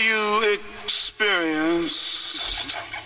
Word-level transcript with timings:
You 0.00 0.58
experienced? 0.84 2.97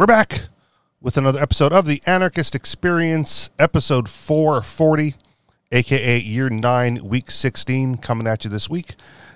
We're 0.00 0.06
back 0.06 0.48
with 1.02 1.18
another 1.18 1.38
episode 1.38 1.74
of 1.74 1.84
the 1.84 2.00
Anarchist 2.06 2.54
Experience, 2.54 3.50
episode 3.58 4.08
440, 4.08 5.14
aka 5.72 6.18
year 6.18 6.48
9, 6.48 7.04
week 7.04 7.30
16, 7.30 7.98
coming 7.98 8.26
at 8.26 8.42
you 8.42 8.48
this 8.48 8.70
week. 8.70 8.94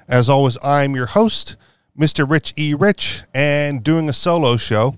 As 0.08 0.30
always, 0.30 0.56
I'm 0.64 0.96
your 0.96 1.04
host, 1.04 1.56
Mr. 1.98 2.26
Rich 2.26 2.54
E. 2.56 2.72
Rich, 2.72 3.24
and 3.34 3.84
doing 3.84 4.08
a 4.08 4.14
solo 4.14 4.56
show. 4.56 4.96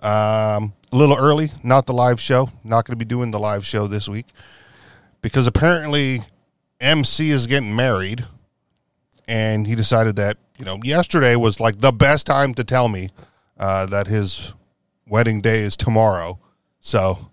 Um, 0.00 0.72
a 0.90 0.96
little 0.96 1.18
early, 1.18 1.52
not 1.62 1.84
the 1.84 1.92
live 1.92 2.18
show. 2.18 2.48
Not 2.64 2.86
going 2.86 2.98
to 2.98 3.04
be 3.04 3.04
doing 3.04 3.30
the 3.30 3.38
live 3.38 3.66
show 3.66 3.86
this 3.86 4.08
week 4.08 4.28
because 5.20 5.46
apparently 5.46 6.22
MC 6.80 7.28
is 7.28 7.46
getting 7.46 7.76
married 7.76 8.24
and 9.28 9.66
he 9.66 9.74
decided 9.74 10.16
that 10.16 10.38
you 10.58 10.64
know 10.64 10.78
yesterday 10.82 11.36
was 11.36 11.60
like 11.60 11.80
the 11.80 11.92
best 11.92 12.24
time 12.24 12.54
to 12.54 12.64
tell 12.64 12.88
me 12.88 13.10
uh, 13.58 13.84
that 13.84 14.06
his 14.06 14.54
wedding 15.06 15.40
day 15.40 15.60
is 15.60 15.76
tomorrow. 15.76 16.38
So, 16.80 17.30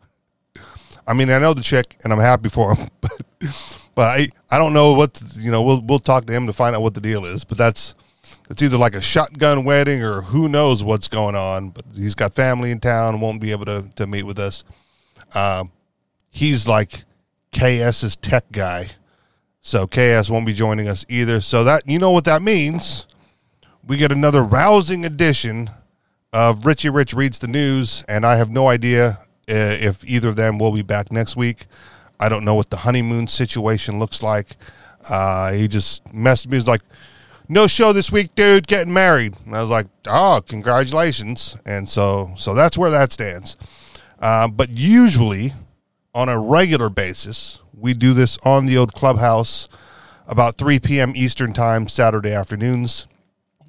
I 1.08 1.14
mean, 1.14 1.30
I 1.30 1.40
know 1.40 1.54
the 1.54 1.62
chick, 1.62 1.98
and 2.04 2.14
I'm 2.14 2.20
happy 2.20 2.50
for 2.50 2.76
him, 2.76 2.90
but, 3.02 3.24
but 3.96 4.20
I 4.20 4.30
I 4.50 4.58
don't 4.58 4.74
know 4.74 4.94
what 4.94 5.22
you 5.38 5.52
know. 5.52 5.62
We'll 5.64 5.82
we'll 5.82 6.00
talk 6.00 6.26
to 6.26 6.34
him 6.34 6.48
to 6.48 6.54
find 6.54 6.76
out 6.76 6.82
what 6.82 6.94
the 6.94 7.02
deal 7.02 7.26
is. 7.26 7.44
But 7.44 7.58
that's 7.58 7.96
it's 8.50 8.62
either 8.62 8.78
like 8.78 8.96
a 8.96 9.02
shotgun 9.02 9.64
wedding 9.64 10.04
or 10.04 10.22
who 10.22 10.50
knows 10.50 10.84
what's 10.84 11.08
going 11.08 11.36
on. 11.36 11.70
But 11.70 11.86
he's 11.96 12.16
got 12.16 12.34
family 12.34 12.72
in 12.72 12.80
town, 12.80 13.20
won't 13.20 13.42
be 13.42 13.52
able 13.52 13.66
to 13.66 13.90
to 13.96 14.08
meet 14.08 14.24
with 14.24 14.40
us. 14.40 14.64
Um, 15.34 15.72
he's 16.30 16.68
like 16.68 17.06
KS's 17.52 18.16
tech 18.16 18.52
guy. 18.52 18.88
So 19.62 19.86
KS 19.86 20.30
won't 20.30 20.46
be 20.46 20.54
joining 20.54 20.88
us 20.88 21.06
either. 21.08 21.40
So 21.40 21.64
that 21.64 21.88
you 21.88 22.00
know 22.00 22.12
what 22.12 22.26
that 22.26 22.42
means. 22.42 23.06
We 23.86 23.98
get 23.98 24.12
another 24.12 24.44
rousing 24.44 25.06
edition 25.06 25.70
of 26.34 26.66
Richie 26.66 26.90
Rich 26.90 27.14
reads 27.14 27.40
the 27.40 27.48
news, 27.48 28.04
and 28.08 28.26
I 28.26 28.36
have 28.38 28.50
no 28.50 28.68
idea 28.68 29.20
uh, 29.50 29.78
if 29.80 30.04
either 30.06 30.30
of 30.30 30.36
them 30.36 30.58
will 30.58 30.72
be 30.72 30.82
back 30.82 31.12
next 31.12 31.36
week. 31.36 31.66
I 32.20 32.30
don't 32.30 32.46
know 32.46 32.56
what 32.56 32.70
the 32.70 32.78
honeymoon 32.78 33.28
situation 33.28 34.00
looks 34.00 34.24
like. 34.24 34.56
Uh, 35.10 35.52
he 35.52 35.68
just 35.68 36.06
messaged 36.06 36.48
me. 36.48 36.58
He's 36.58 36.68
like, 36.68 36.82
"No 37.50 37.68
show 37.68 37.92
this 37.92 38.12
week, 38.12 38.34
dude. 38.36 38.68
Getting 38.68 38.94
married." 38.94 39.36
And 39.46 39.56
I 39.56 39.62
was 39.62 39.70
like, 39.70 39.88
"Oh, 40.08 40.42
congratulations!" 40.48 41.58
And 41.66 41.90
so, 41.90 42.32
so 42.38 42.54
that's 42.54 42.78
where 42.78 42.92
that 42.92 43.12
stands. 43.12 43.58
Uh, 44.20 44.48
but 44.48 44.70
usually, 44.70 45.54
on 46.14 46.30
a 46.30 46.40
regular 46.40 46.90
basis, 46.90 47.60
we 47.74 47.94
do 47.94 48.14
this 48.14 48.38
on 48.46 48.68
the 48.68 48.78
old 48.78 48.94
clubhouse 48.94 49.68
about 50.28 50.58
3 50.58 50.80
p.m. 50.80 51.14
Eastern 51.16 51.52
Time, 51.52 51.88
Saturday 51.88 52.32
afternoons. 52.32 53.08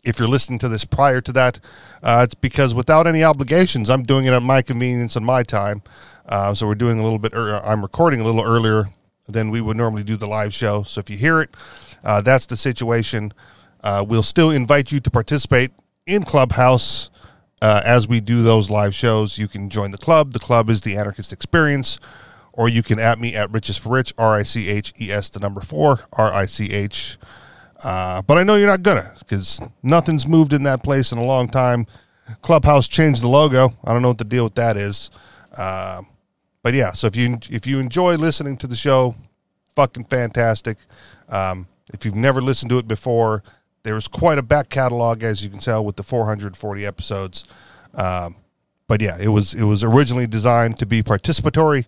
If 0.05 0.19
you're 0.19 0.28
listening 0.28 0.58
to 0.61 0.69
this 0.69 0.84
prior 0.84 1.20
to 1.20 1.33
that, 1.33 1.61
uh, 2.03 2.22
it's 2.25 2.34
because 2.34 2.75
without 2.75 3.06
any 3.06 3.22
obligations, 3.22 3.89
I'm 3.89 4.03
doing 4.03 4.27
it 4.27 4.33
at 4.33 4.42
my 4.42 4.61
convenience 4.61 5.14
and 5.14 5.24
my 5.24 5.45
time. 5.45 5.83
Uh, 6.27 6.55
so 6.55 6.67
we're 6.67 6.74
doing 6.74 6.98
a 6.98 7.05
little 7.05 7.20
bit, 7.20 7.33
ear 7.35 7.61
I'm 7.64 7.83
recording 7.83 8.20
a 8.20 8.24
little 8.24 8.42
earlier 8.42 8.86
than 9.29 9.51
we 9.51 9.61
would 9.61 9.77
normally 9.77 10.02
do 10.02 10.17
the 10.17 10.27
live 10.27 10.52
show. 10.52 10.83
So 10.83 10.98
if 10.98 11.08
you 11.08 11.17
hear 11.17 11.40
it, 11.40 11.51
uh, 12.02 12.20
that's 12.20 12.46
the 12.46 12.57
situation. 12.57 13.33
Uh, 13.80 14.05
we'll 14.07 14.24
still 14.24 14.51
invite 14.51 14.90
you 14.90 14.98
to 14.98 15.11
participate 15.11 15.70
in 16.05 16.24
Clubhouse 16.24 17.11
uh, 17.61 17.83
as 17.84 18.08
we 18.08 18.20
do 18.20 18.42
those 18.42 18.70
live 18.70 18.96
shows. 18.96 19.39
You 19.39 19.46
can 19.46 19.70
join 19.70 19.92
the 19.92 19.98
club. 19.98 20.33
The 20.33 20.40
club 20.40 20.69
is 20.69 20.80
the 20.80 20.96
Anarchist 20.96 21.33
Experience 21.33 22.01
or 22.52 22.69
you 22.69 22.83
can 22.83 22.98
at 22.98 23.19
me 23.19 23.34
at 23.34 23.51
Riches 23.51 23.79
for 23.79 23.90
Rich, 23.90 24.13
R 24.19 24.34
I 24.34 24.42
C 24.42 24.69
H 24.69 24.92
E 25.01 25.11
S, 25.11 25.30
the 25.30 25.40
number 25.40 25.61
four, 25.61 26.01
R 26.13 26.33
I 26.33 26.46
C 26.46 26.70
H. 26.73 27.17
Uh, 27.83 28.23
but 28.23 28.39
I 28.39 28.43
know 28.45 28.57
you're 28.57 28.69
not 28.69 28.83
gonna 28.83 29.15
because 29.19 29.61
nothing's 29.83 30.27
moved 30.27 30.53
in 30.53 30.63
that 30.65 30.83
place 30.83 31.13
in 31.13 31.19
a 31.19 31.25
long 31.25 31.48
time. 31.48 31.87
Clubhouse 32.41 32.89
changed 32.89 33.23
the 33.23 33.29
logo. 33.29 33.77
I 33.85 33.93
don't 33.93 34.03
know 34.03 34.09
what 34.09 34.19
the 34.19 34.25
deal 34.25 34.45
with 34.45 34.55
that 34.55 34.77
is. 34.77 35.11
Uh, 35.57 36.03
but 36.63 36.75
yeah, 36.75 36.93
so 36.93 37.07
if 37.09 37.17
you 37.17 37.39
if 37.51 37.67
you 37.67 37.81
enjoy 37.81 38.17
listening 38.17 38.57
to 38.59 38.67
the 38.67 38.77
show, 38.77 39.17
fucking 39.75 40.05
fantastic. 40.05 40.79
Um, 41.29 41.67
if 41.93 42.05
you've 42.05 42.15
never 42.15 42.41
listened 42.41 42.70
to 42.70 42.79
it 42.79 42.87
before, 42.87 43.43
there's 43.83 44.07
quite 44.07 44.39
a 44.39 44.43
back 44.43 44.69
catalog 44.69 45.23
as 45.23 45.43
you 45.43 45.51
can 45.51 45.59
tell 45.59 45.85
with 45.85 45.97
the 45.97 46.03
440 46.03 46.87
episodes. 46.87 47.45
Um, 47.95 48.37
but 48.87 49.01
yeah, 49.01 49.17
it 49.20 49.29
was 49.29 49.55
it 49.55 49.64
was 49.64 49.83
originally 49.83 50.27
designed 50.27 50.79
to 50.79 50.87
be 50.87 51.03
participatory 51.03 51.87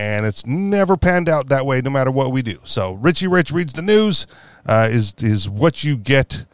and 0.00 0.24
it's 0.24 0.46
never 0.46 0.96
panned 0.96 1.28
out 1.28 1.48
that 1.48 1.66
way 1.66 1.82
no 1.82 1.90
matter 1.90 2.10
what 2.10 2.32
we 2.32 2.40
do. 2.40 2.56
So 2.64 2.94
Richie 2.94 3.28
Rich 3.28 3.52
reads 3.52 3.74
the 3.74 3.82
news 3.82 4.26
uh, 4.64 4.88
is 4.90 5.12
is 5.18 5.46
what 5.46 5.84
you 5.84 5.98
get 5.98 6.46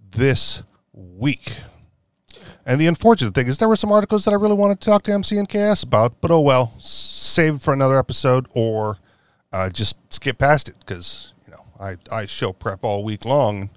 this 0.00 0.62
week. 0.94 1.52
And 2.64 2.80
the 2.80 2.86
unfortunate 2.86 3.34
thing 3.34 3.46
is 3.46 3.58
there 3.58 3.68
were 3.68 3.76
some 3.76 3.92
articles 3.92 4.24
that 4.24 4.30
I 4.30 4.36
really 4.36 4.54
wanted 4.54 4.80
to 4.80 4.88
talk 4.88 5.02
to 5.02 5.12
MC 5.12 5.36
and 5.36 5.46
KS 5.46 5.82
about, 5.82 6.18
but 6.22 6.30
oh 6.30 6.40
well, 6.40 6.72
save 6.78 7.60
for 7.60 7.74
another 7.74 7.98
episode 7.98 8.46
or 8.54 8.96
uh, 9.52 9.68
just 9.68 9.96
skip 10.08 10.38
past 10.38 10.70
it 10.70 10.76
because 10.78 11.34
you 11.44 11.52
know 11.52 11.62
I 11.78 11.96
I 12.10 12.24
show 12.24 12.54
prep 12.54 12.84
all 12.84 13.04
week 13.04 13.26
long. 13.26 13.68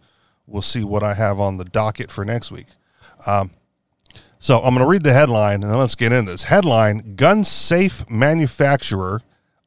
We'll 0.45 0.61
see 0.61 0.85
what 0.85 1.03
I 1.03 1.15
have 1.15 1.37
on 1.37 1.57
the 1.57 1.65
docket 1.65 2.11
for 2.11 2.23
next 2.23 2.49
week. 2.49 2.67
Um, 3.25 3.51
so 4.39 4.57
I'm 4.57 4.73
going 4.75 4.85
to 4.85 4.89
read 4.89 5.03
the 5.03 5.13
headline 5.13 5.63
and 5.63 5.71
then 5.71 5.77
let's 5.77 5.95
get 5.95 6.11
into 6.11 6.31
this. 6.31 6.43
Headline 6.43 7.15
Gun 7.15 7.43
safe 7.43 8.09
manufacturer 8.09 9.21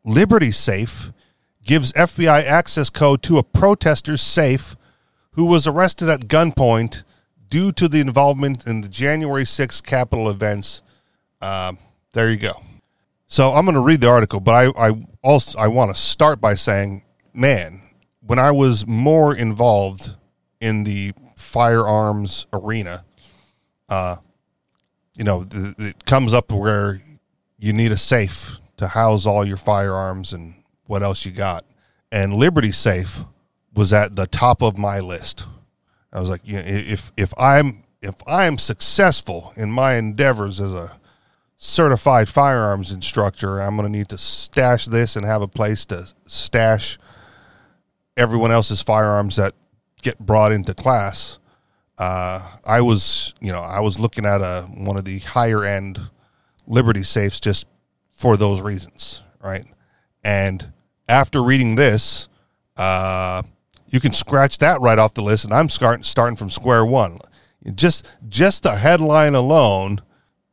Liberty 0.04 0.50
Safe 0.50 1.12
gives 1.62 1.92
FBI 1.92 2.44
access 2.44 2.90
code 2.90 3.22
to 3.24 3.38
a 3.38 3.42
protester's 3.42 4.22
safe 4.22 4.76
who 5.32 5.44
was 5.44 5.66
arrested 5.66 6.08
at 6.08 6.22
gunpoint 6.22 7.04
due 7.48 7.72
to 7.72 7.88
the 7.88 8.00
involvement 8.00 8.66
in 8.66 8.80
the 8.80 8.88
January 8.88 9.44
6th 9.44 9.82
Capitol 9.84 10.30
events. 10.30 10.82
Uh, 11.40 11.72
there 12.12 12.30
you 12.30 12.36
go. 12.36 12.52
So 13.26 13.52
I'm 13.52 13.64
going 13.64 13.74
to 13.74 13.80
read 13.80 14.00
the 14.00 14.08
article, 14.08 14.40
but 14.40 14.52
I, 14.76 14.88
I 14.88 15.06
also 15.22 15.58
I 15.58 15.68
want 15.68 15.94
to 15.94 16.00
start 16.00 16.40
by 16.40 16.54
saying, 16.54 17.04
man, 17.32 17.80
when 18.20 18.38
I 18.38 18.50
was 18.50 18.86
more 18.86 19.34
involved 19.34 20.16
in 20.60 20.84
the 20.84 21.12
firearms 21.36 22.48
arena, 22.52 23.04
uh, 23.88 24.16
you 25.14 25.24
know, 25.24 25.44
th- 25.44 25.74
it 25.78 26.04
comes 26.04 26.32
up 26.34 26.52
where 26.52 27.00
you 27.58 27.72
need 27.72 27.92
a 27.92 27.96
safe 27.96 28.58
to 28.76 28.88
house 28.88 29.26
all 29.26 29.44
your 29.44 29.56
firearms 29.56 30.32
and 30.32 30.54
what 30.86 31.02
else 31.02 31.24
you 31.24 31.32
got. 31.32 31.64
And 32.10 32.34
Liberty 32.34 32.72
Safe 32.72 33.24
was 33.74 33.92
at 33.92 34.16
the 34.16 34.26
top 34.26 34.62
of 34.62 34.76
my 34.76 34.98
list. 34.98 35.46
I 36.12 36.20
was 36.20 36.30
like, 36.30 36.40
you 36.44 36.54
know, 36.54 36.64
if 36.64 37.12
if 37.16 37.32
I'm 37.38 37.84
if 38.02 38.16
I'm 38.26 38.58
successful 38.58 39.52
in 39.56 39.70
my 39.70 39.94
endeavors 39.94 40.60
as 40.60 40.72
a 40.72 40.98
certified 41.56 42.28
firearms 42.28 42.90
instructor, 42.90 43.60
I'm 43.60 43.76
going 43.76 43.90
to 43.90 43.96
need 43.96 44.08
to 44.08 44.18
stash 44.18 44.86
this 44.86 45.14
and 45.14 45.24
have 45.24 45.42
a 45.42 45.48
place 45.48 45.84
to 45.86 46.08
stash 46.26 46.98
everyone 48.16 48.50
else's 48.50 48.82
firearms 48.82 49.36
that 49.36 49.54
get 50.02 50.18
brought 50.18 50.50
into 50.50 50.74
class 50.74 51.38
uh, 52.00 52.40
I 52.64 52.80
was, 52.80 53.34
you 53.40 53.52
know, 53.52 53.60
I 53.60 53.80
was 53.80 54.00
looking 54.00 54.24
at 54.24 54.40
a 54.40 54.62
one 54.74 54.96
of 54.96 55.04
the 55.04 55.18
higher 55.18 55.62
end 55.62 56.00
Liberty 56.66 57.02
safes 57.02 57.38
just 57.40 57.66
for 58.10 58.38
those 58.38 58.62
reasons, 58.62 59.22
right? 59.38 59.66
And 60.24 60.72
after 61.10 61.42
reading 61.42 61.74
this, 61.74 62.28
uh, 62.78 63.42
you 63.88 64.00
can 64.00 64.12
scratch 64.12 64.56
that 64.58 64.80
right 64.80 64.98
off 64.98 65.12
the 65.12 65.22
list, 65.22 65.44
and 65.44 65.52
I'm 65.52 65.68
starting 65.68 66.02
starting 66.02 66.36
from 66.36 66.48
square 66.48 66.86
one. 66.86 67.18
Just 67.74 68.10
just 68.28 68.62
the 68.62 68.76
headline 68.76 69.34
alone 69.34 70.00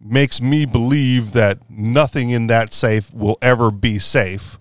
makes 0.01 0.41
me 0.41 0.65
believe 0.65 1.31
that 1.31 1.59
nothing 1.69 2.29
in 2.29 2.47
that 2.47 2.73
safe 2.73 3.13
will 3.13 3.37
ever 3.41 3.71
be 3.71 3.99
safe 3.99 4.59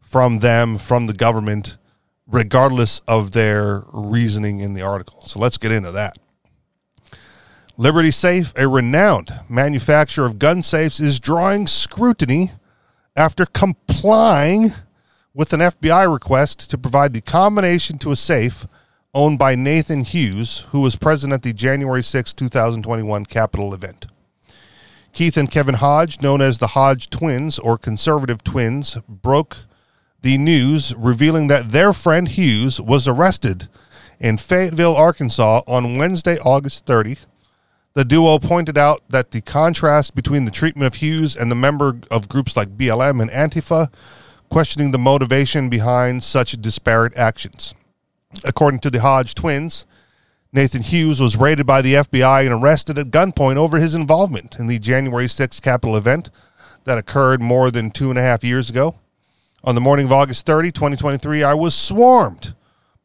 from 0.00 0.40
them, 0.40 0.76
from 0.76 1.06
the 1.06 1.14
government, 1.14 1.78
regardless 2.26 3.00
of 3.06 3.32
their 3.32 3.84
reasoning 3.92 4.60
in 4.60 4.74
the 4.74 4.82
article. 4.82 5.22
So 5.26 5.38
let's 5.38 5.58
get 5.58 5.72
into 5.72 5.92
that. 5.92 6.18
Liberty 7.78 8.10
Safe, 8.10 8.52
a 8.56 8.66
renowned 8.66 9.40
manufacturer 9.48 10.24
of 10.24 10.38
gun 10.38 10.62
safes, 10.62 10.98
is 10.98 11.20
drawing 11.20 11.66
scrutiny 11.66 12.52
after 13.14 13.44
complying 13.44 14.72
with 15.34 15.52
an 15.52 15.60
FBI 15.60 16.10
request 16.10 16.70
to 16.70 16.78
provide 16.78 17.12
the 17.12 17.20
combination 17.20 17.98
to 17.98 18.12
a 18.12 18.16
safe 18.16 18.66
owned 19.12 19.38
by 19.38 19.54
Nathan 19.54 20.04
Hughes, 20.04 20.66
who 20.70 20.80
was 20.80 20.96
present 20.96 21.32
at 21.32 21.42
the 21.42 21.52
January 21.52 22.02
6, 22.02 22.34
2021 22.34 23.26
Capitol 23.26 23.74
event. 23.74 24.06
Keith 25.12 25.36
and 25.38 25.50
Kevin 25.50 25.76
Hodge, 25.76 26.20
known 26.20 26.42
as 26.42 26.58
the 26.58 26.68
Hodge 26.68 27.08
twins 27.08 27.58
or 27.58 27.78
conservative 27.78 28.44
twins, 28.44 28.98
broke 29.08 29.56
the 30.22 30.38
news 30.38 30.94
revealing 30.96 31.48
that 31.48 31.70
their 31.70 31.92
friend 31.92 32.28
Hughes 32.28 32.80
was 32.80 33.06
arrested 33.06 33.68
in 34.18 34.38
Fayetteville, 34.38 34.96
Arkansas 34.96 35.62
on 35.66 35.98
Wednesday, 35.98 36.38
August 36.38 36.86
30. 36.86 37.18
The 37.94 38.04
duo 38.04 38.38
pointed 38.38 38.76
out 38.76 39.02
that 39.08 39.30
the 39.30 39.40
contrast 39.40 40.14
between 40.14 40.44
the 40.44 40.50
treatment 40.50 40.86
of 40.86 41.00
Hughes 41.00 41.36
and 41.36 41.50
the 41.50 41.56
member 41.56 41.98
of 42.10 42.28
groups 42.28 42.56
like 42.56 42.76
BLM 42.76 43.22
and 43.22 43.30
Antifa, 43.30 43.92
questioning 44.50 44.90
the 44.90 44.98
motivation 44.98 45.68
behind 45.68 46.22
such 46.22 46.60
disparate 46.60 47.16
actions. 47.16 47.74
According 48.44 48.80
to 48.80 48.90
the 48.90 49.00
Hodge 49.00 49.34
twins, 49.34 49.86
Nathan 50.52 50.82
Hughes 50.82 51.20
was 51.20 51.36
raided 51.36 51.66
by 51.66 51.82
the 51.82 51.94
FBI 51.94 52.44
and 52.44 52.62
arrested 52.62 52.98
at 52.98 53.10
gunpoint 53.10 53.56
over 53.56 53.78
his 53.78 53.94
involvement 53.94 54.58
in 54.58 54.66
the 54.66 54.78
January 54.78 55.26
6th 55.26 55.60
Capitol 55.62 55.96
event 55.96 56.30
that 56.84 56.98
occurred 56.98 57.42
more 57.42 57.70
than 57.70 57.90
two 57.90 58.10
and 58.10 58.18
a 58.18 58.22
half 58.22 58.44
years 58.44 58.70
ago. 58.70 58.94
On 59.66 59.74
the 59.74 59.80
morning 59.80 60.06
of 60.06 60.12
August 60.12 60.46
30, 60.46 60.70
2023, 60.70 61.42
I 61.42 61.52
was 61.52 61.74
swarmed 61.74 62.54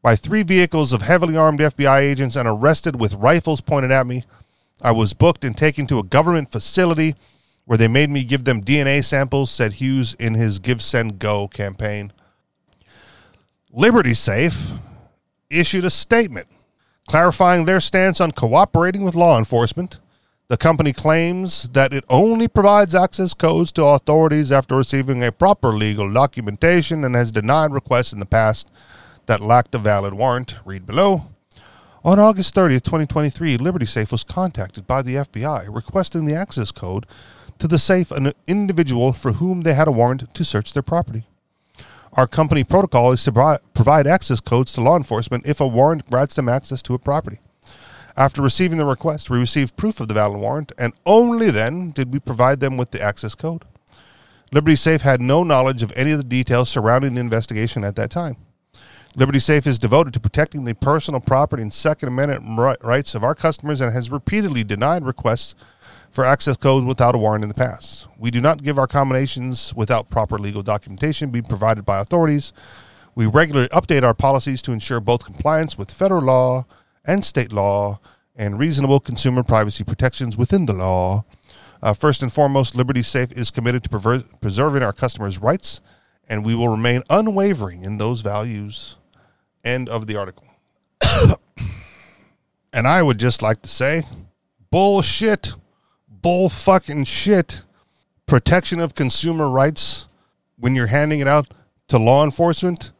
by 0.00 0.14
three 0.14 0.44
vehicles 0.44 0.92
of 0.92 1.02
heavily 1.02 1.36
armed 1.36 1.58
FBI 1.58 1.98
agents 1.98 2.36
and 2.36 2.46
arrested 2.46 3.00
with 3.00 3.14
rifles 3.14 3.60
pointed 3.60 3.90
at 3.90 4.06
me. 4.06 4.22
I 4.80 4.92
was 4.92 5.12
booked 5.12 5.44
and 5.44 5.56
taken 5.56 5.88
to 5.88 5.98
a 5.98 6.04
government 6.04 6.52
facility 6.52 7.16
where 7.64 7.76
they 7.76 7.88
made 7.88 8.10
me 8.10 8.22
give 8.22 8.44
them 8.44 8.62
DNA 8.62 9.04
samples, 9.04 9.50
said 9.50 9.74
Hughes 9.74 10.14
in 10.20 10.34
his 10.34 10.60
GiveSendGo 10.60 11.52
campaign. 11.52 12.12
Liberty 13.72 14.14
Safe 14.14 14.70
issued 15.50 15.84
a 15.84 15.90
statement 15.90 16.46
clarifying 17.08 17.64
their 17.64 17.80
stance 17.80 18.20
on 18.20 18.30
cooperating 18.30 19.02
with 19.02 19.16
law 19.16 19.36
enforcement. 19.36 19.98
The 20.52 20.58
company 20.58 20.92
claims 20.92 21.70
that 21.70 21.94
it 21.94 22.04
only 22.10 22.46
provides 22.46 22.94
access 22.94 23.32
codes 23.32 23.72
to 23.72 23.86
authorities 23.86 24.52
after 24.52 24.76
receiving 24.76 25.24
a 25.24 25.32
proper 25.32 25.68
legal 25.68 26.12
documentation 26.12 27.04
and 27.04 27.14
has 27.14 27.32
denied 27.32 27.72
requests 27.72 28.12
in 28.12 28.20
the 28.20 28.26
past 28.26 28.68
that 29.24 29.40
lacked 29.40 29.74
a 29.74 29.78
valid 29.78 30.12
warrant. 30.12 30.58
Read 30.66 30.86
below. 30.86 31.22
On 32.04 32.18
August 32.18 32.54
30th, 32.54 32.82
2023, 32.82 33.56
Liberty 33.56 33.86
Safe 33.86 34.12
was 34.12 34.24
contacted 34.24 34.86
by 34.86 35.00
the 35.00 35.14
FBI 35.14 35.74
requesting 35.74 36.26
the 36.26 36.34
access 36.34 36.70
code 36.70 37.06
to 37.58 37.66
the 37.66 37.78
safe 37.78 38.10
an 38.10 38.34
individual 38.46 39.14
for 39.14 39.32
whom 39.32 39.62
they 39.62 39.72
had 39.72 39.88
a 39.88 39.90
warrant 39.90 40.34
to 40.34 40.44
search 40.44 40.74
their 40.74 40.82
property. 40.82 41.24
Our 42.12 42.26
company 42.26 42.62
protocol 42.62 43.12
is 43.12 43.24
to 43.24 43.58
provide 43.72 44.06
access 44.06 44.40
codes 44.40 44.74
to 44.74 44.82
law 44.82 44.98
enforcement 44.98 45.46
if 45.46 45.62
a 45.62 45.66
warrant 45.66 46.10
grants 46.10 46.34
them 46.34 46.50
access 46.50 46.82
to 46.82 46.92
a 46.92 46.98
property. 46.98 47.38
After 48.16 48.42
receiving 48.42 48.78
the 48.78 48.84
request, 48.84 49.30
we 49.30 49.38
received 49.38 49.76
proof 49.76 50.00
of 50.00 50.08
the 50.08 50.14
valid 50.14 50.40
warrant, 50.40 50.72
and 50.78 50.92
only 51.06 51.50
then 51.50 51.90
did 51.90 52.12
we 52.12 52.18
provide 52.18 52.60
them 52.60 52.76
with 52.76 52.90
the 52.90 53.00
access 53.00 53.34
code. 53.34 53.64
Liberty 54.52 54.76
Safe 54.76 55.00
had 55.00 55.20
no 55.20 55.42
knowledge 55.44 55.82
of 55.82 55.92
any 55.96 56.10
of 56.10 56.18
the 56.18 56.24
details 56.24 56.68
surrounding 56.68 57.14
the 57.14 57.20
investigation 57.20 57.84
at 57.84 57.96
that 57.96 58.10
time. 58.10 58.36
Liberty 59.16 59.38
Safe 59.38 59.66
is 59.66 59.78
devoted 59.78 60.12
to 60.14 60.20
protecting 60.20 60.64
the 60.64 60.74
personal 60.74 61.20
property 61.20 61.62
and 61.62 61.72
Second 61.72 62.08
Amendment 62.08 62.78
rights 62.82 63.14
of 63.14 63.24
our 63.24 63.34
customers 63.34 63.80
and 63.80 63.92
has 63.92 64.10
repeatedly 64.10 64.64
denied 64.64 65.04
requests 65.04 65.54
for 66.10 66.24
access 66.24 66.56
codes 66.58 66.84
without 66.84 67.14
a 67.14 67.18
warrant 67.18 67.44
in 67.44 67.48
the 67.48 67.54
past. 67.54 68.06
We 68.18 68.30
do 68.30 68.40
not 68.40 68.62
give 68.62 68.78
our 68.78 68.86
combinations 68.86 69.74
without 69.74 70.10
proper 70.10 70.38
legal 70.38 70.62
documentation 70.62 71.30
being 71.30 71.44
provided 71.44 71.86
by 71.86 72.00
authorities. 72.00 72.52
We 73.14 73.26
regularly 73.26 73.68
update 73.68 74.02
our 74.02 74.14
policies 74.14 74.60
to 74.62 74.72
ensure 74.72 75.00
both 75.00 75.24
compliance 75.24 75.76
with 75.76 75.90
federal 75.90 76.22
law 76.22 76.66
and 77.04 77.24
state 77.24 77.52
law 77.52 78.00
and 78.34 78.58
reasonable 78.58 79.00
consumer 79.00 79.42
privacy 79.42 79.84
protections 79.84 80.36
within 80.36 80.66
the 80.66 80.72
law. 80.72 81.24
Uh, 81.82 81.92
first 81.92 82.22
and 82.22 82.32
foremost, 82.32 82.74
Liberty 82.74 83.02
Safe 83.02 83.32
is 83.32 83.50
committed 83.50 83.82
to 83.82 83.88
prever- 83.88 84.24
preserving 84.40 84.82
our 84.82 84.92
customers' 84.92 85.38
rights, 85.38 85.80
and 86.28 86.46
we 86.46 86.54
will 86.54 86.68
remain 86.68 87.02
unwavering 87.10 87.82
in 87.82 87.98
those 87.98 88.20
values. 88.20 88.96
End 89.64 89.88
of 89.88 90.06
the 90.06 90.16
article. 90.16 90.46
and 92.72 92.86
I 92.86 93.02
would 93.02 93.18
just 93.18 93.42
like 93.42 93.62
to 93.62 93.68
say, 93.68 94.04
bullshit 94.70 95.54
bull 96.22 96.48
fucking 96.48 97.04
shit 97.04 97.64
protection 98.26 98.80
of 98.80 98.94
consumer 98.94 99.50
rights 99.50 100.06
when 100.56 100.74
you're 100.74 100.86
handing 100.86 101.20
it 101.20 101.28
out 101.28 101.52
to 101.88 101.98
law 101.98 102.24
enforcement 102.24 102.92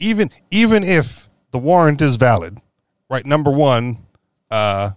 even 0.00 0.30
even 0.50 0.82
if 0.82 1.28
the 1.52 1.58
warrant 1.58 2.00
is 2.00 2.16
valid 2.16 2.58
right 3.10 3.26
number 3.26 3.50
one 3.50 3.98
uh 4.50 4.90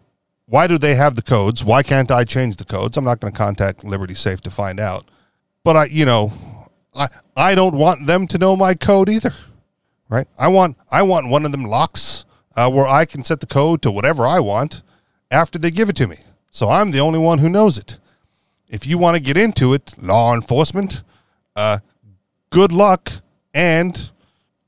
why 0.46 0.68
do 0.68 0.78
they 0.78 0.96
have 0.96 1.16
the 1.16 1.22
codes? 1.22 1.64
Why 1.64 1.84
can't 1.84 2.12
i 2.12 2.24
change 2.24 2.58
the 2.58 2.66
codes? 2.66 2.96
I'm 2.98 3.06
not 3.06 3.20
going 3.20 3.34
to 3.34 3.38
contact 3.38 3.84
liberty 3.84 4.14
safe 4.14 4.42
to 4.42 4.52
find 4.52 4.80
out. 4.80 5.06
But 5.64 5.76
i 5.76 5.86
you 5.86 6.06
know 6.06 6.32
i 6.96 7.08
i 7.36 7.56
don't 7.56 7.76
want 7.76 8.08
them 8.08 8.28
to 8.28 8.38
know 8.38 8.56
my 8.56 8.74
code 8.74 9.10
either 9.10 9.34
right? 10.10 10.28
I 10.38 10.48
want 10.48 10.78
i 10.92 11.02
want 11.02 11.30
one 11.30 11.46
of 11.46 11.52
them 11.52 11.64
locks 11.64 12.26
uh, 12.56 12.70
where 12.70 12.88
i 12.88 13.04
can 13.06 13.24
set 13.24 13.40
the 13.40 13.48
code 13.48 13.82
to 13.82 13.92
whatever 13.92 14.28
i 14.28 14.40
want 14.40 14.84
after 15.32 15.58
they 15.58 15.72
give 15.72 15.90
it 15.90 15.96
to 15.98 16.08
me. 16.08 16.18
So 16.52 16.70
I'm 16.70 16.92
the 16.92 17.00
only 17.00 17.20
one 17.20 17.40
who 17.40 17.50
knows 17.50 17.78
it. 17.78 17.98
If 18.70 18.86
you 18.86 18.98
want 18.98 19.16
to 19.16 19.22
get 19.22 19.36
into 19.36 19.74
it, 19.74 19.96
law 19.98 20.34
enforcement, 20.34 21.04
uh, 21.56 21.80
good 22.52 22.72
luck 22.72 23.12
and 23.54 24.12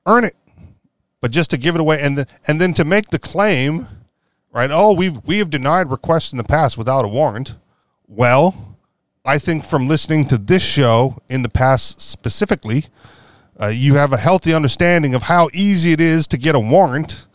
earn 0.08 0.24
it. 0.24 0.36
But 1.26 1.32
just 1.32 1.50
to 1.50 1.58
give 1.58 1.74
it 1.74 1.82
away 1.82 2.04
and 2.04 2.20
the, 2.20 2.28
and 2.48 2.62
then 2.62 2.72
to 2.76 2.86
make 2.86 3.08
the 3.08 3.18
claim, 3.18 3.88
right? 4.52 4.70
Oh, 4.72 4.94
we've 4.94 5.18
we 5.26 5.40
have 5.40 5.50
denied 5.50 5.90
requests 5.90 6.32
in 6.32 6.38
the 6.38 6.44
past 6.44 6.78
without 6.78 7.04
a 7.04 7.08
warrant. 7.08 7.56
Well, 8.08 8.78
I 9.26 9.40
think 9.40 9.64
from 9.64 9.88
listening 9.88 10.26
to 10.26 10.38
this 10.38 10.62
show 10.62 11.18
in 11.28 11.42
the 11.42 11.50
past 11.50 12.00
specifically, 12.00 12.86
uh, 13.60 13.70
you 13.70 13.96
have 13.96 14.14
a 14.14 14.18
healthy 14.18 14.54
understanding 14.54 15.16
of 15.16 15.24
how 15.24 15.50
easy 15.52 15.94
it 15.94 16.00
is 16.00 16.28
to 16.28 16.38
get 16.38 16.54
a 16.54 16.60
warrant 16.60 17.26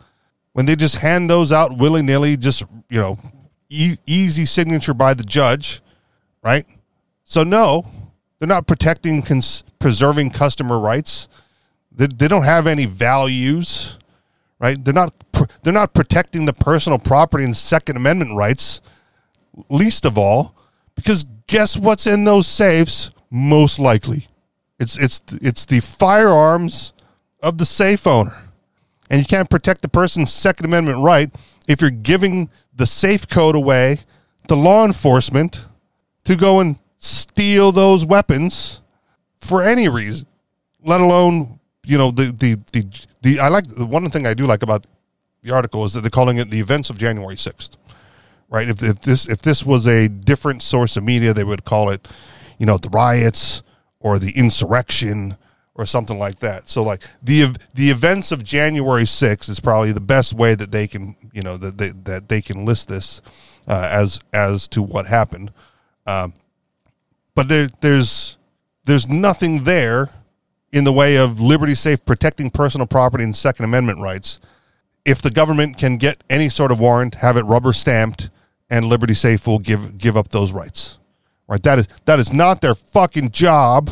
when 0.52 0.66
they 0.66 0.76
just 0.76 0.98
hand 0.98 1.28
those 1.28 1.50
out 1.50 1.76
willy 1.76 2.02
nilly, 2.02 2.36
just 2.36 2.62
you 2.90 3.00
know, 3.00 3.18
e- 3.70 3.98
easy 4.06 4.46
signature 4.46 4.94
by 4.94 5.14
the 5.14 5.24
judge, 5.24 5.82
right? 6.44 6.64
So 7.24 7.42
no, 7.42 7.88
they're 8.38 8.46
not 8.46 8.68
protecting, 8.68 9.22
cons- 9.22 9.64
preserving 9.80 10.30
customer 10.30 10.78
rights. 10.78 11.26
They, 11.92 12.06
they 12.06 12.28
don't 12.28 12.44
have 12.44 12.66
any 12.66 12.86
values, 12.86 13.98
right? 14.58 14.82
They're 14.82 14.94
not 14.94 15.14
they're 15.62 15.72
not 15.72 15.94
protecting 15.94 16.46
the 16.46 16.52
personal 16.52 16.98
property 16.98 17.44
and 17.44 17.56
Second 17.56 17.96
Amendment 17.96 18.36
rights. 18.36 18.80
Least 19.68 20.04
of 20.04 20.16
all, 20.16 20.54
because 20.94 21.24
guess 21.46 21.76
what's 21.76 22.06
in 22.06 22.24
those 22.24 22.46
safes? 22.46 23.10
Most 23.30 23.78
likely, 23.78 24.28
it's 24.78 24.96
it's 24.96 25.22
it's 25.42 25.66
the 25.66 25.80
firearms 25.80 26.92
of 27.42 27.58
the 27.58 27.64
safe 27.64 28.06
owner, 28.06 28.36
and 29.08 29.20
you 29.20 29.26
can't 29.26 29.50
protect 29.50 29.82
the 29.82 29.88
person's 29.88 30.32
Second 30.32 30.66
Amendment 30.66 30.98
right 31.00 31.30
if 31.68 31.80
you're 31.80 31.90
giving 31.90 32.50
the 32.74 32.86
safe 32.86 33.28
code 33.28 33.54
away 33.54 33.98
to 34.48 34.54
law 34.54 34.84
enforcement 34.84 35.66
to 36.24 36.34
go 36.34 36.58
and 36.60 36.78
steal 36.98 37.70
those 37.70 38.04
weapons 38.04 38.80
for 39.38 39.62
any 39.62 39.88
reason, 39.88 40.26
let 40.82 41.00
alone 41.00 41.59
you 41.90 41.98
know 41.98 42.12
the 42.12 42.26
the 42.26 42.54
the, 42.72 43.06
the 43.22 43.40
I 43.40 43.48
like 43.48 43.66
the 43.66 43.84
one 43.84 44.08
thing 44.10 44.24
I 44.24 44.34
do 44.34 44.46
like 44.46 44.62
about 44.62 44.86
the 45.42 45.52
article 45.52 45.84
is 45.84 45.92
that 45.94 46.02
they're 46.02 46.10
calling 46.10 46.38
it 46.38 46.48
the 46.48 46.60
events 46.60 46.88
of 46.88 46.98
January 46.98 47.36
sixth, 47.36 47.76
right? 48.48 48.68
If, 48.68 48.80
if 48.80 49.00
this 49.00 49.28
if 49.28 49.42
this 49.42 49.66
was 49.66 49.88
a 49.88 50.08
different 50.08 50.62
source 50.62 50.96
of 50.96 51.02
media, 51.02 51.34
they 51.34 51.42
would 51.42 51.64
call 51.64 51.90
it, 51.90 52.06
you 52.58 52.66
know, 52.66 52.78
the 52.78 52.90
riots 52.90 53.64
or 53.98 54.20
the 54.20 54.30
insurrection 54.36 55.36
or 55.74 55.84
something 55.84 56.16
like 56.16 56.38
that. 56.38 56.68
So 56.68 56.84
like 56.84 57.02
the 57.24 57.56
the 57.74 57.90
events 57.90 58.30
of 58.30 58.44
January 58.44 59.02
6th 59.02 59.48
is 59.48 59.58
probably 59.58 59.90
the 59.90 60.00
best 60.00 60.32
way 60.32 60.54
that 60.54 60.70
they 60.70 60.86
can 60.86 61.16
you 61.32 61.42
know 61.42 61.56
that 61.56 61.76
they, 61.76 61.88
that 62.04 62.28
they 62.28 62.40
can 62.40 62.64
list 62.64 62.88
this 62.88 63.20
uh, 63.66 63.88
as 63.90 64.20
as 64.32 64.68
to 64.68 64.80
what 64.80 65.06
happened. 65.06 65.52
Um, 66.06 66.34
but 67.34 67.48
there 67.48 67.68
there's 67.80 68.38
there's 68.84 69.08
nothing 69.08 69.64
there 69.64 70.10
in 70.72 70.84
the 70.84 70.92
way 70.92 71.16
of 71.16 71.40
liberty 71.40 71.74
safe 71.74 72.04
protecting 72.04 72.50
personal 72.50 72.86
property 72.86 73.24
and 73.24 73.34
Second 73.34 73.64
Amendment 73.64 74.00
rights. 74.00 74.40
If 75.04 75.22
the 75.22 75.30
government 75.30 75.78
can 75.78 75.96
get 75.96 76.22
any 76.28 76.48
sort 76.48 76.70
of 76.70 76.78
warrant, 76.78 77.16
have 77.16 77.36
it 77.36 77.42
rubber 77.42 77.72
stamped, 77.72 78.30
and 78.70 78.86
Liberty 78.86 79.14
Safe 79.14 79.46
will 79.46 79.58
give 79.58 79.98
give 79.98 80.16
up 80.16 80.28
those 80.28 80.52
rights. 80.52 80.98
Right? 81.48 81.62
That 81.62 81.80
is 81.80 81.88
that 82.04 82.20
is 82.20 82.32
not 82.32 82.60
their 82.60 82.74
fucking 82.74 83.30
job. 83.30 83.90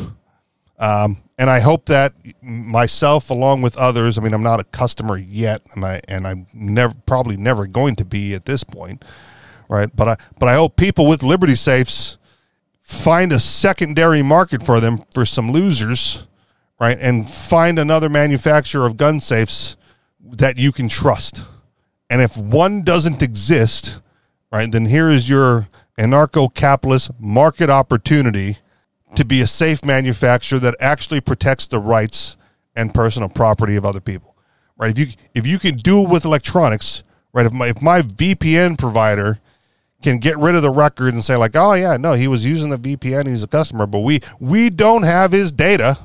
Um, 0.77 1.17
and 1.37 1.49
I 1.49 1.59
hope 1.59 1.85
that 1.85 2.13
myself, 2.41 3.29
along 3.29 3.61
with 3.61 3.77
others, 3.77 4.17
I 4.17 4.21
mean, 4.21 4.33
I'm 4.33 4.43
not 4.43 4.59
a 4.59 4.63
customer 4.65 5.17
yet, 5.17 5.61
and 5.73 5.83
I 5.83 6.01
and 6.07 6.25
I'm 6.25 6.47
never 6.53 6.95
probably 7.05 7.37
never 7.37 7.67
going 7.67 7.95
to 7.97 8.05
be 8.05 8.33
at 8.33 8.45
this 8.45 8.63
point, 8.63 9.03
right? 9.67 9.93
But 9.93 10.07
I 10.07 10.15
but 10.37 10.47
I 10.47 10.55
hope 10.55 10.77
people 10.77 11.05
with 11.05 11.21
Liberty 11.21 11.55
safes 11.55 12.17
find 12.81 13.31
a 13.31 13.39
secondary 13.39 14.21
market 14.21 14.63
for 14.63 14.79
them 14.79 14.97
for 15.13 15.25
some 15.25 15.51
losers, 15.51 16.27
right? 16.79 16.97
And 16.99 17.29
find 17.29 17.77
another 17.77 18.09
manufacturer 18.09 18.85
of 18.85 18.97
gun 18.97 19.19
safes 19.19 19.75
that 20.19 20.57
you 20.57 20.71
can 20.71 20.87
trust, 20.87 21.45
And 22.11 22.21
if 22.21 22.35
one 22.37 22.81
doesn't 22.81 23.21
exist, 23.21 24.01
right, 24.51 24.71
then 24.71 24.85
here 24.87 25.09
is 25.09 25.29
your 25.29 25.67
anarcho 25.97 26.51
capitalist 26.53 27.11
market 27.19 27.69
opportunity 27.69 28.57
to 29.15 29.23
be 29.25 29.41
a 29.41 29.47
safe 29.47 29.85
manufacturer 29.85 30.59
that 30.59 30.75
actually 30.79 31.21
protects 31.21 31.67
the 31.67 31.79
rights 31.79 32.35
and 32.75 32.93
personal 32.93 33.29
property 33.29 33.75
of 33.75 33.85
other 33.85 33.99
people. 33.99 34.35
Right? 34.77 34.91
If 34.91 34.97
you 34.97 35.07
if 35.35 35.45
you 35.45 35.59
can 35.59 35.75
do 35.75 36.01
it 36.03 36.09
with 36.09 36.25
electronics, 36.25 37.03
right? 37.33 37.45
If 37.45 37.51
my 37.51 37.67
if 37.67 37.81
my 37.81 38.01
VPN 38.01 38.77
provider 38.77 39.39
can 40.01 40.17
get 40.17 40.37
rid 40.37 40.55
of 40.55 40.61
the 40.61 40.71
record 40.71 41.13
and 41.13 41.23
say 41.23 41.35
like, 41.35 41.55
"Oh 41.55 41.73
yeah, 41.73 41.97
no, 41.97 42.13
he 42.13 42.27
was 42.27 42.45
using 42.45 42.69
the 42.69 42.77
VPN, 42.77 43.27
he's 43.27 43.43
a 43.43 43.47
customer, 43.47 43.85
but 43.85 43.99
we 43.99 44.21
we 44.39 44.69
don't 44.69 45.03
have 45.03 45.31
his 45.31 45.51
data," 45.51 45.97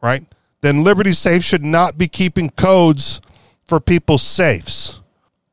right? 0.00 0.24
Then 0.60 0.84
Liberty 0.84 1.12
Safe 1.12 1.44
should 1.44 1.64
not 1.64 1.98
be 1.98 2.08
keeping 2.08 2.50
codes 2.50 3.20
for 3.64 3.80
people's 3.80 4.22
safes. 4.22 5.00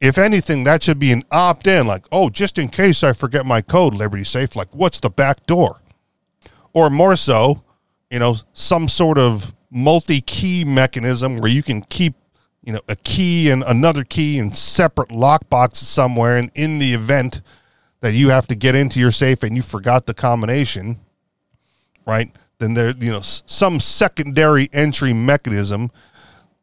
If 0.01 0.17
anything, 0.17 0.63
that 0.63 0.83
should 0.83 0.99
be 0.99 1.11
an 1.11 1.23
opt-in 1.31 1.87
like, 1.87 2.05
"Oh, 2.11 2.29
just 2.29 2.57
in 2.57 2.69
case 2.69 3.03
I 3.03 3.13
forget 3.13 3.45
my 3.45 3.61
code, 3.61 3.93
Liberty 3.93 4.23
Safe, 4.23 4.55
like 4.55 4.73
what's 4.73 4.99
the 4.99 5.09
back 5.09 5.45
door?" 5.45 5.81
Or 6.73 6.89
more 6.89 7.15
so, 7.15 7.63
you 8.09 8.19
know, 8.19 8.37
some 8.53 8.87
sort 8.89 9.17
of 9.17 9.53
multi-key 9.71 10.63
mechanism 10.63 11.37
where 11.37 11.51
you 11.51 11.63
can 11.63 11.81
keep 11.81 12.15
you 12.63 12.73
know 12.73 12.81
a 12.87 12.95
key 12.95 13.49
and 13.49 13.63
another 13.67 14.03
key 14.03 14.39
in 14.39 14.51
separate 14.51 15.09
lockboxes 15.09 15.83
somewhere 15.83 16.37
and 16.37 16.51
in 16.55 16.79
the 16.79 16.93
event 16.93 17.41
that 18.01 18.13
you 18.13 18.29
have 18.29 18.47
to 18.47 18.55
get 18.55 18.75
into 18.75 18.99
your 18.99 19.11
safe 19.11 19.43
and 19.43 19.55
you 19.55 19.61
forgot 19.61 20.05
the 20.05 20.13
combination 20.13 20.97
right 22.07 22.31
then 22.59 22.73
there 22.73 22.93
you 22.99 23.11
know 23.11 23.21
some 23.21 23.79
secondary 23.79 24.69
entry 24.73 25.13
mechanism 25.13 25.91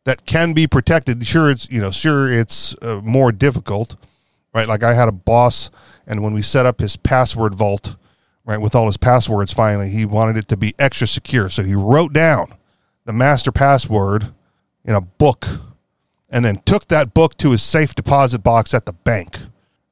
that 0.05 0.27
can 0.27 0.53
be 0.53 0.67
protected. 0.67 1.27
Sure 1.27 1.51
it's 1.51 1.71
you 1.71 1.81
know 1.81 1.91
sure 1.91 2.31
it's 2.31 2.75
uh, 2.83 3.01
more 3.03 3.33
difficult 3.33 3.97
right? 4.55 4.69
Like 4.69 4.83
i 4.83 4.95
had 4.95 5.09
a 5.09 5.13
boss 5.13 5.71
and 6.07 6.23
when 6.23 6.33
we 6.33 6.43
set 6.43 6.67
up 6.67 6.81
his 6.81 6.97
password 6.97 7.55
vault 7.55 7.97
right 8.45 8.59
with 8.59 8.75
all 8.75 8.87
his 8.87 8.97
passwords 8.97 9.53
finally 9.53 9.89
he 9.89 10.05
wanted 10.05 10.37
it 10.37 10.49
to 10.49 10.57
be 10.57 10.75
extra 10.79 11.07
secure. 11.07 11.49
So 11.49 11.63
he 11.63 11.75
wrote 11.75 12.13
down 12.13 12.55
the 13.05 13.13
master 13.13 13.53
password 13.53 14.33
in 14.85 14.95
a 14.95 15.01
book 15.01 15.47
and 16.29 16.45
then 16.45 16.59
took 16.65 16.89
that 16.89 17.15
book 17.15 17.37
to 17.39 17.51
his 17.51 17.63
safe 17.63 17.95
deposit 17.95 18.41
box 18.41 18.73
at 18.73 18.87
the 18.87 18.93
bank, 18.93 19.39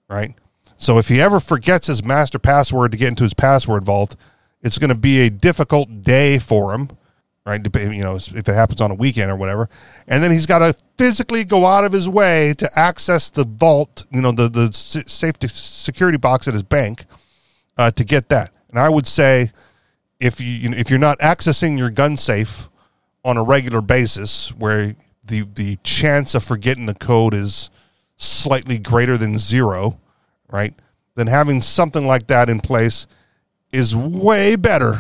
right? 0.09 0.35
So 0.79 0.99
if 0.99 1.09
he 1.09 1.21
ever 1.21 1.41
forgets 1.41 1.89
his 1.89 2.03
master 2.03 2.39
password 2.39 2.93
to 2.93 2.99
get 2.99 3.09
into 3.09 3.25
his 3.25 3.35
password 3.35 3.85
vault, 3.85 4.17
it's 4.63 4.79
going 4.79 4.91
to 4.91 4.95
be 4.95 5.21
a 5.21 5.31
difficult 5.31 6.03
day 6.03 6.39
for 6.39 6.75
him, 6.75 6.91
right? 7.47 7.61
You 7.77 8.03
know, 8.03 8.17
if 8.17 8.33
it 8.33 8.47
happens 8.47 8.81
on 8.81 8.91
a 8.91 8.95
weekend 8.95 9.31
or 9.31 9.37
whatever. 9.37 9.69
And 10.07 10.23
then 10.23 10.31
he's 10.31 10.47
got 10.47 10.61
to 10.61 10.75
physically 10.99 11.45
go 11.45 11.67
out 11.67 11.85
of 11.85 11.93
his 11.93 12.09
way 12.09 12.55
to 12.59 12.69
access 12.77 13.31
the 13.31 13.45
vault, 13.45 14.07
you 14.11 14.21
know, 14.21 14.33
the 14.33 14.49
the 14.49 14.73
safety 14.73 15.49
security 15.49 16.19
box 16.19 16.47
at 16.47 16.55
his 16.55 16.63
bank 16.63 17.05
uh, 17.79 17.91
to 17.93 18.05
get 18.05 18.29
that. 18.29 18.53
And 18.69 18.79
I 18.79 18.89
would 18.89 19.07
say 19.07 19.51
if 20.21 20.41
you, 20.41 20.71
if 20.73 20.91
you're 20.91 20.99
not 20.99 21.19
accessing 21.21 21.79
your 21.79 21.91
gun 21.91 22.17
safe 22.17 22.69
on 23.25 23.37
a 23.37 23.43
regular 23.43 23.81
basis, 23.81 24.51
where 24.55 24.95
the 25.27 25.47
the 25.55 25.77
chance 25.83 26.35
of 26.35 26.45
forgetting 26.45 26.87
the 26.87 26.95
code 26.95 27.35
is 27.35 27.71
slightly 28.17 28.79
greater 28.79 29.17
than 29.17 29.39
zero, 29.39 29.99
right? 30.51 30.75
Then 31.15 31.27
having 31.27 31.63
something 31.63 32.07
like 32.07 32.27
that 32.27 32.51
in 32.51 32.61
place 32.61 33.07
is 33.73 33.95
way 33.95 34.57
better 34.57 34.99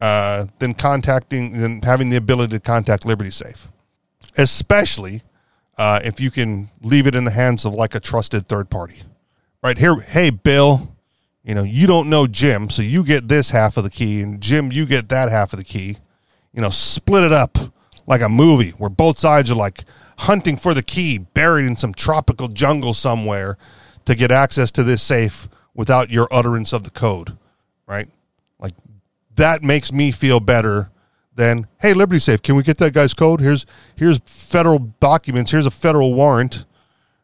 uh, 0.00 0.46
than 0.58 0.74
contacting 0.74 1.52
than 1.60 1.82
having 1.82 2.10
the 2.10 2.16
ability 2.16 2.52
to 2.54 2.60
contact 2.60 3.06
Liberty 3.06 3.30
Safe, 3.30 3.68
especially 4.36 5.22
uh, 5.78 6.00
if 6.04 6.20
you 6.20 6.30
can 6.30 6.70
leave 6.82 7.06
it 7.06 7.14
in 7.14 7.24
the 7.24 7.30
hands 7.30 7.64
of 7.64 7.74
like 7.74 7.94
a 7.94 8.00
trusted 8.00 8.48
third 8.48 8.70
party. 8.70 9.02
Right 9.62 9.78
here, 9.78 9.96
hey 9.96 10.30
Bill, 10.30 10.94
you 11.42 11.54
know 11.54 11.62
you 11.62 11.86
don't 11.86 12.10
know 12.10 12.26
Jim, 12.26 12.68
so 12.70 12.82
you 12.82 13.04
get 13.04 13.28
this 13.28 13.50
half 13.50 13.76
of 13.76 13.84
the 13.84 13.90
key, 13.90 14.20
and 14.20 14.40
Jim, 14.40 14.72
you 14.72 14.86
get 14.86 15.08
that 15.08 15.30
half 15.30 15.52
of 15.52 15.58
the 15.58 15.64
key. 15.64 15.98
You 16.52 16.60
know, 16.60 16.70
split 16.70 17.24
it 17.24 17.32
up 17.32 17.58
like 18.06 18.20
a 18.20 18.28
movie 18.28 18.70
where 18.70 18.90
both 18.90 19.18
sides 19.18 19.50
are 19.50 19.56
like 19.56 19.84
hunting 20.18 20.56
for 20.56 20.74
the 20.74 20.82
key 20.82 21.18
buried 21.18 21.66
in 21.66 21.76
some 21.76 21.92
tropical 21.92 22.48
jungle 22.48 22.94
somewhere 22.94 23.56
to 24.04 24.14
get 24.14 24.30
access 24.30 24.70
to 24.72 24.82
this 24.82 25.02
safe 25.02 25.48
without 25.74 26.10
your 26.10 26.28
utterance 26.30 26.72
of 26.72 26.84
the 26.84 26.90
code, 26.90 27.36
right? 27.86 28.08
Like 28.58 28.72
that 29.36 29.62
makes 29.62 29.92
me 29.92 30.12
feel 30.12 30.40
better 30.40 30.90
than 31.34 31.66
hey 31.80 31.94
Liberty 31.94 32.20
Safe, 32.20 32.42
can 32.42 32.56
we 32.56 32.62
get 32.62 32.78
that 32.78 32.92
guy's 32.92 33.14
code? 33.14 33.40
Here's 33.40 33.66
here's 33.96 34.18
federal 34.24 34.78
documents, 34.78 35.50
here's 35.50 35.66
a 35.66 35.70
federal 35.70 36.14
warrant, 36.14 36.66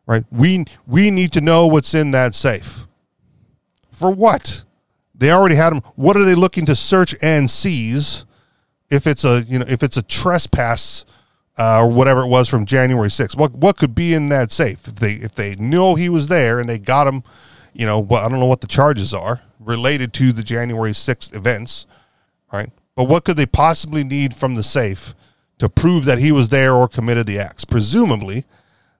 right? 0.06 0.24
We 0.30 0.64
we 0.86 1.10
need 1.10 1.32
to 1.32 1.40
know 1.40 1.66
what's 1.66 1.94
in 1.94 2.10
that 2.12 2.34
safe. 2.34 2.86
For 3.90 4.10
what? 4.10 4.64
They 5.14 5.30
already 5.30 5.56
had 5.56 5.70
them. 5.70 5.82
What 5.96 6.16
are 6.16 6.24
they 6.24 6.34
looking 6.34 6.64
to 6.66 6.74
search 6.74 7.14
and 7.22 7.50
seize? 7.50 8.24
if 8.90 9.06
it's 9.06 9.24
a 9.24 9.44
you 9.48 9.58
know 9.58 9.64
if 9.68 9.82
it's 9.82 9.96
a 9.96 10.02
trespass 10.02 11.04
uh, 11.58 11.80
or 11.80 11.88
whatever 11.88 12.22
it 12.22 12.28
was 12.28 12.48
from 12.48 12.64
January 12.64 13.08
6th. 13.08 13.36
What 13.36 13.54
what 13.54 13.76
could 13.76 13.94
be 13.94 14.12
in 14.12 14.28
that 14.28 14.52
safe 14.52 14.86
if 14.86 14.96
they 14.96 15.12
if 15.12 15.34
they 15.34 15.54
know 15.56 15.94
he 15.94 16.08
was 16.08 16.28
there 16.28 16.58
and 16.58 16.68
they 16.68 16.78
got 16.78 17.06
him, 17.06 17.22
you 17.72 17.86
know, 17.86 18.00
well, 18.00 18.24
I 18.24 18.28
don't 18.28 18.40
know 18.40 18.46
what 18.46 18.60
the 18.60 18.66
charges 18.66 19.14
are 19.14 19.40
related 19.60 20.12
to 20.14 20.32
the 20.32 20.42
January 20.42 20.92
6th 20.92 21.34
events, 21.36 21.86
right? 22.52 22.70
But 22.96 23.04
what 23.04 23.24
could 23.24 23.36
they 23.36 23.46
possibly 23.46 24.02
need 24.02 24.34
from 24.34 24.54
the 24.54 24.62
safe 24.62 25.14
to 25.58 25.68
prove 25.68 26.04
that 26.06 26.18
he 26.18 26.32
was 26.32 26.48
there 26.48 26.74
or 26.74 26.88
committed 26.88 27.26
the 27.26 27.38
acts? 27.38 27.64
Presumably, 27.64 28.44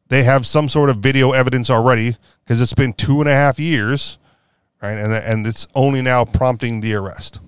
they 0.08 0.22
have 0.24 0.46
some 0.46 0.68
sort 0.68 0.90
of 0.90 0.98
video 0.98 1.32
evidence 1.32 1.70
already 1.70 2.16
because 2.44 2.60
it's 2.60 2.74
been 2.74 2.92
two 2.92 3.20
and 3.20 3.28
a 3.28 3.32
half 3.32 3.58
years, 3.58 4.18
right? 4.82 4.98
And 4.98 5.12
and 5.12 5.46
it's 5.46 5.66
only 5.74 6.02
now 6.02 6.24
prompting 6.24 6.80
the 6.80 6.94
arrest. 6.94 7.40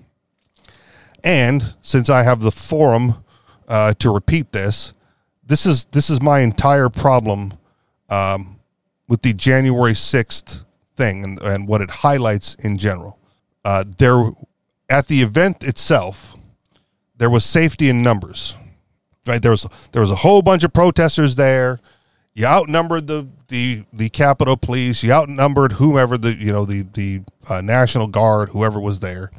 And 1.23 1.75
since 1.81 2.09
I 2.09 2.23
have 2.23 2.41
the 2.41 2.51
forum 2.51 3.23
uh, 3.67 3.93
to 3.99 4.13
repeat 4.13 4.51
this, 4.51 4.93
this 5.45 5.65
is 5.65 5.85
this 5.85 6.09
is 6.09 6.21
my 6.21 6.39
entire 6.39 6.89
problem 6.89 7.53
um, 8.09 8.59
with 9.07 9.21
the 9.21 9.33
January 9.33 9.93
sixth 9.93 10.63
thing 10.95 11.23
and, 11.23 11.41
and 11.41 11.67
what 11.67 11.81
it 11.81 11.89
highlights 11.89 12.55
in 12.55 12.77
general. 12.77 13.19
Uh, 13.65 13.83
there, 13.97 14.31
at 14.89 15.07
the 15.07 15.21
event 15.21 15.63
itself, 15.63 16.35
there 17.17 17.29
was 17.29 17.45
safety 17.45 17.89
in 17.89 18.01
numbers. 18.01 18.57
Right 19.25 19.41
there 19.41 19.51
was 19.51 19.65
there 19.93 20.01
was 20.01 20.11
a 20.11 20.15
whole 20.15 20.41
bunch 20.41 20.65
of 20.65 20.73
protesters 20.73 21.37
there. 21.37 21.79
You 22.33 22.45
outnumbered 22.45 23.07
the 23.07 23.27
the 23.47 23.85
the 23.93 24.09
Capitol 24.09 24.57
Police. 24.57 25.01
You 25.01 25.13
outnumbered 25.13 25.73
whomever 25.73 26.17
the 26.17 26.33
you 26.33 26.51
know 26.51 26.65
the 26.65 26.81
the 26.93 27.21
uh, 27.47 27.61
National 27.61 28.07
Guard, 28.07 28.49
whoever 28.49 28.81
was 28.81 28.99
there 28.99 29.31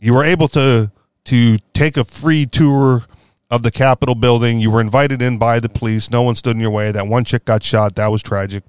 you 0.00 0.14
were 0.14 0.24
able 0.24 0.48
to 0.48 0.90
to 1.24 1.58
take 1.74 1.96
a 1.96 2.04
free 2.04 2.46
tour 2.46 3.04
of 3.50 3.62
the 3.62 3.70
Capitol 3.70 4.14
building. 4.14 4.58
You 4.58 4.70
were 4.70 4.80
invited 4.80 5.20
in 5.22 5.38
by 5.38 5.60
the 5.60 5.68
police. 5.68 6.10
No 6.10 6.22
one 6.22 6.34
stood 6.34 6.56
in 6.56 6.60
your 6.60 6.70
way. 6.70 6.90
That 6.90 7.06
one 7.06 7.24
chick 7.24 7.44
got 7.44 7.62
shot. 7.62 7.94
That 7.96 8.08
was 8.08 8.22
tragic, 8.22 8.64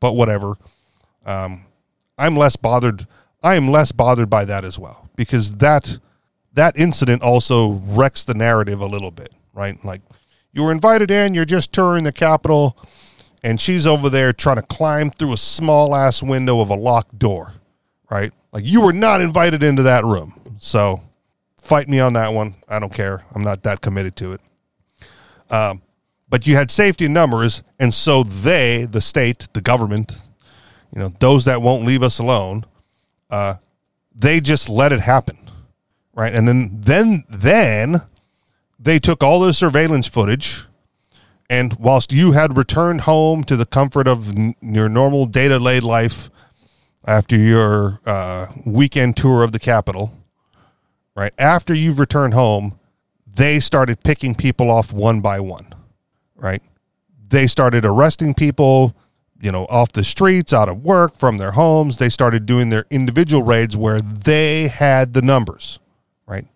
but 0.00 0.12
whatever. 0.12 0.56
Um, 1.26 1.66
I'm 2.18 2.36
less 2.36 2.56
bothered. 2.56 3.06
I 3.42 3.56
am 3.56 3.68
less 3.68 3.92
bothered 3.92 4.30
by 4.30 4.44
that 4.44 4.64
as 4.64 4.78
well 4.78 5.08
because 5.16 5.56
that 5.56 5.98
that 6.54 6.78
incident 6.78 7.22
also 7.22 7.72
wrecks 7.84 8.24
the 8.24 8.34
narrative 8.34 8.80
a 8.80 8.86
little 8.86 9.10
bit, 9.10 9.32
right? 9.52 9.82
Like 9.84 10.02
you 10.52 10.62
were 10.62 10.72
invited 10.72 11.10
in. 11.10 11.34
You're 11.34 11.44
just 11.44 11.72
touring 11.72 12.04
the 12.04 12.12
Capitol, 12.12 12.78
and 13.42 13.60
she's 13.60 13.86
over 13.86 14.08
there 14.08 14.32
trying 14.32 14.56
to 14.56 14.62
climb 14.62 15.10
through 15.10 15.32
a 15.32 15.36
small 15.36 15.94
ass 15.94 16.22
window 16.22 16.60
of 16.60 16.70
a 16.70 16.74
locked 16.74 17.18
door, 17.18 17.54
right? 18.10 18.32
Like 18.52 18.64
you 18.64 18.80
were 18.80 18.92
not 18.92 19.20
invited 19.20 19.62
into 19.62 19.82
that 19.82 20.04
room. 20.04 20.40
So 20.58 21.02
fight 21.60 21.88
me 21.88 21.98
on 21.98 22.12
that 22.12 22.32
one. 22.32 22.54
I 22.68 22.78
don't 22.78 22.92
care. 22.92 23.24
I'm 23.34 23.42
not 23.42 23.64
that 23.64 23.80
committed 23.80 24.14
to 24.16 24.32
it. 24.34 24.40
Um, 25.50 25.82
but 26.28 26.46
you 26.46 26.56
had 26.56 26.70
safety 26.70 27.08
numbers, 27.08 27.62
and 27.78 27.92
so 27.92 28.22
they, 28.22 28.86
the 28.86 29.00
state, 29.00 29.48
the 29.52 29.60
government, 29.60 30.16
you 30.94 31.00
know, 31.00 31.12
those 31.18 31.44
that 31.46 31.60
won't 31.60 31.84
leave 31.84 32.02
us 32.02 32.18
alone, 32.18 32.64
uh, 33.30 33.56
they 34.14 34.40
just 34.40 34.68
let 34.68 34.92
it 34.92 35.00
happen, 35.00 35.36
right? 36.14 36.32
And 36.32 36.46
then, 36.46 36.70
then, 36.72 37.24
then 37.28 38.02
they 38.78 39.00
took 39.00 39.22
all 39.22 39.40
the 39.40 39.52
surveillance 39.52 40.06
footage, 40.06 40.64
and 41.50 41.74
whilst 41.80 42.12
you 42.12 42.32
had 42.32 42.56
returned 42.56 43.02
home 43.02 43.42
to 43.44 43.56
the 43.56 43.66
comfort 43.66 44.06
of 44.06 44.28
n- 44.28 44.54
your 44.60 44.88
normal 44.88 45.26
day-to-day 45.26 45.80
life 45.80 46.30
after 47.06 47.36
your 47.36 48.00
uh, 48.06 48.46
weekend 48.64 49.16
tour 49.16 49.42
of 49.42 49.50
the 49.50 49.58
capital, 49.58 50.16
right? 51.16 51.32
After 51.38 51.74
you've 51.74 51.98
returned 51.98 52.34
home, 52.34 52.78
they 53.26 53.58
started 53.58 54.04
picking 54.04 54.36
people 54.36 54.70
off 54.70 54.92
one 54.92 55.20
by 55.20 55.40
one, 55.40 55.74
right? 56.36 56.62
They 57.28 57.48
started 57.48 57.84
arresting 57.84 58.34
people, 58.34 58.94
you 59.40 59.52
know, 59.52 59.66
off 59.66 59.92
the 59.92 60.04
streets, 60.04 60.52
out 60.52 60.68
of 60.68 60.82
work, 60.82 61.16
from 61.16 61.38
their 61.38 61.52
homes. 61.52 61.98
They 61.98 62.08
started 62.08 62.46
doing 62.46 62.70
their 62.70 62.86
individual 62.90 63.42
raids 63.42 63.76
where 63.76 64.00
they 64.00 64.68
had 64.68 65.14
the 65.14 65.22
numbers, 65.22 65.80
right? 66.26 66.46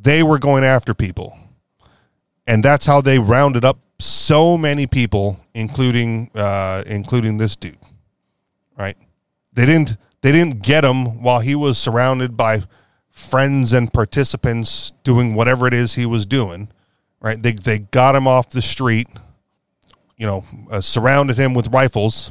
They 0.00 0.22
were 0.22 0.38
going 0.38 0.64
after 0.64 0.94
people. 0.94 1.36
And 2.46 2.64
that's 2.64 2.86
how 2.86 3.00
they 3.00 3.18
rounded 3.18 3.64
up 3.64 3.78
so 3.98 4.58
many 4.58 4.86
people, 4.86 5.38
including 5.54 6.30
uh, 6.34 6.82
including 6.86 7.38
this 7.38 7.56
dude. 7.56 7.78
Right? 8.76 8.96
They 9.52 9.66
didn't 9.66 9.96
they 10.22 10.32
didn't 10.32 10.62
get 10.62 10.84
him 10.84 11.22
while 11.22 11.40
he 11.40 11.54
was 11.54 11.78
surrounded 11.78 12.36
by 12.36 12.62
friends 13.10 13.72
and 13.72 13.92
participants 13.92 14.92
doing 15.04 15.34
whatever 15.34 15.66
it 15.66 15.74
is 15.74 15.94
he 15.94 16.06
was 16.06 16.26
doing. 16.26 16.68
Right? 17.20 17.40
They 17.40 17.52
they 17.52 17.78
got 17.78 18.16
him 18.16 18.26
off 18.26 18.50
the 18.50 18.62
street. 18.62 19.08
You 20.22 20.28
know, 20.28 20.44
uh, 20.70 20.80
surrounded 20.80 21.36
him 21.36 21.52
with 21.52 21.66
rifles, 21.74 22.30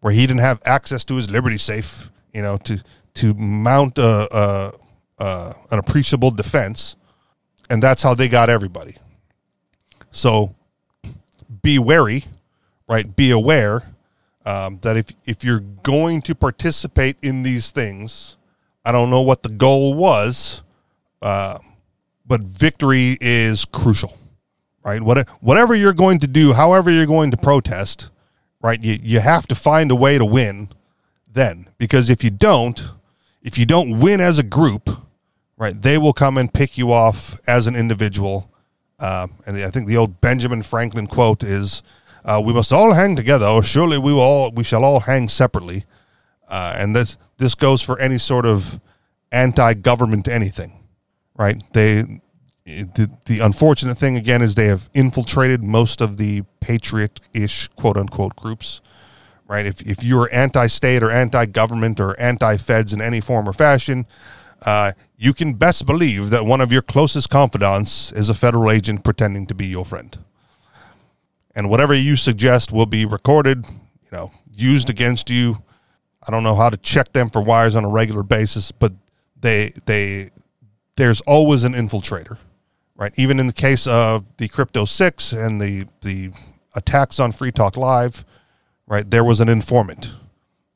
where 0.00 0.14
he 0.14 0.26
didn't 0.26 0.40
have 0.40 0.62
access 0.64 1.04
to 1.04 1.16
his 1.16 1.30
Liberty 1.30 1.58
safe. 1.58 2.10
You 2.32 2.40
know, 2.40 2.56
to 2.58 2.82
to 3.14 3.34
mount 3.34 3.98
a, 3.98 4.12
a, 4.34 4.72
a 5.22 5.54
an 5.70 5.78
appreciable 5.78 6.30
defense, 6.30 6.96
and 7.68 7.82
that's 7.82 8.02
how 8.02 8.14
they 8.14 8.28
got 8.28 8.48
everybody. 8.48 8.96
So 10.10 10.54
be 11.60 11.78
wary, 11.78 12.24
right? 12.88 13.14
Be 13.14 13.30
aware 13.32 13.82
um, 14.46 14.78
that 14.80 14.96
if 14.96 15.06
if 15.26 15.44
you're 15.44 15.64
going 15.82 16.22
to 16.22 16.34
participate 16.34 17.18
in 17.20 17.42
these 17.42 17.70
things, 17.70 18.38
I 18.82 18.92
don't 18.92 19.10
know 19.10 19.20
what 19.20 19.42
the 19.42 19.50
goal 19.50 19.92
was, 19.92 20.62
uh, 21.20 21.58
but 22.26 22.40
victory 22.40 23.18
is 23.20 23.66
crucial, 23.66 24.16
right? 24.86 25.02
What, 25.02 25.28
whatever 25.40 25.74
you're 25.74 25.92
going 25.92 26.20
to 26.20 26.26
do, 26.26 26.54
however 26.54 26.90
you're 26.90 27.04
going 27.04 27.30
to 27.32 27.36
protest, 27.36 28.08
right? 28.62 28.82
You 28.82 28.98
you 29.02 29.20
have 29.20 29.46
to 29.48 29.54
find 29.54 29.90
a 29.90 29.96
way 29.96 30.16
to 30.16 30.24
win, 30.24 30.70
then 31.30 31.68
because 31.76 32.08
if 32.08 32.24
you 32.24 32.30
don't, 32.30 32.92
if 33.42 33.58
you 33.58 33.66
don't 33.66 33.98
win 33.98 34.20
as 34.20 34.38
a 34.38 34.42
group, 34.42 34.88
right, 35.58 35.80
they 35.82 35.98
will 35.98 36.14
come 36.14 36.38
and 36.38 36.52
pick 36.52 36.78
you 36.78 36.92
off 36.92 37.38
as 37.46 37.66
an 37.66 37.76
individual 37.76 38.50
uh, 38.98 39.26
and 39.46 39.56
the, 39.56 39.64
I 39.64 39.70
think 39.70 39.88
the 39.88 39.96
old 39.96 40.20
Benjamin 40.20 40.62
Franklin 40.62 41.06
quote 41.06 41.42
is, 41.42 41.82
uh, 42.24 42.42
"We 42.44 42.52
must 42.52 42.72
all 42.72 42.94
hang 42.94 43.16
together, 43.16 43.46
or 43.46 43.62
surely 43.62 43.98
we 43.98 44.12
will 44.12 44.20
all 44.20 44.50
we 44.52 44.64
shall 44.64 44.84
all 44.84 45.00
hang 45.00 45.28
separately." 45.28 45.84
Uh, 46.48 46.74
and 46.76 46.96
this 46.96 47.18
this 47.38 47.54
goes 47.54 47.82
for 47.82 47.98
any 47.98 48.18
sort 48.18 48.46
of 48.46 48.80
anti-government 49.32 50.28
anything, 50.28 50.72
right? 51.36 51.62
They 51.72 52.20
the, 52.66 53.10
the 53.26 53.38
unfortunate 53.38 53.96
thing 53.96 54.16
again 54.16 54.42
is 54.42 54.54
they 54.54 54.66
have 54.66 54.90
infiltrated 54.92 55.62
most 55.62 56.00
of 56.00 56.16
the 56.16 56.42
patriot-ish 56.60 57.68
quote 57.68 57.96
unquote 57.96 58.34
groups 58.36 58.80
right 59.46 59.66
if, 59.66 59.80
if 59.82 60.02
you're 60.02 60.28
anti-state 60.32 61.02
or 61.02 61.10
anti-government 61.10 62.00
or 62.00 62.18
anti-feds 62.20 62.92
in 62.92 63.00
any 63.00 63.20
form 63.20 63.48
or 63.48 63.52
fashion 63.52 64.04
uh, 64.62 64.92
you 65.16 65.34
can 65.34 65.54
best 65.54 65.86
believe 65.86 66.30
that 66.30 66.44
one 66.44 66.60
of 66.60 66.72
your 66.72 66.82
closest 66.82 67.30
confidants 67.30 68.12
is 68.12 68.28
a 68.28 68.34
federal 68.34 68.70
agent 68.70 69.04
pretending 69.04 69.46
to 69.46 69.54
be 69.54 69.66
your 69.66 69.84
friend. 69.84 70.18
And 71.54 71.70
whatever 71.70 71.94
you 71.94 72.16
suggest 72.16 72.72
will 72.72 72.86
be 72.86 73.04
recorded, 73.04 73.64
you 73.66 74.10
know, 74.12 74.30
used 74.52 74.90
against 74.90 75.30
you. 75.30 75.62
I 76.26 76.30
don't 76.30 76.42
know 76.42 76.54
how 76.54 76.68
to 76.68 76.76
check 76.76 77.12
them 77.12 77.30
for 77.30 77.40
wires 77.40 77.76
on 77.76 77.84
a 77.84 77.88
regular 77.88 78.22
basis, 78.22 78.72
but 78.72 78.92
they 79.40 79.72
they 79.86 80.30
there's 80.96 81.20
always 81.22 81.64
an 81.64 81.72
infiltrator, 81.72 82.38
right? 82.96 83.12
Even 83.16 83.38
in 83.38 83.46
the 83.46 83.52
case 83.52 83.86
of 83.86 84.24
the 84.36 84.48
Crypto 84.48 84.84
Six 84.84 85.32
and 85.32 85.60
the 85.60 85.86
the 86.02 86.32
attacks 86.74 87.18
on 87.20 87.32
Free 87.32 87.52
Talk 87.52 87.76
Live, 87.76 88.24
right? 88.86 89.08
There 89.10 89.24
was 89.24 89.40
an 89.40 89.48
informant. 89.48 90.14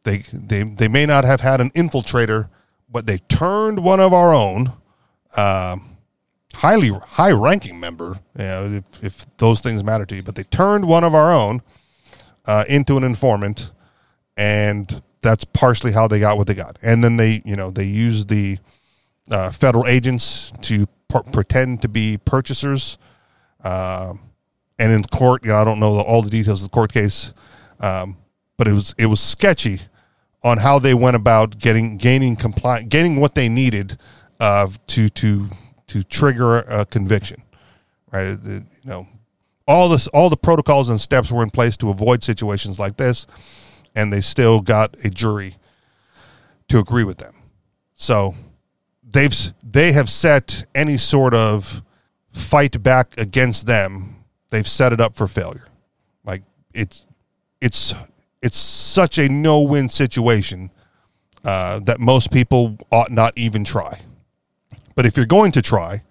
They 0.04 0.18
they 0.32 0.62
they 0.62 0.88
may 0.88 1.06
not 1.06 1.24
have 1.24 1.40
had 1.40 1.60
an 1.60 1.70
infiltrator 1.70 2.48
but 2.90 3.06
they 3.06 3.18
turned 3.18 3.82
one 3.82 4.00
of 4.00 4.12
our 4.12 4.34
own, 4.34 4.72
uh, 5.36 5.76
highly 6.54 6.88
high 6.88 7.30
ranking 7.30 7.78
member, 7.78 8.18
you 8.36 8.44
know, 8.44 8.82
if, 8.92 9.04
if 9.04 9.36
those 9.36 9.60
things 9.60 9.84
matter 9.84 10.04
to 10.04 10.16
you, 10.16 10.22
but 10.22 10.34
they 10.34 10.42
turned 10.44 10.84
one 10.86 11.04
of 11.04 11.14
our 11.14 11.32
own 11.32 11.62
uh, 12.46 12.64
into 12.68 12.96
an 12.96 13.04
informant, 13.04 13.70
and 14.36 15.02
that's 15.20 15.44
partially 15.44 15.92
how 15.92 16.08
they 16.08 16.18
got 16.18 16.36
what 16.36 16.46
they 16.46 16.54
got. 16.54 16.78
And 16.82 17.04
then 17.04 17.16
they, 17.16 17.42
you 17.44 17.54
know, 17.54 17.70
they 17.70 17.84
used 17.84 18.28
the 18.28 18.58
uh, 19.30 19.50
federal 19.52 19.86
agents 19.86 20.52
to 20.62 20.86
pretend 21.32 21.82
to 21.82 21.88
be 21.88 22.18
purchasers. 22.18 22.98
Uh, 23.62 24.14
and 24.78 24.92
in 24.92 25.04
court, 25.04 25.44
you 25.44 25.50
know, 25.50 25.56
I 25.56 25.64
don't 25.64 25.78
know 25.78 26.00
all 26.00 26.22
the 26.22 26.30
details 26.30 26.62
of 26.62 26.70
the 26.70 26.74
court 26.74 26.92
case, 26.92 27.34
um, 27.80 28.16
but 28.56 28.66
it 28.66 28.72
was 28.72 28.94
it 28.98 29.06
was 29.06 29.20
sketchy 29.20 29.80
on 30.42 30.58
how 30.58 30.78
they 30.78 30.94
went 30.94 31.16
about 31.16 31.58
getting 31.58 31.98
gaining 31.98 32.36
compli- 32.36 32.88
gaining 32.88 33.16
what 33.16 33.34
they 33.34 33.48
needed 33.48 33.98
uh, 34.38 34.68
to 34.86 35.10
to 35.10 35.48
to 35.88 36.02
trigger 36.04 36.58
a 36.60 36.86
conviction. 36.86 37.42
Right, 38.10 38.38
you 38.42 38.64
know, 38.84 39.06
all 39.68 39.88
this 39.88 40.06
all 40.08 40.30
the 40.30 40.36
protocols 40.36 40.88
and 40.88 41.00
steps 41.00 41.30
were 41.30 41.42
in 41.42 41.50
place 41.50 41.76
to 41.78 41.90
avoid 41.90 42.24
situations 42.24 42.80
like 42.80 42.96
this, 42.96 43.26
and 43.94 44.12
they 44.12 44.20
still 44.20 44.60
got 44.60 44.96
a 45.04 45.10
jury 45.10 45.56
to 46.68 46.78
agree 46.78 47.04
with 47.04 47.18
them. 47.18 47.34
So 47.94 48.34
they've 49.12 49.34
they 49.62 49.92
have 49.92 50.08
set 50.08 50.66
any 50.74 50.96
sort 50.96 51.34
of 51.34 51.82
fight 52.32 52.82
back 52.82 53.14
against 53.18 53.66
them. 53.66 54.24
They've 54.50 54.66
set 54.66 54.92
it 54.92 55.00
up 55.00 55.16
for 55.16 55.26
failure. 55.26 55.66
Like 56.24 56.42
it's 56.74 57.04
it's 57.60 57.94
it's 58.42 58.56
such 58.56 59.18
a 59.18 59.28
no 59.28 59.60
win 59.60 59.88
situation 59.88 60.70
uh, 61.44 61.80
that 61.80 62.00
most 62.00 62.32
people 62.32 62.78
ought 62.90 63.10
not 63.10 63.32
even 63.36 63.64
try. 63.64 64.00
But 64.94 65.06
if 65.06 65.16
you're 65.16 65.26
going 65.26 65.52
to 65.52 65.62
try, 65.62 66.02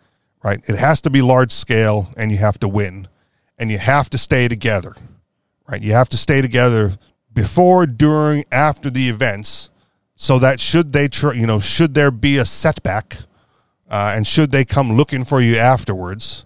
right, 0.43 0.61
it 0.67 0.75
has 0.75 1.01
to 1.01 1.09
be 1.09 1.21
large 1.21 1.51
scale 1.51 2.09
and 2.17 2.31
you 2.31 2.37
have 2.37 2.59
to 2.59 2.67
win 2.67 3.07
and 3.57 3.71
you 3.71 3.77
have 3.77 4.09
to 4.11 4.17
stay 4.17 4.47
together, 4.47 4.95
right? 5.67 5.81
You 5.81 5.93
have 5.93 6.09
to 6.09 6.17
stay 6.17 6.41
together 6.41 6.97
before, 7.33 7.85
during, 7.85 8.45
after 8.51 8.89
the 8.89 9.09
events 9.09 9.69
so 10.21 10.37
that 10.37 10.59
should 10.59 10.91
they, 10.91 11.07
try, 11.07 11.31
you 11.31 11.47
know, 11.47 11.61
should 11.61 11.93
there 11.93 12.11
be 12.11 12.37
a 12.37 12.45
setback 12.45 13.19
uh, 13.89 14.11
and 14.13 14.27
should 14.27 14.51
they 14.51 14.65
come 14.65 14.91
looking 14.91 15.23
for 15.23 15.39
you 15.39 15.55
afterwards, 15.55 16.45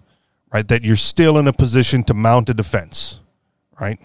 right, 0.52 0.68
that 0.68 0.84
you're 0.84 0.94
still 0.94 1.36
in 1.38 1.48
a 1.48 1.52
position 1.52 2.04
to 2.04 2.14
mount 2.14 2.48
a 2.48 2.54
defense, 2.54 3.18
right? 3.80 3.98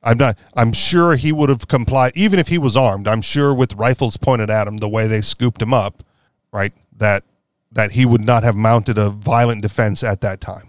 I'm 0.00 0.16
not. 0.16 0.38
I'm 0.56 0.72
sure 0.72 1.16
he 1.16 1.32
would 1.32 1.48
have 1.48 1.66
complied, 1.66 2.12
even 2.14 2.38
if 2.38 2.46
he 2.46 2.56
was 2.56 2.76
armed. 2.76 3.08
I'm 3.08 3.20
sure 3.20 3.52
with 3.52 3.74
rifles 3.74 4.16
pointed 4.16 4.48
at 4.48 4.68
him, 4.68 4.76
the 4.76 4.88
way 4.88 5.08
they 5.08 5.22
scooped 5.22 5.60
him 5.60 5.74
up, 5.74 6.04
right? 6.52 6.72
That 6.96 7.24
that 7.72 7.90
he 7.90 8.06
would 8.06 8.22
not 8.22 8.44
have 8.44 8.54
mounted 8.54 8.96
a 8.96 9.10
violent 9.10 9.60
defense 9.60 10.04
at 10.04 10.20
that 10.20 10.40
time. 10.40 10.68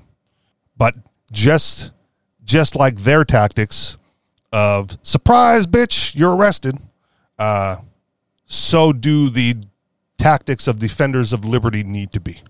But 0.76 0.96
just 1.32 1.92
just 2.44 2.76
like 2.76 3.02
their 3.02 3.24
tactics 3.24 3.98
of 4.52 4.98
surprise, 5.04 5.68
bitch, 5.68 6.16
you're 6.16 6.36
arrested. 6.36 6.80
Uh, 7.38 7.78
so 8.52 8.94
do 8.94 9.30
the 9.30 9.56
tactics 10.18 10.68
of 10.68 10.80
defenders 10.80 11.34
of 11.34 11.46
liberty 11.46 11.84
need 11.84 12.12
to 12.12 12.20
be, 12.20 12.42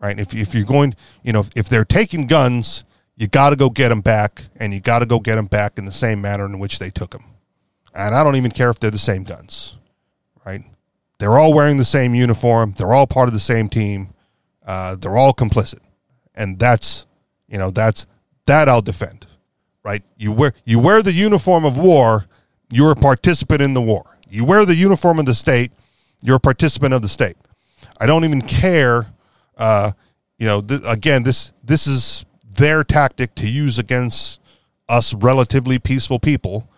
right? 0.00 0.18
If 0.18 0.34
if 0.34 0.54
you're 0.54 0.64
going, 0.64 0.94
you 1.22 1.32
know, 1.32 1.44
if 1.54 1.68
they're 1.68 1.84
taking 1.84 2.26
guns 2.26 2.84
you 3.18 3.26
got 3.26 3.50
to 3.50 3.56
go 3.56 3.68
get 3.68 3.88
them 3.88 4.00
back, 4.00 4.44
and 4.56 4.72
you 4.72 4.78
got 4.78 5.00
to 5.00 5.06
go 5.06 5.18
get 5.18 5.34
them 5.34 5.46
back 5.46 5.76
in 5.76 5.84
the 5.84 5.92
same 5.92 6.20
manner 6.20 6.46
in 6.46 6.60
which 6.60 6.78
they 6.78 6.88
took 6.88 7.10
them. 7.10 7.24
And 7.92 8.14
I 8.14 8.22
don't 8.22 8.36
even 8.36 8.52
care 8.52 8.70
if 8.70 8.78
they're 8.78 8.92
the 8.92 8.98
same 8.98 9.24
guns, 9.24 9.76
right? 10.46 10.62
They're 11.18 11.36
all 11.36 11.52
wearing 11.52 11.78
the 11.78 11.84
same 11.84 12.14
uniform. 12.14 12.74
They're 12.78 12.92
all 12.92 13.08
part 13.08 13.26
of 13.26 13.34
the 13.34 13.40
same 13.40 13.68
team. 13.68 14.14
Uh, 14.64 14.94
they're 14.94 15.16
all 15.16 15.32
complicit, 15.32 15.80
and 16.36 16.60
that's 16.60 17.06
you 17.48 17.58
know 17.58 17.72
that's 17.72 18.06
that 18.46 18.68
I'll 18.68 18.82
defend, 18.82 19.26
right? 19.84 20.04
You 20.16 20.30
wear 20.30 20.52
you 20.64 20.78
wear 20.78 21.02
the 21.02 21.12
uniform 21.12 21.64
of 21.64 21.76
war. 21.76 22.26
You're 22.70 22.92
a 22.92 22.96
participant 22.96 23.62
in 23.62 23.74
the 23.74 23.82
war. 23.82 24.17
You 24.28 24.44
wear 24.44 24.64
the 24.64 24.74
uniform 24.74 25.18
of 25.18 25.26
the 25.26 25.34
state. 25.34 25.72
You're 26.22 26.36
a 26.36 26.40
participant 26.40 26.94
of 26.94 27.02
the 27.02 27.08
state. 27.08 27.36
I 28.00 28.06
don't 28.06 28.24
even 28.24 28.42
care. 28.42 29.06
Uh, 29.56 29.92
you 30.38 30.46
know, 30.46 30.60
th- 30.60 30.82
again, 30.84 31.22
this 31.22 31.52
this 31.64 31.86
is 31.86 32.24
their 32.58 32.84
tactic 32.84 33.34
to 33.36 33.48
use 33.48 33.78
against 33.78 34.40
us 34.88 35.14
relatively 35.14 35.78
peaceful 35.78 36.18
people 36.18 36.68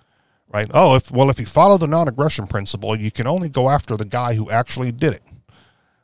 right 0.52 0.68
oh 0.74 0.94
if 0.94 1.10
well 1.10 1.30
if 1.30 1.38
you 1.38 1.46
follow 1.46 1.78
the 1.78 1.86
non-aggression 1.86 2.46
principle 2.46 2.96
you 2.96 3.10
can 3.10 3.26
only 3.26 3.48
go 3.48 3.68
after 3.68 3.96
the 3.96 4.04
guy 4.04 4.34
who 4.34 4.50
actually 4.50 4.92
did 4.92 5.14
it 5.14 5.22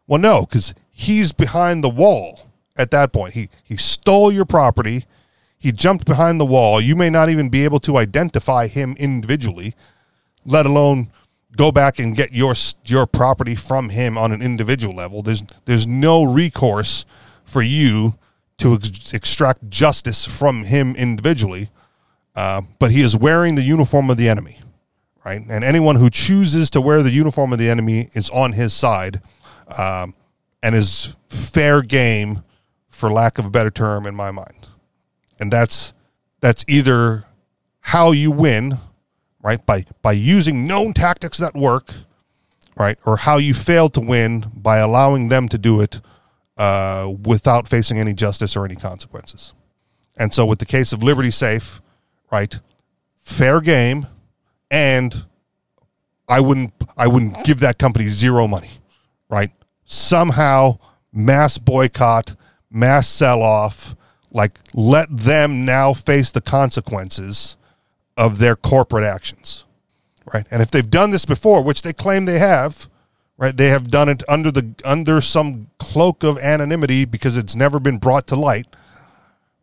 well 0.07 0.21
no 0.21 0.43
because 0.43 0.75
he's 0.91 1.33
behind 1.33 1.83
the 1.83 1.89
wall 1.89 2.49
at 2.77 2.91
that 2.91 3.13
point 3.13 3.35
he 3.35 3.49
he 3.63 3.77
stole 3.77 4.33
your 4.33 4.45
property 4.45 5.05
he 5.59 5.73
jumped 5.73 6.07
behind 6.07 6.41
the 6.41 6.45
wall 6.45 6.81
you 6.81 6.95
may 6.95 7.11
not 7.11 7.29
even 7.29 7.49
be 7.49 7.65
able 7.65 7.81
to 7.81 7.97
identify 7.97 8.69
him 8.69 8.95
individually 8.99 9.75
let 10.45 10.65
alone 10.65 11.11
go 11.57 11.73
back 11.73 11.99
and 11.99 12.15
get 12.15 12.33
your 12.33 12.55
your 12.85 13.07
property 13.07 13.57
from 13.57 13.89
him 13.89 14.17
on 14.19 14.33
an 14.33 14.43
individual 14.43 14.95
level 14.95 15.23
there's 15.23 15.43
there's 15.65 15.87
no 15.87 16.23
recourse 16.23 17.05
for 17.45 17.63
you 17.63 18.19
to 18.59 18.75
ex- 18.75 19.13
extract 19.13 19.69
justice 19.69 20.27
from 20.27 20.65
him 20.65 20.95
individually, 20.97 21.71
uh, 22.35 22.63
but 22.79 22.91
he 22.91 23.03
is 23.03 23.17
wearing 23.17 23.55
the 23.55 23.63
uniform 23.63 24.11
of 24.11 24.17
the 24.17 24.29
enemy, 24.29 24.61
right? 25.25 25.43
And 25.49 25.65
anyone 25.65 25.97
who 25.97 26.11
chooses 26.11 26.71
to 26.71 26.81
wear 26.81 27.03
the 27.03 27.11
uniform 27.11 27.53
of 27.53 27.59
the 27.59 27.71
enemy 27.71 28.11
is 28.15 28.31
on 28.31 28.53
his 28.53 28.73
side 28.73 29.21
um, 29.79 30.15
and 30.63 30.75
is 30.75 31.17
fair 31.29 31.83
game, 31.83 32.43
for 32.89 33.11
lack 33.13 33.39
of 33.39 33.45
a 33.45 33.51
better 33.51 33.71
term, 33.71 34.07
in 34.07 34.15
my 34.15 34.31
mind. 34.31 34.69
And 35.39 35.53
that's 35.53 35.93
that's 36.41 36.65
either 36.67 37.25
how 37.81 38.13
you 38.13 38.31
win, 38.31 38.79
right? 39.43 39.65
By 39.65 39.85
by 40.03 40.13
using 40.13 40.67
known 40.67 40.93
tactics 40.93 41.39
that 41.39 41.55
work, 41.55 41.93
right? 42.77 42.99
Or 43.05 43.17
how 43.17 43.39
you 43.39 43.55
fail 43.55 43.89
to 43.91 44.01
win 44.01 44.45
by 44.55 44.79
allowing 44.79 45.29
them 45.29 45.49
to 45.49 45.59
do 45.59 45.81
it 45.81 46.01
uh, 46.57 47.13
without 47.25 47.69
facing 47.69 47.99
any 47.99 48.15
justice 48.15 48.57
or 48.57 48.65
any 48.65 48.77
consequences. 48.77 49.55
And 50.19 50.33
so, 50.33 50.47
with 50.47 50.59
the 50.59 50.67
case 50.67 50.93
of 50.93 51.03
Liberty 51.03 51.31
Safe, 51.31 51.81
right? 52.31 52.59
Fair 53.21 53.61
game, 53.61 54.07
and 54.71 55.27
I 56.29 56.41
wouldn't 56.41 56.73
I 56.97 57.09
wouldn't 57.09 57.45
give 57.45 57.61
that 57.61 57.79
company 57.79 58.09
zero 58.09 58.47
money, 58.47 58.71
right? 59.29 59.51
Somehow 59.85 60.79
mass 61.13 61.59
boycott, 61.59 62.35
mass 62.71 63.07
sell 63.09 63.43
off, 63.43 63.95
like 64.31 64.59
let 64.75 65.15
them 65.15 65.65
now 65.65 65.93
face 65.93 66.33
the 66.33 66.41
consequences 66.41 67.57
of 68.17 68.39
their 68.39 68.57
corporate 68.57 69.05
actions. 69.05 69.65
Right? 70.33 70.47
And 70.51 70.61
if 70.61 70.71
they've 70.71 70.89
done 70.89 71.11
this 71.11 71.25
before, 71.25 71.63
which 71.63 71.83
they 71.83 71.93
claim 71.93 72.25
they 72.25 72.39
have, 72.39 72.89
right? 73.37 73.57
They 73.57 73.69
have 73.69 73.89
done 73.89 74.09
it 74.09 74.25
under 74.29 74.51
the 74.51 74.75
under 74.85 75.21
some 75.21 75.69
cloak 75.79 76.25
of 76.25 76.39
anonymity 76.39 77.05
because 77.05 77.37
it's 77.37 77.55
never 77.55 77.79
been 77.79 77.99
brought 77.99 78.27
to 78.29 78.37
light, 78.37 78.67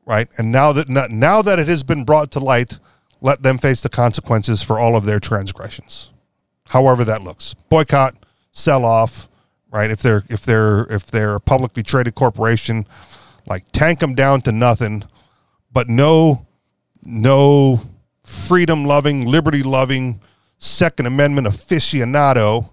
right? 0.06 0.30
And 0.38 0.52
now 0.52 0.72
that 0.72 0.88
now 0.90 1.42
that 1.42 1.60
it 1.60 1.68
has 1.68 1.84
been 1.84 2.06
brought 2.06 2.32
to 2.32 2.40
light, 2.40 2.80
let 3.20 3.44
them 3.44 3.58
face 3.58 3.82
the 3.82 3.90
consequences 3.90 4.64
for 4.64 4.80
all 4.80 4.96
of 4.96 5.04
their 5.04 5.20
transgressions 5.20 6.14
however 6.74 7.04
that 7.06 7.22
looks. 7.22 7.54
Boycott, 7.70 8.16
sell 8.52 8.84
off, 8.84 9.30
right? 9.72 9.92
If 9.92 10.02
they're 10.02 10.24
if 10.28 10.42
they're 10.42 10.88
if 10.90 11.06
they're 11.06 11.36
a 11.36 11.40
publicly 11.40 11.84
traded 11.84 12.16
corporation, 12.16 12.88
like 13.46 13.72
tank 13.72 14.00
them 14.00 14.16
down 14.16 14.42
to 14.42 14.52
nothing, 14.52 15.04
but 15.72 15.88
no 15.88 16.48
no 17.06 17.82
freedom 18.24 18.86
loving, 18.86 19.26
liberty 19.26 19.64
loving, 19.64 20.20
Second 20.58 21.08
Amendment 21.08 21.48
aficionado, 21.48 22.70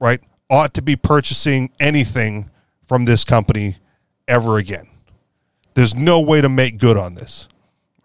right? 0.00 0.20
Ought 0.48 0.74
to 0.74 0.82
be 0.82 0.96
purchasing 0.96 1.70
anything 1.80 2.50
from 2.86 3.04
this 3.04 3.24
company 3.24 3.76
ever 4.28 4.58
again. 4.58 4.88
There's 5.74 5.94
no 5.94 6.20
way 6.20 6.40
to 6.40 6.48
make 6.48 6.78
good 6.78 6.96
on 6.96 7.14
this, 7.14 7.48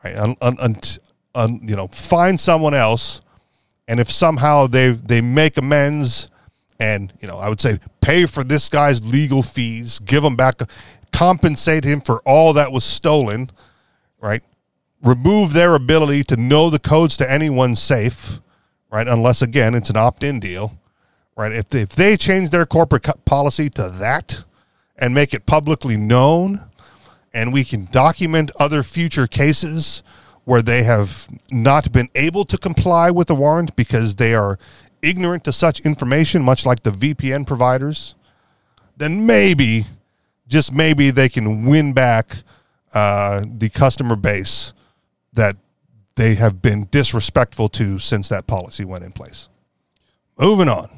right? 0.04 0.16
Un, 0.16 0.36
un, 0.42 0.78
un, 1.36 1.60
you 1.64 1.76
know, 1.76 1.88
find 1.88 2.40
someone 2.40 2.74
else 2.74 3.22
and 3.88 4.00
if 4.00 4.12
somehow 4.12 4.68
they 4.68 4.92
they 4.92 5.22
make 5.22 5.58
amends 5.58 6.30
and 6.80 7.14
you 7.22 7.28
know 7.28 7.38
i 7.38 7.50
would 7.50 7.60
say 7.60 7.80
pay 8.02 8.26
for 8.26 8.44
this 8.44 8.70
guy's 8.70 9.10
legal 9.10 9.42
fees 9.42 10.00
give 10.00 10.24
him 10.24 10.36
back 10.36 10.60
compensate 11.12 11.84
him 11.84 12.02
for 12.02 12.20
all 12.26 12.54
that 12.54 12.72
was 12.72 12.84
stolen 12.84 13.50
right 14.22 14.44
remove 15.04 15.54
their 15.54 15.76
ability 15.76 16.24
to 16.24 16.36
know 16.36 16.70
the 16.70 16.80
codes 16.80 17.18
to 17.18 17.32
anyone's 17.32 17.82
safe 17.82 18.40
right? 18.90 19.08
Unless 19.08 19.42
again 19.42 19.76
it's 19.76 19.90
an 19.90 19.98
opt-in 19.98 20.40
deal 20.40 20.78
right? 21.36 21.52
If 21.52 21.70
they, 21.70 21.82
if 21.82 21.90
they 21.90 22.18
change 22.18 22.50
their 22.50 22.66
corporate 22.66 23.06
policy 23.26 23.70
to 23.72 23.90
that 23.90 24.44
and 24.98 25.14
make 25.14 25.34
it 25.34 25.46
publicly 25.46 25.96
known 25.96 26.62
and 27.34 27.54
we 27.54 27.64
can 27.64 27.86
document 27.92 28.52
other 28.60 28.84
future 28.84 29.28
cases 29.28 30.02
where 30.44 30.62
they 30.62 30.84
have 30.84 31.28
not 31.52 31.92
been 31.92 32.10
able 32.16 32.46
to 32.46 32.58
comply 32.58 33.12
with 33.12 33.28
the 33.28 33.36
warrant 33.36 33.76
because 33.76 34.16
they 34.16 34.34
are 34.34 34.58
ignorant 35.02 35.44
to 35.44 35.54
such 35.54 35.82
information, 35.82 36.42
much 36.42 36.66
like 36.66 36.84
the 36.84 36.90
VPN 36.90 37.46
providers, 37.46 38.16
then 38.96 39.26
maybe, 39.26 39.86
just 40.48 40.74
maybe, 40.74 41.12
they 41.12 41.30
can 41.30 41.66
win 41.66 41.94
back 41.94 42.38
uh, 42.94 43.44
the 43.46 43.70
customer 43.70 44.16
base 44.16 44.74
that 45.38 45.56
they 46.16 46.36
have 46.36 46.62
been 46.62 46.88
disrespectful 46.92 47.70
to 47.70 47.98
since 48.00 48.28
that 48.28 48.48
policy 48.48 48.84
went 48.84 49.06
in 49.06 49.14
place. 49.14 49.48
Moving 50.38 50.68
on. 50.68 50.90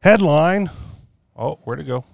Headline. 0.00 0.70
Oh, 1.36 1.60
where'd 1.64 1.80
it 1.80 1.86
go? 1.86 2.04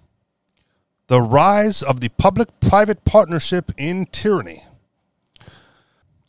The 1.06 1.20
rise 1.20 1.82
of 1.82 2.00
the 2.00 2.08
public 2.08 2.48
private 2.60 3.04
partnership 3.04 3.70
in 3.78 4.06
tyranny. 4.06 4.64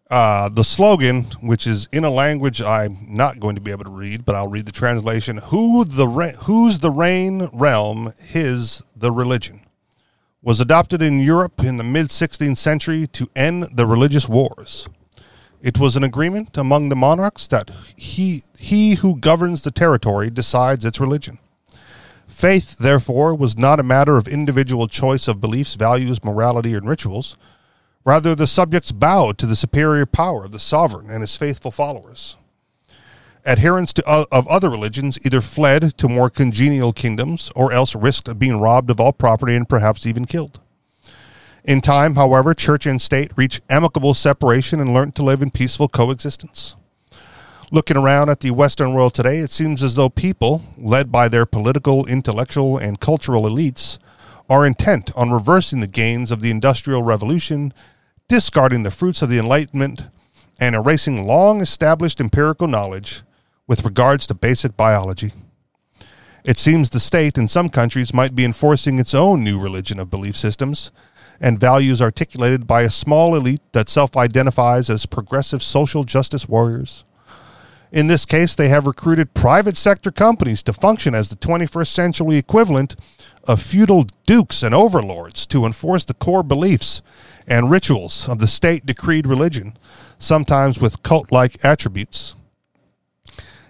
Uh, 0.09 0.47
the 0.49 0.63
slogan, 0.63 1.23
which 1.41 1.67
is 1.67 1.89
in 1.91 2.03
a 2.03 2.09
language 2.09 2.61
I'm 2.61 2.99
not 3.09 3.39
going 3.39 3.55
to 3.55 3.61
be 3.61 3.71
able 3.71 3.83
to 3.85 3.89
read, 3.89 4.23
but 4.23 4.35
I'll 4.35 4.47
read 4.47 4.65
the 4.65 4.71
translation: 4.71 5.37
"Who 5.37 5.83
the 5.83 6.07
re- 6.07 6.31
the 6.31 6.93
reign 6.93 7.49
realm, 7.51 8.13
his 8.17 8.83
the 8.95 9.11
religion," 9.11 9.66
was 10.41 10.61
adopted 10.61 11.01
in 11.01 11.19
Europe 11.19 11.63
in 11.63 11.77
the 11.77 11.83
mid 11.83 12.07
16th 12.07 12.57
century 12.57 13.07
to 13.07 13.29
end 13.35 13.65
the 13.73 13.85
religious 13.85 14.29
wars. 14.29 14.87
It 15.61 15.79
was 15.79 15.95
an 15.95 16.03
agreement 16.03 16.57
among 16.57 16.89
the 16.89 16.95
monarchs 16.95 17.47
that 17.47 17.71
he 17.95 18.43
he 18.57 18.95
who 18.95 19.17
governs 19.17 19.63
the 19.63 19.71
territory 19.71 20.29
decides 20.29 20.85
its 20.85 20.99
religion. 20.99 21.39
Faith, 22.27 22.77
therefore, 22.77 23.33
was 23.33 23.57
not 23.57 23.79
a 23.79 23.83
matter 23.83 24.17
of 24.17 24.27
individual 24.27 24.87
choice 24.87 25.27
of 25.27 25.41
beliefs, 25.41 25.75
values, 25.75 26.23
morality, 26.23 26.73
and 26.73 26.87
rituals 26.87 27.37
Rather, 28.07 28.33
the 28.33 28.47
subjects 28.47 28.93
bowed 28.93 29.37
to 29.37 29.45
the 29.45 29.53
superior 29.53 30.05
power 30.05 30.45
of 30.45 30.53
the 30.53 30.61
sovereign 30.61 31.09
and 31.09 31.19
his 31.19 31.35
faithful 31.35 31.71
followers. 31.71 32.37
Adherents 33.47 33.93
to, 33.93 34.05
uh, 34.05 34.25
of 34.29 34.45
other 34.49 34.69
religions 34.69 35.17
either 35.25 35.39
fled 35.39 35.97
to 35.97 36.09
more 36.09 36.29
congenial 36.29 36.91
kingdoms 36.91 37.49
or 37.55 37.71
else 37.71 37.95
risked 37.95 38.37
being 38.37 38.59
robbed 38.59 38.91
of 38.91 38.99
all 38.99 39.13
property 39.13 39.55
and 39.55 39.69
perhaps 39.69 40.05
even 40.05 40.25
killed. 40.25 40.59
In 41.63 41.79
time, 41.79 42.15
however, 42.15 42.53
church 42.53 42.85
and 42.85 43.01
state 43.01 43.31
reached 43.37 43.61
amicable 43.69 44.13
separation 44.13 44.81
and 44.81 44.93
learned 44.93 45.15
to 45.15 45.23
live 45.23 45.41
in 45.41 45.51
peaceful 45.51 45.87
coexistence. 45.87 46.75
Looking 47.71 47.95
around 47.95 48.29
at 48.29 48.41
the 48.41 48.51
Western 48.51 48.93
world 48.93 49.13
today, 49.13 49.37
it 49.37 49.51
seems 49.51 49.81
as 49.81 49.95
though 49.95 50.09
people, 50.09 50.63
led 50.77 51.09
by 51.09 51.29
their 51.29 51.45
political, 51.45 52.05
intellectual, 52.05 52.77
and 52.77 52.99
cultural 52.99 53.43
elites, 53.43 53.97
are 54.49 54.65
intent 54.65 55.09
on 55.15 55.31
reversing 55.31 55.79
the 55.79 55.87
gains 55.87 56.31
of 56.31 56.41
the 56.41 56.51
Industrial 56.51 57.01
Revolution 57.01 57.73
discarding 58.27 58.83
the 58.83 58.91
fruits 58.91 59.21
of 59.21 59.29
the 59.29 59.39
Enlightenment, 59.39 60.07
and 60.59 60.75
erasing 60.75 61.25
long 61.25 61.61
established 61.61 62.19
empirical 62.19 62.67
knowledge 62.67 63.23
with 63.67 63.83
regards 63.83 64.25
to 64.27 64.33
basic 64.33 64.75
biology. 64.77 65.33
It 66.45 66.57
seems 66.57 66.89
the 66.89 66.99
state 66.99 67.37
in 67.37 67.49
some 67.49 67.69
countries 67.69 68.13
might 68.13 68.33
be 68.33 68.45
enforcing 68.45 68.99
its 68.99 69.13
own 69.13 69.43
new 69.43 69.59
religion 69.59 69.99
of 69.99 70.09
belief 70.09 70.35
systems 70.37 70.91
and 71.41 71.59
values 71.59 72.01
articulated 72.01 72.65
by 72.65 72.83
a 72.83 72.89
small 72.89 73.35
elite 73.35 73.61
that 73.73 73.89
self 73.89 74.15
identifies 74.15 74.89
as 74.89 75.05
progressive 75.05 75.61
social 75.61 76.03
justice 76.03 76.47
warriors. 76.47 77.03
In 77.91 78.07
this 78.07 78.25
case, 78.25 78.55
they 78.55 78.67
have 78.69 78.87
recruited 78.87 79.33
private 79.33 79.77
sector 79.77 80.11
companies 80.11 80.61
to 80.63 80.73
function 80.73 81.15
as 81.15 81.29
the 81.29 81.37
21st 81.37 81.87
century 81.87 82.35
equivalent 82.35 82.95
of 83.45 83.61
feudal 83.61 84.07
dukes 84.25 84.61
and 84.61 84.75
overlords 84.75 85.45
to 85.47 85.65
enforce 85.65 86.03
the 86.03 86.13
core 86.13 86.43
beliefs 86.43 87.01
and 87.47 87.71
rituals 87.71 88.27
of 88.27 88.39
the 88.39 88.47
state 88.47 88.85
decreed 88.85 89.25
religion, 89.25 89.77
sometimes 90.19 90.81
with 90.81 91.01
cult 91.01 91.31
like 91.31 91.63
attributes. 91.63 92.35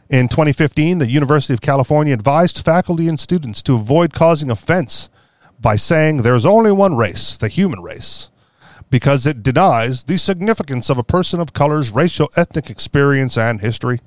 In 0.09 0.29
2015, 0.29 0.99
the 0.99 1.09
University 1.09 1.53
of 1.53 1.59
California 1.59 2.13
advised 2.13 2.63
faculty 2.63 3.09
and 3.09 3.19
students 3.19 3.61
to 3.63 3.75
avoid 3.75 4.13
causing 4.13 4.49
offense 4.49 5.09
by 5.59 5.75
saying 5.75 6.17
there's 6.17 6.45
only 6.45 6.71
one 6.71 6.95
race, 6.95 7.35
the 7.35 7.49
human 7.49 7.81
race, 7.81 8.29
because 8.89 9.25
it 9.25 9.43
denies 9.43 10.05
the 10.05 10.17
significance 10.17 10.89
of 10.89 10.97
a 10.97 11.03
person 11.03 11.41
of 11.41 11.51
color's 11.51 11.91
racial 11.91 12.29
ethnic 12.37 12.69
experience 12.69 13.37
and 13.37 13.59
history. 13.59 13.99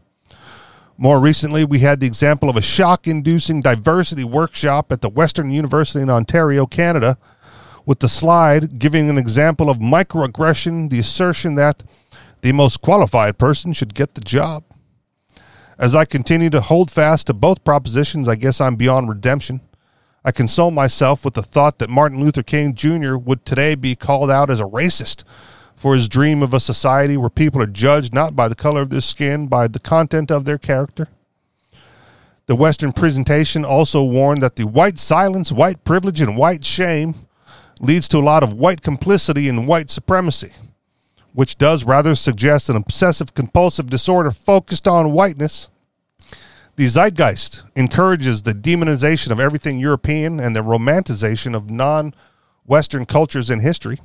More 0.97 1.21
recently, 1.21 1.67
we 1.67 1.81
had 1.81 2.01
the 2.01 2.07
example 2.07 2.49
of 2.49 2.57
a 2.57 2.63
shock 2.63 3.07
inducing 3.07 3.61
diversity 3.61 4.25
workshop 4.25 4.91
at 4.91 5.03
the 5.03 5.11
Western 5.11 5.51
University 5.51 6.01
in 6.01 6.09
Ontario, 6.09 6.65
Canada, 6.65 7.19
with 7.85 7.99
the 7.99 8.09
slide 8.09 8.79
giving 8.79 9.11
an 9.11 9.19
example 9.19 9.69
of 9.69 9.77
microaggression, 9.77 10.89
the 10.89 10.99
assertion 10.99 11.57
that 11.57 11.83
the 12.41 12.53
most 12.53 12.81
qualified 12.81 13.37
person 13.37 13.75
should 13.75 13.93
get 13.93 14.15
the 14.15 14.23
job. 14.23 14.65
As 15.81 15.95
I 15.95 16.05
continue 16.05 16.51
to 16.51 16.61
hold 16.61 16.91
fast 16.91 17.29
to 17.29 17.33
both 17.33 17.65
propositions, 17.65 18.29
I 18.29 18.35
guess 18.35 18.61
I'm 18.61 18.77
beyond 18.77 19.09
redemption. 19.09 19.63
I 20.23 20.31
console 20.31 20.71
myself 20.71 21.25
with 21.25 21.33
the 21.33 21.43
thought 21.43 21.79
that 21.79 21.89
Martin 21.89 22.21
Luther 22.21 22.43
King 22.43 22.75
Jr. 22.75 23.17
would 23.17 23.47
today 23.47 23.75
be 23.75 23.97
called 23.97 24.31
out 24.31 24.51
as 24.51 24.61
a 24.61 24.65
racist 24.65 25.25
for 25.75 25.95
his 25.95 26.07
dream 26.07 26.43
of 26.43 26.53
a 26.53 26.61
society 26.61 27.17
where 27.17 27.31
people 27.31 27.63
are 27.63 27.67
judged 27.67 28.13
not 28.13 28.37
by 28.37 28.47
the 28.47 28.55
color 28.55 28.83
of 28.83 28.91
their 28.91 29.01
skin, 29.01 29.47
by 29.47 29.67
the 29.69 29.79
content 29.79 30.31
of 30.31 30.45
their 30.45 30.59
character. 30.59 31.09
The 32.45 32.57
Western 32.57 32.93
presentation 32.93 33.65
also 33.65 34.05
warned 34.05 34.43
that 34.43 34.57
the 34.57 34.67
white 34.67 34.99
silence, 34.99 35.51
white 35.51 35.83
privilege, 35.85 36.21
and 36.21 36.37
white 36.37 36.63
shame 36.63 37.15
leads 37.81 38.07
to 38.09 38.19
a 38.19 38.21
lot 38.21 38.43
of 38.43 38.53
white 38.53 38.83
complicity 38.83 39.49
and 39.49 39.67
white 39.67 39.89
supremacy, 39.89 40.53
which 41.33 41.59
does 41.59 41.85
rather 41.85 42.15
suggest 42.15 42.69
an 42.69 42.77
obsessive 42.77 43.35
compulsive 43.35 43.89
disorder 43.89 44.31
focused 44.31 44.87
on 44.87 45.13
whiteness. 45.13 45.69
The 46.77 46.87
zeitgeist 46.87 47.65
encourages 47.77 48.43
the 48.43 48.55
demonization 48.55 49.31
of 49.31 49.41
everything 49.41 49.79
European 49.79 50.41
and 50.41 50.57
the 50.57 50.63
romanticization 50.63 51.55
of 51.55 51.71
non 51.71 52.15
Western 52.65 53.05
cultures 53.05 53.51
and 53.51 53.61
history. 53.61 53.99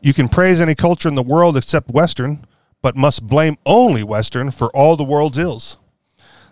You 0.00 0.12
can 0.12 0.28
praise 0.28 0.60
any 0.60 0.74
culture 0.74 1.08
in 1.08 1.14
the 1.14 1.22
world 1.22 1.56
except 1.56 1.90
Western, 1.90 2.44
but 2.82 2.96
must 2.96 3.26
blame 3.26 3.56
only 3.64 4.02
Western 4.02 4.50
for 4.50 4.68
all 4.76 4.96
the 4.96 5.04
world's 5.04 5.38
ills. 5.38 5.78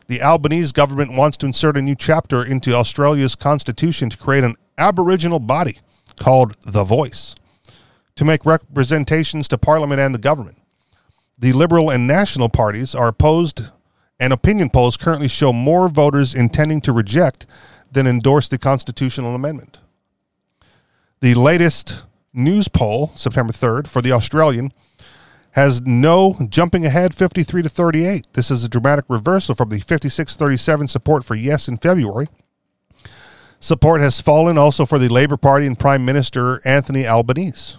The 0.06 0.22
Albanese 0.22 0.72
government 0.72 1.12
wants 1.12 1.36
to 1.38 1.46
insert 1.46 1.76
a 1.76 1.82
new 1.82 1.94
chapter 1.94 2.44
into 2.44 2.74
Australia's 2.74 3.34
constitution 3.34 4.10
to 4.10 4.16
create 4.16 4.44
an 4.44 4.56
Aboriginal 4.78 5.38
body 5.38 5.78
called 6.16 6.56
The 6.64 6.84
Voice 6.84 7.34
to 8.16 8.24
make 8.24 8.44
representations 8.44 9.48
to 9.48 9.58
Parliament 9.58 10.00
and 10.00 10.14
the 10.14 10.18
government. 10.18 10.58
The 11.38 11.52
Liberal 11.52 11.90
and 11.90 12.06
National 12.06 12.48
parties 12.48 12.94
are 12.94 13.08
opposed, 13.08 13.64
and 14.20 14.32
opinion 14.32 14.70
polls 14.70 14.96
currently 14.96 15.28
show 15.28 15.52
more 15.52 15.88
voters 15.88 16.34
intending 16.34 16.80
to 16.82 16.92
reject 16.92 17.46
than 17.90 18.06
endorse 18.06 18.48
the 18.48 18.58
constitutional 18.58 19.34
amendment. 19.34 19.78
The 21.20 21.34
latest 21.34 22.04
Newspoll, 22.32 23.12
September 23.14 23.52
3rd, 23.52 23.86
for 23.86 24.00
the 24.02 24.12
Australian 24.12 24.72
has 25.52 25.82
no 25.82 26.36
jumping 26.48 26.86
ahead 26.86 27.14
53 27.14 27.62
to 27.62 27.68
38. 27.68 28.26
This 28.32 28.50
is 28.50 28.64
a 28.64 28.68
dramatic 28.68 29.04
reversal 29.08 29.54
from 29.54 29.68
the 29.68 29.80
56 29.80 30.34
37 30.34 30.88
support 30.88 31.24
for 31.24 31.34
yes 31.34 31.68
in 31.68 31.76
February. 31.76 32.28
Support 33.60 34.00
has 34.00 34.20
fallen 34.20 34.58
also 34.58 34.86
for 34.86 34.98
the 34.98 35.08
Labour 35.08 35.36
Party 35.36 35.66
and 35.66 35.78
Prime 35.78 36.04
Minister 36.04 36.60
Anthony 36.66 37.06
Albanese. 37.06 37.78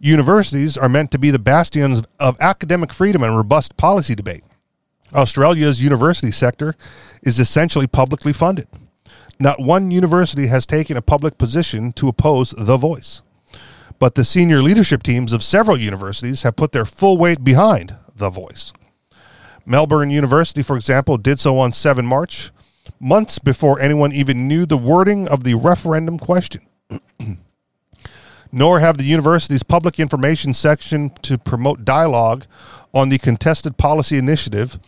Universities 0.00 0.78
are 0.78 0.88
meant 0.88 1.10
to 1.10 1.18
be 1.18 1.30
the 1.30 1.38
bastions 1.38 2.02
of 2.20 2.36
academic 2.40 2.92
freedom 2.92 3.22
and 3.22 3.36
robust 3.36 3.76
policy 3.76 4.14
debate. 4.14 4.42
Australia's 5.14 5.82
university 5.82 6.30
sector 6.30 6.76
is 7.22 7.40
essentially 7.40 7.86
publicly 7.86 8.32
funded. 8.32 8.68
Not 9.40 9.60
one 9.60 9.90
university 9.90 10.46
has 10.48 10.66
taken 10.66 10.96
a 10.96 11.02
public 11.02 11.38
position 11.38 11.92
to 11.94 12.08
oppose 12.08 12.50
the 12.50 12.76
voice. 12.76 13.22
But 13.98 14.14
the 14.14 14.24
senior 14.24 14.62
leadership 14.62 15.02
teams 15.02 15.32
of 15.32 15.42
several 15.42 15.78
universities 15.78 16.42
have 16.42 16.56
put 16.56 16.72
their 16.72 16.84
full 16.84 17.18
weight 17.18 17.42
behind 17.42 17.96
the 18.14 18.30
voice. 18.30 18.72
Melbourne 19.66 20.10
University, 20.10 20.62
for 20.62 20.76
example, 20.76 21.16
did 21.18 21.40
so 21.40 21.58
on 21.58 21.72
7 21.72 22.06
March, 22.06 22.52
months 23.00 23.38
before 23.38 23.80
anyone 23.80 24.12
even 24.12 24.46
knew 24.46 24.64
the 24.64 24.78
wording 24.78 25.28
of 25.28 25.42
the 25.42 25.54
referendum 25.54 26.18
question. 26.18 26.62
Nor 28.50 28.80
have 28.80 28.96
the 28.96 29.04
university's 29.04 29.62
public 29.62 30.00
information 30.00 30.54
section 30.54 31.10
to 31.22 31.38
promote 31.38 31.84
dialogue 31.84 32.46
on 32.94 33.08
the 33.08 33.18
contested 33.18 33.76
policy 33.76 34.16
initiative 34.16 34.78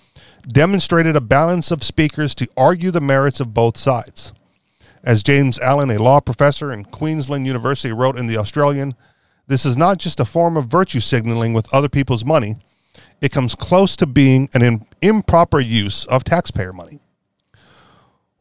demonstrated 0.48 1.16
a 1.16 1.20
balance 1.20 1.70
of 1.70 1.82
speakers 1.82 2.34
to 2.34 2.48
argue 2.56 2.90
the 2.90 3.00
merits 3.00 3.40
of 3.40 3.54
both 3.54 3.76
sides. 3.76 4.32
As 5.04 5.22
James 5.22 5.58
Allan, 5.58 5.90
a 5.90 6.02
law 6.02 6.20
professor 6.20 6.72
in 6.72 6.84
Queensland 6.84 7.46
University, 7.46 7.92
wrote 7.92 8.18
in 8.18 8.26
The 8.26 8.36
Australian, 8.36 8.94
this 9.46 9.64
is 9.64 9.76
not 9.76 9.98
just 9.98 10.20
a 10.20 10.24
form 10.24 10.56
of 10.56 10.66
virtue 10.66 11.00
signaling 11.00 11.52
with 11.52 11.72
other 11.74 11.88
people's 11.88 12.24
money, 12.24 12.56
it 13.20 13.32
comes 13.32 13.54
close 13.54 13.96
to 13.96 14.06
being 14.06 14.48
an 14.54 14.86
improper 15.02 15.60
use 15.60 16.04
of 16.06 16.24
taxpayer 16.24 16.72
money. 16.72 17.00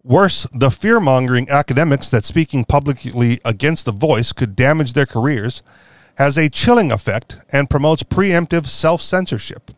Worse, 0.04 0.48
the 0.54 0.72
fear 0.72 1.02
mongering 1.02 1.50
academics 1.50 2.10
that 2.10 2.24
speaking 2.24 2.64
publicly 2.64 3.40
against 3.44 3.84
the 3.86 3.92
voice 3.92 4.32
could 4.32 4.56
damage 4.56 4.94
their 4.94 5.06
careers 5.06 5.62
has 6.16 6.38
a 6.38 6.50
chilling 6.50 6.90
effect 6.90 7.38
and 7.52 7.70
promotes 7.70 8.04
preemptive 8.04 8.68
self 8.68 9.02
censorship. 9.02 9.72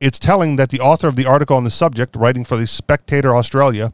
It's 0.00 0.18
telling 0.18 0.56
that 0.56 0.70
the 0.70 0.80
author 0.80 1.06
of 1.06 1.14
the 1.14 1.26
article 1.26 1.56
on 1.56 1.62
the 1.62 1.70
subject, 1.70 2.16
writing 2.16 2.44
for 2.44 2.56
the 2.56 2.66
Spectator 2.66 3.34
Australia, 3.34 3.92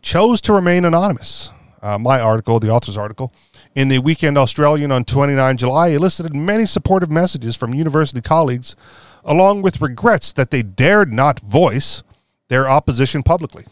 chose 0.00 0.40
to 0.42 0.52
remain 0.52 0.84
anonymous. 0.84 1.50
Uh, 1.82 1.98
my 1.98 2.20
article, 2.20 2.60
the 2.60 2.70
author's 2.70 2.96
article, 2.96 3.32
in 3.74 3.88
the 3.88 3.98
Weekend 3.98 4.38
Australian 4.38 4.92
on 4.92 5.04
29 5.04 5.56
July 5.56 5.88
elicited 5.88 6.36
many 6.36 6.66
supportive 6.66 7.10
messages 7.10 7.56
from 7.56 7.74
university 7.74 8.20
colleagues, 8.20 8.76
along 9.24 9.60
with 9.60 9.82
regrets 9.82 10.32
that 10.32 10.50
they 10.50 10.62
dared 10.62 11.12
not 11.12 11.40
voice 11.40 12.04
their 12.48 12.68
opposition 12.68 13.22
publicly. 13.24 13.66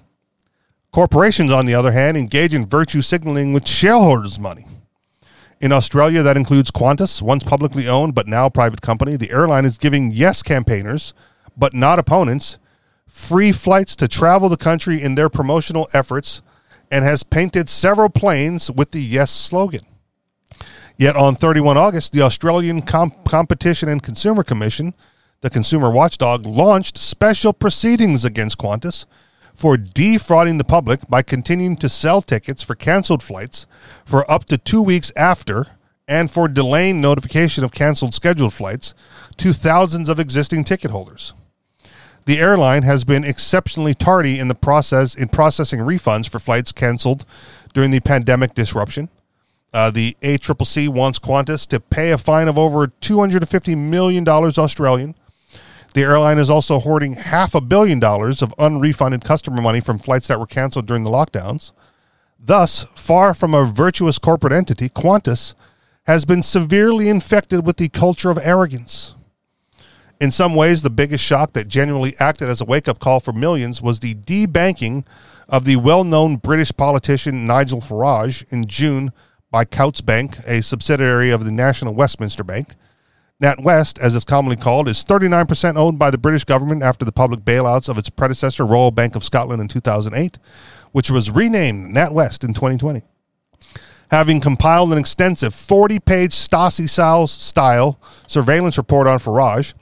Corporations, 0.92 1.50
on 1.50 1.64
the 1.64 1.74
other 1.74 1.92
hand, 1.92 2.18
engage 2.18 2.52
in 2.52 2.66
virtue 2.66 3.00
signaling 3.00 3.54
with 3.54 3.66
shareholders' 3.66 4.38
money. 4.38 4.66
In 5.58 5.72
Australia, 5.72 6.22
that 6.22 6.36
includes 6.36 6.70
Qantas, 6.70 7.22
once 7.22 7.44
publicly 7.44 7.88
owned 7.88 8.14
but 8.14 8.26
now 8.26 8.50
private 8.50 8.82
company. 8.82 9.16
The 9.16 9.30
airline 9.30 9.64
is 9.64 9.78
giving 9.78 10.10
yes 10.10 10.42
campaigners, 10.42 11.14
but 11.56 11.72
not 11.72 11.98
opponents, 11.98 12.58
free 13.06 13.52
flights 13.52 13.96
to 13.96 14.08
travel 14.08 14.50
the 14.50 14.58
country 14.58 15.00
in 15.00 15.14
their 15.14 15.30
promotional 15.30 15.88
efforts 15.94 16.42
and 16.90 17.06
has 17.06 17.22
painted 17.22 17.70
several 17.70 18.10
planes 18.10 18.70
with 18.70 18.90
the 18.90 19.00
yes 19.00 19.30
slogan. 19.30 19.86
Yet 20.98 21.16
on 21.16 21.36
31 21.36 21.78
August, 21.78 22.12
the 22.12 22.20
Australian 22.20 22.82
Com- 22.82 23.14
Competition 23.26 23.88
and 23.88 24.02
Consumer 24.02 24.42
Commission, 24.42 24.92
the 25.40 25.48
consumer 25.48 25.90
watchdog, 25.90 26.44
launched 26.44 26.98
special 26.98 27.54
proceedings 27.54 28.26
against 28.26 28.58
Qantas 28.58 29.06
for 29.54 29.76
defrauding 29.76 30.58
the 30.58 30.64
public 30.64 31.08
by 31.08 31.22
continuing 31.22 31.76
to 31.76 31.88
sell 31.88 32.22
tickets 32.22 32.62
for 32.62 32.74
canceled 32.74 33.22
flights 33.22 33.66
for 34.04 34.30
up 34.30 34.44
to 34.46 34.58
two 34.58 34.82
weeks 34.82 35.12
after 35.16 35.66
and 36.08 36.30
for 36.30 36.48
delaying 36.48 37.00
notification 37.00 37.64
of 37.64 37.72
canceled 37.72 38.14
scheduled 38.14 38.52
flights 38.52 38.94
to 39.36 39.52
thousands 39.52 40.08
of 40.08 40.18
existing 40.18 40.64
ticket 40.64 40.90
holders. 40.90 41.34
The 42.24 42.38
airline 42.38 42.84
has 42.84 43.04
been 43.04 43.24
exceptionally 43.24 43.94
tardy 43.94 44.38
in 44.38 44.48
the 44.48 44.54
process 44.54 45.14
in 45.14 45.28
processing 45.28 45.80
refunds 45.80 46.28
for 46.28 46.38
flights 46.38 46.70
canceled 46.70 47.24
during 47.74 47.90
the 47.90 48.00
pandemic 48.00 48.54
disruption. 48.54 49.08
Uh, 49.72 49.90
the 49.90 50.16
ACCC 50.20 50.88
wants 50.88 51.18
Qantas 51.18 51.66
to 51.68 51.80
pay 51.80 52.10
a 52.10 52.18
fine 52.18 52.46
of 52.46 52.58
over 52.58 52.88
$250 52.88 53.76
million 53.76 54.28
Australian. 54.28 55.14
The 55.94 56.02
airline 56.02 56.38
is 56.38 56.48
also 56.48 56.78
hoarding 56.78 57.14
half 57.14 57.54
a 57.54 57.60
billion 57.60 57.98
dollars 57.98 58.40
of 58.40 58.54
unrefunded 58.58 59.24
customer 59.24 59.60
money 59.60 59.80
from 59.80 59.98
flights 59.98 60.28
that 60.28 60.40
were 60.40 60.46
canceled 60.46 60.86
during 60.86 61.04
the 61.04 61.10
lockdowns. 61.10 61.72
Thus, 62.38 62.84
far 62.94 63.34
from 63.34 63.54
a 63.54 63.64
virtuous 63.64 64.18
corporate 64.18 64.52
entity, 64.52 64.88
Qantas 64.88 65.54
has 66.04 66.24
been 66.24 66.42
severely 66.42 67.08
infected 67.08 67.64
with 67.64 67.76
the 67.76 67.88
culture 67.88 68.30
of 68.30 68.38
arrogance. 68.38 69.14
In 70.20 70.30
some 70.30 70.54
ways, 70.54 70.82
the 70.82 70.90
biggest 70.90 71.22
shock 71.22 71.52
that 71.52 71.68
genuinely 71.68 72.14
acted 72.18 72.48
as 72.48 72.60
a 72.60 72.64
wake 72.64 72.88
up 72.88 72.98
call 72.98 73.20
for 73.20 73.32
millions 73.32 73.82
was 73.82 74.00
the 74.00 74.14
debanking 74.14 75.04
of 75.48 75.64
the 75.64 75.76
well 75.76 76.04
known 76.04 76.36
British 76.36 76.72
politician 76.72 77.46
Nigel 77.46 77.80
Farage 77.80 78.50
in 78.52 78.66
June 78.66 79.12
by 79.50 79.64
Coutts 79.64 80.00
Bank, 80.00 80.38
a 80.46 80.62
subsidiary 80.62 81.30
of 81.30 81.44
the 81.44 81.52
National 81.52 81.92
Westminster 81.92 82.42
Bank. 82.42 82.74
NatWest, 83.42 83.98
as 83.98 84.14
it's 84.14 84.24
commonly 84.24 84.56
called, 84.56 84.88
is 84.88 85.04
39% 85.04 85.74
owned 85.76 85.98
by 85.98 86.12
the 86.12 86.18
British 86.18 86.44
government 86.44 86.84
after 86.84 87.04
the 87.04 87.10
public 87.10 87.40
bailouts 87.40 87.88
of 87.88 87.98
its 87.98 88.08
predecessor, 88.08 88.64
Royal 88.64 88.92
Bank 88.92 89.16
of 89.16 89.24
Scotland, 89.24 89.60
in 89.60 89.66
2008, 89.66 90.38
which 90.92 91.10
was 91.10 91.28
renamed 91.28 91.94
NatWest 91.94 92.44
in 92.44 92.54
2020. 92.54 93.02
Having 94.12 94.40
compiled 94.40 94.92
an 94.92 94.98
extensive 94.98 95.54
40 95.54 95.98
page 95.98 96.32
Stasi 96.32 96.88
style 96.88 97.98
surveillance 98.28 98.78
report 98.78 99.08
on 99.08 99.18
Farage, 99.18 99.74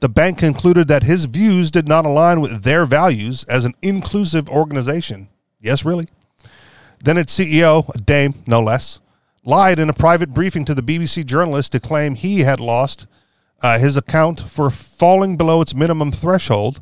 the 0.00 0.08
bank 0.08 0.38
concluded 0.38 0.88
that 0.88 1.02
his 1.02 1.26
views 1.26 1.70
did 1.70 1.86
not 1.86 2.06
align 2.06 2.40
with 2.40 2.62
their 2.62 2.86
values 2.86 3.44
as 3.44 3.66
an 3.66 3.74
inclusive 3.82 4.48
organization. 4.48 5.28
Yes, 5.60 5.84
really. 5.84 6.08
Then 7.04 7.18
its 7.18 7.38
CEO, 7.38 7.94
a 7.94 7.98
Dame, 7.98 8.34
no 8.46 8.62
less, 8.62 9.00
lied 9.44 9.78
in 9.78 9.88
a 9.88 9.94
private 9.94 10.32
briefing 10.32 10.64
to 10.64 10.74
the 10.74 10.82
BBC 10.82 11.24
journalist 11.24 11.72
to 11.72 11.80
claim 11.80 12.14
he 12.14 12.40
had 12.40 12.60
lost 12.60 13.06
uh, 13.60 13.78
his 13.78 13.96
account 13.96 14.40
for 14.40 14.70
falling 14.70 15.36
below 15.36 15.60
its 15.60 15.74
minimum 15.74 16.12
threshold, 16.12 16.80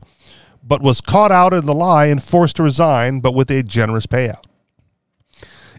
but 0.63 0.83
was 0.83 1.01
caught 1.01 1.33
out 1.33 1.53
in 1.55 1.65
the 1.67 1.75
lie 1.75 2.07
and 2.07 2.23
forced 2.23 2.57
to 2.57 2.63
resign, 2.63 3.21
but 3.21 3.35
with 3.35 3.51
a 3.51 3.63
generous 3.63 4.07
payout. 4.07 4.45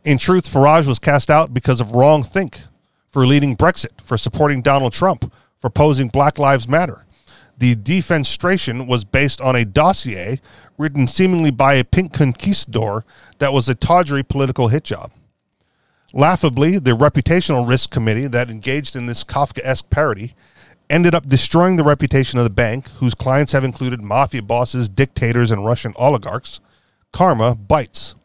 In 0.04 0.18
truth, 0.18 0.46
Farage 0.46 0.88
was 0.88 0.98
cast 0.98 1.30
out 1.30 1.54
because 1.54 1.80
of 1.80 1.94
wrong 1.94 2.24
think, 2.24 2.62
for 3.10 3.28
leading 3.28 3.56
Brexit, 3.56 4.02
for 4.02 4.18
supporting 4.18 4.62
Donald 4.62 4.94
Trump, 4.94 5.32
for 5.60 5.70
posing 5.70 6.08
Black 6.08 6.40
Lives 6.40 6.68
Matter, 6.68 7.06
the 7.58 7.76
defenestration 7.76 8.88
was 8.88 9.04
based 9.04 9.40
on 9.40 9.56
a 9.56 9.64
dossier 9.64 10.42
written 10.80 11.08
seemingly 11.08 11.52
by 11.52 11.76
a 11.76 11.84
pink 11.84 12.12
conquistador 12.12 13.06
that 13.38 13.54
was 13.54 13.70
a 13.70 13.76
tawdry 13.76 14.24
political 14.24 14.70
hit 14.70 14.84
job. 14.84 15.12
Laughably, 16.14 16.78
the 16.78 16.92
reputational 16.92 17.68
risk 17.68 17.90
committee 17.90 18.28
that 18.28 18.50
engaged 18.50 18.96
in 18.96 19.06
this 19.06 19.24
Kafkaesque 19.24 19.90
parody 19.90 20.34
ended 20.90 21.16
up 21.16 21.30
destroying 21.30 21.78
the 21.78 21.84
reputation 21.84 22.38
of 22.38 22.44
the 22.44 22.50
bank, 22.50 22.90
whose 23.00 23.14
clients 23.14 23.54
have 23.54 23.64
included 23.64 24.02
mafia 24.02 24.42
bosses, 24.42 24.90
dictators, 24.90 25.52
and 25.52 25.66
Russian 25.66 25.94
oligarchs. 25.96 26.60
Karma 27.14 27.56
bites. 27.56 28.16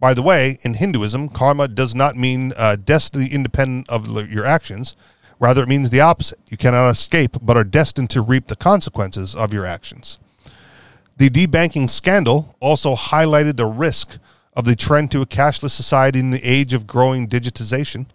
By 0.00 0.14
the 0.14 0.22
way, 0.22 0.58
in 0.62 0.74
Hinduism, 0.74 1.28
karma 1.30 1.68
does 1.68 1.94
not 1.94 2.16
mean 2.16 2.52
uh, 2.56 2.76
destiny 2.76 3.28
independent 3.30 3.90
of 3.90 4.08
your 4.30 4.46
actions, 4.46 4.96
Rather, 5.40 5.62
it 5.62 5.68
means 5.68 5.90
the 5.90 6.00
opposite. 6.00 6.38
You 6.48 6.56
cannot 6.56 6.90
escape, 6.90 7.36
but 7.40 7.56
are 7.56 7.64
destined 7.64 8.10
to 8.10 8.20
reap 8.20 8.48
the 8.48 8.56
consequences 8.56 9.36
of 9.36 9.52
your 9.52 9.64
actions. 9.64 10.18
The 11.16 11.30
debanking 11.30 11.88
scandal 11.90 12.56
also 12.60 12.94
highlighted 12.94 13.56
the 13.56 13.66
risk 13.66 14.18
of 14.54 14.64
the 14.64 14.76
trend 14.76 15.10
to 15.12 15.22
a 15.22 15.26
cashless 15.26 15.70
society 15.70 16.18
in 16.18 16.30
the 16.30 16.44
age 16.44 16.72
of 16.72 16.86
growing 16.86 17.26
digitization. 17.26 18.06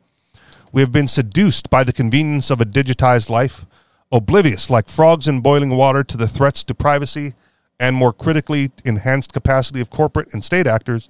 We 0.71 0.81
have 0.81 0.91
been 0.91 1.07
seduced 1.07 1.69
by 1.69 1.83
the 1.83 1.93
convenience 1.93 2.49
of 2.49 2.59
a 2.59 2.65
digitized 2.65 3.29
life, 3.29 3.65
oblivious 4.11 4.69
like 4.69 4.89
frogs 4.89 5.27
in 5.27 5.41
boiling 5.41 5.71
water 5.71 6.03
to 6.03 6.17
the 6.17 6.27
threats 6.27 6.63
to 6.65 6.75
privacy 6.75 7.33
and 7.79 7.95
more 7.95 8.13
critically 8.13 8.71
enhanced 8.83 9.33
capacity 9.33 9.81
of 9.81 9.89
corporate 9.89 10.33
and 10.33 10.43
state 10.43 10.67
actors 10.67 11.09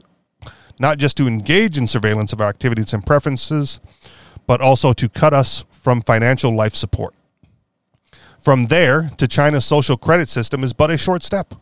not 0.79 0.97
just 0.97 1.17
to 1.17 1.27
engage 1.27 1.77
in 1.77 1.87
surveillance 1.87 2.33
of 2.33 2.41
our 2.41 2.49
activities 2.49 2.93
and 2.93 3.05
preferences, 3.05 3.79
but 4.45 4.61
also 4.61 4.93
to 4.93 5.07
cut 5.09 5.33
us 5.33 5.63
from 5.71 6.01
financial 6.01 6.55
life 6.55 6.75
support. 6.75 7.13
From 8.39 8.67
there 8.67 9.09
to 9.17 9.27
China's 9.27 9.65
social 9.65 9.97
credit 9.97 10.29
system 10.29 10.63
is 10.63 10.73
but 10.73 10.91
a 10.91 10.97
short 10.97 11.23
step. 11.23 11.53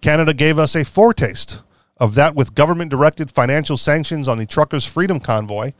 Canada 0.00 0.34
gave 0.34 0.58
us 0.58 0.74
a 0.74 0.84
foretaste 0.84 1.62
of 2.02 2.16
that 2.16 2.34
with 2.34 2.56
government 2.56 2.90
directed 2.90 3.30
financial 3.30 3.76
sanctions 3.76 4.26
on 4.26 4.36
the 4.36 4.44
Truckers' 4.44 4.84
Freedom 4.84 5.20
Convoy 5.20 5.70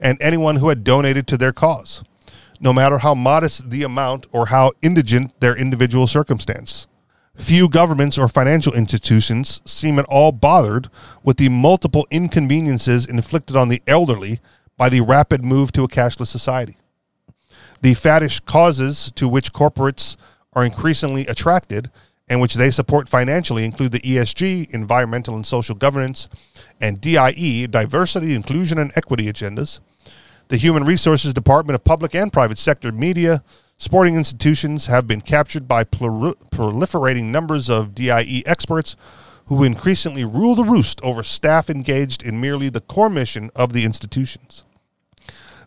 and 0.00 0.16
anyone 0.20 0.54
who 0.54 0.68
had 0.68 0.84
donated 0.84 1.26
to 1.26 1.36
their 1.36 1.52
cause, 1.52 2.04
no 2.60 2.72
matter 2.72 2.98
how 2.98 3.16
modest 3.16 3.68
the 3.68 3.82
amount 3.82 4.24
or 4.30 4.46
how 4.46 4.70
indigent 4.80 5.32
their 5.40 5.56
individual 5.56 6.06
circumstance. 6.06 6.86
Few 7.34 7.68
governments 7.68 8.16
or 8.16 8.28
financial 8.28 8.72
institutions 8.72 9.60
seem 9.64 9.98
at 9.98 10.04
all 10.04 10.30
bothered 10.30 10.88
with 11.24 11.38
the 11.38 11.48
multiple 11.48 12.06
inconveniences 12.12 13.04
inflicted 13.04 13.56
on 13.56 13.68
the 13.68 13.82
elderly 13.88 14.38
by 14.76 14.88
the 14.88 15.00
rapid 15.00 15.44
move 15.44 15.72
to 15.72 15.82
a 15.82 15.88
cashless 15.88 16.28
society. 16.28 16.76
The 17.80 17.94
faddish 17.94 18.44
causes 18.44 19.10
to 19.16 19.26
which 19.26 19.52
corporates 19.52 20.16
are 20.52 20.64
increasingly 20.64 21.26
attracted 21.26 21.90
and 22.28 22.40
which 22.40 22.54
they 22.54 22.70
support 22.70 23.08
financially 23.08 23.64
include 23.64 23.92
the 23.92 24.00
ESG, 24.00 24.70
environmental 24.70 25.34
and 25.34 25.46
social 25.46 25.74
governance, 25.74 26.28
and 26.80 27.00
DIE, 27.00 27.66
diversity, 27.70 28.34
inclusion, 28.34 28.78
and 28.78 28.92
equity 28.96 29.30
agendas, 29.30 29.80
the 30.48 30.56
Human 30.56 30.84
Resources 30.84 31.32
Department 31.32 31.74
of 31.74 31.84
public 31.84 32.14
and 32.14 32.32
private 32.32 32.58
sector 32.58 32.92
media, 32.92 33.42
sporting 33.76 34.16
institutions 34.16 34.86
have 34.86 35.06
been 35.06 35.20
captured 35.20 35.66
by 35.66 35.82
proliferating 35.82 37.24
numbers 37.30 37.70
of 37.70 37.94
DIE 37.94 38.42
experts 38.44 38.94
who 39.46 39.64
increasingly 39.64 40.24
rule 40.24 40.54
the 40.54 40.64
roost 40.64 41.00
over 41.02 41.22
staff 41.22 41.68
engaged 41.68 42.22
in 42.22 42.40
merely 42.40 42.68
the 42.68 42.80
core 42.80 43.10
mission 43.10 43.50
of 43.56 43.72
the 43.72 43.84
institutions. 43.84 44.64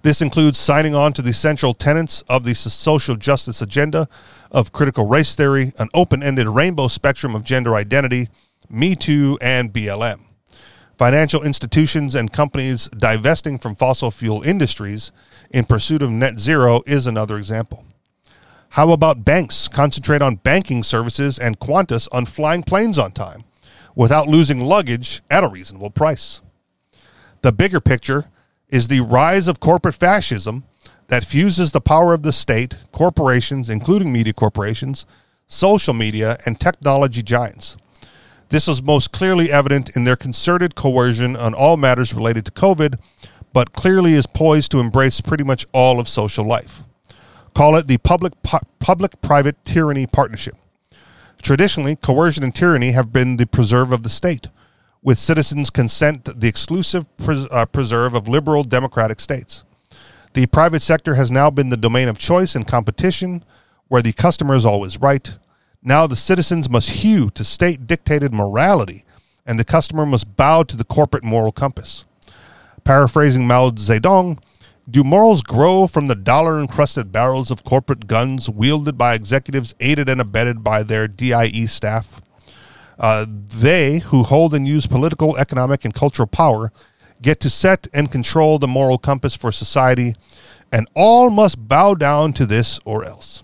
This 0.04 0.22
includes 0.22 0.60
signing 0.60 0.94
on 0.94 1.14
to 1.14 1.24
the 1.24 1.34
central 1.34 1.74
tenets 1.74 2.22
of 2.30 2.44
the 2.44 2.54
social 2.54 3.16
justice 3.16 3.62
agenda 3.62 4.08
of 4.52 4.72
critical 4.72 5.06
race 5.06 5.36
theory, 5.36 5.72
an 5.78 5.90
open 5.94 6.24
ended 6.24 6.48
rainbow 6.48 6.88
spectrum 6.88 7.36
of 7.36 7.44
gender 7.44 7.76
identity, 7.76 8.30
Me 8.70 8.96
Too, 8.96 9.38
and 9.42 9.74
BLM. 9.74 10.22
Financial 10.98 11.44
institutions 11.44 12.16
and 12.16 12.32
companies 12.32 12.88
divesting 12.98 13.58
from 13.58 13.76
fossil 13.76 14.12
fuel 14.12 14.42
industries 14.44 15.12
in 15.52 15.66
pursuit 15.66 16.02
of 16.02 16.10
net 16.10 16.40
zero 16.40 16.82
is 16.88 17.06
another 17.06 17.38
example. 17.38 17.86
How 18.70 18.92
about 18.92 19.26
banks 19.26 19.68
concentrate 19.68 20.22
on 20.22 20.36
banking 20.36 20.84
services 20.84 21.38
and 21.38 21.60
Qantas 21.60 22.08
on 22.12 22.26
flying 22.26 22.64
planes 22.64 22.98
on 22.98 23.12
time 23.12 23.44
without 23.96 24.28
losing 24.28 24.62
luggage 24.62 25.22
at 25.30 25.44
a 25.44 25.50
reasonable 25.50 25.90
price? 25.90 26.42
The 27.42 27.52
bigger 27.52 27.80
picture 27.80 28.26
is 28.70 28.88
the 28.88 29.02
rise 29.02 29.48
of 29.48 29.60
corporate 29.60 29.96
fascism 29.96 30.64
that 31.08 31.26
fuses 31.26 31.72
the 31.72 31.82
power 31.82 32.14
of 32.14 32.24
the 32.24 32.34
state, 32.34 32.78
corporations, 32.92 33.70
including 33.70 34.12
media 34.12 34.34
corporations, 34.34 35.06
social 35.48 35.94
media, 35.94 36.38
and 36.46 36.60
technology 36.60 37.22
giants. 37.22 37.78
This 38.50 38.68
is 38.68 38.82
most 38.82 39.12
clearly 39.12 39.52
evident 39.52 39.96
in 39.96 40.04
their 40.04 40.16
concerted 40.16 40.76
coercion 40.76 41.36
on 41.36 41.54
all 41.54 41.78
matters 41.78 42.14
related 42.14 42.46
to 42.46 42.52
COVID, 42.52 43.00
but 43.54 43.74
clearly 43.74 44.14
is 44.14 44.26
poised 44.26 44.72
to 44.72 44.80
embrace 44.80 45.22
pretty 45.22 45.44
much 45.44 45.66
all 45.72 46.00
of 46.00 46.08
social 46.08 46.46
life. 46.46 46.84
Call 47.54 47.76
it 47.76 47.88
the 47.88 47.98
public 48.00 48.34
public 48.80 49.22
private 49.22 49.64
tyranny 49.64 50.06
partnership. 50.06 50.56
Traditionally, 51.42 51.96
coercion 51.96 52.44
and 52.44 52.54
tyranny 52.54 52.92
have 52.92 53.14
been 53.14 53.38
the 53.38 53.46
preserve 53.46 53.92
of 53.92 54.04
the 54.04 54.10
state 54.10 54.48
with 55.02 55.20
citizens' 55.20 55.70
consent 55.70 56.28
the 56.40 56.48
exclusive 56.48 57.06
pres- 57.18 57.48
uh, 57.52 57.66
preserve 57.66 58.14
of 58.14 58.28
liberal 58.28 58.64
democratic 58.64 59.20
states. 59.20 59.64
The 60.36 60.48
private 60.48 60.82
sector 60.82 61.16
has 61.16 61.32
now 61.32 61.50
been 61.50 61.70
the 61.70 61.78
domain 61.78 62.10
of 62.10 62.18
choice 62.18 62.56
and 62.56 62.68
competition, 62.68 63.46
where 63.88 64.02
the 64.02 64.12
customer 64.12 64.54
is 64.54 64.66
always 64.66 65.00
right. 65.00 65.38
Now 65.82 66.08
the 66.08 66.18
citizens 66.18 66.70
must 66.70 66.90
hew 66.90 67.30
to 67.30 67.46
state 67.46 67.88
dictated 67.88 68.34
morality, 68.34 69.06
and 69.46 69.58
the 69.58 69.64
customer 69.64 70.06
must 70.06 70.36
bow 70.36 70.64
to 70.64 70.76
the 70.76 70.84
corporate 70.84 71.24
moral 71.24 71.54
compass. 71.54 72.04
Paraphrasing 72.84 73.48
Mao 73.48 73.70
Zedong, 73.70 74.38
do 74.92 75.06
morals 75.06 75.42
grow 75.42 75.88
from 75.88 76.08
the 76.08 76.16
dollar 76.16 76.60
encrusted 76.60 77.14
barrels 77.14 77.50
of 77.50 77.64
corporate 77.64 78.06
guns 78.06 78.50
wielded 78.50 78.98
by 78.98 79.14
executives 79.14 79.74
aided 79.80 80.10
and 80.10 80.20
abetted 80.20 80.66
by 80.66 80.84
their 80.84 81.08
DIE 81.08 81.66
staff? 81.66 82.22
Uh, 83.00 83.26
they, 83.30 84.00
who 84.00 84.24
hold 84.24 84.54
and 84.54 84.68
use 84.68 84.86
political, 84.86 85.38
economic, 85.38 85.86
and 85.86 85.94
cultural 85.94 86.28
power, 86.28 86.74
get 87.22 87.40
to 87.42 87.50
set 87.50 87.88
and 87.94 88.12
control 88.12 88.60
the 88.60 88.68
moral 88.68 88.98
compass 88.98 89.36
for 89.36 89.52
society, 89.52 90.16
and 90.72 90.88
all 90.96 91.30
must 91.30 91.68
bow 91.68 91.96
down 91.96 92.34
to 92.34 92.46
this 92.46 92.80
or 92.86 93.06
else. 93.06 93.44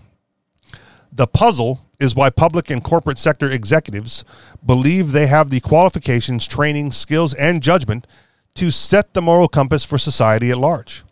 The 1.12 1.26
puzzle 1.26 1.86
is 1.98 2.14
why 2.14 2.30
public 2.30 2.70
and 2.70 2.82
corporate 2.82 3.18
sector 3.18 3.48
executives 3.50 4.24
believe 4.64 5.12
they 5.12 5.26
have 5.26 5.50
the 5.50 5.60
qualifications, 5.60 6.46
training, 6.46 6.90
skills, 6.90 7.34
and 7.34 7.62
judgment 7.62 8.06
to 8.54 8.70
set 8.70 9.14
the 9.14 9.22
moral 9.22 9.48
compass 9.48 9.84
for 9.84 9.98
society 9.98 10.50
at 10.50 10.58
large. 10.58 11.04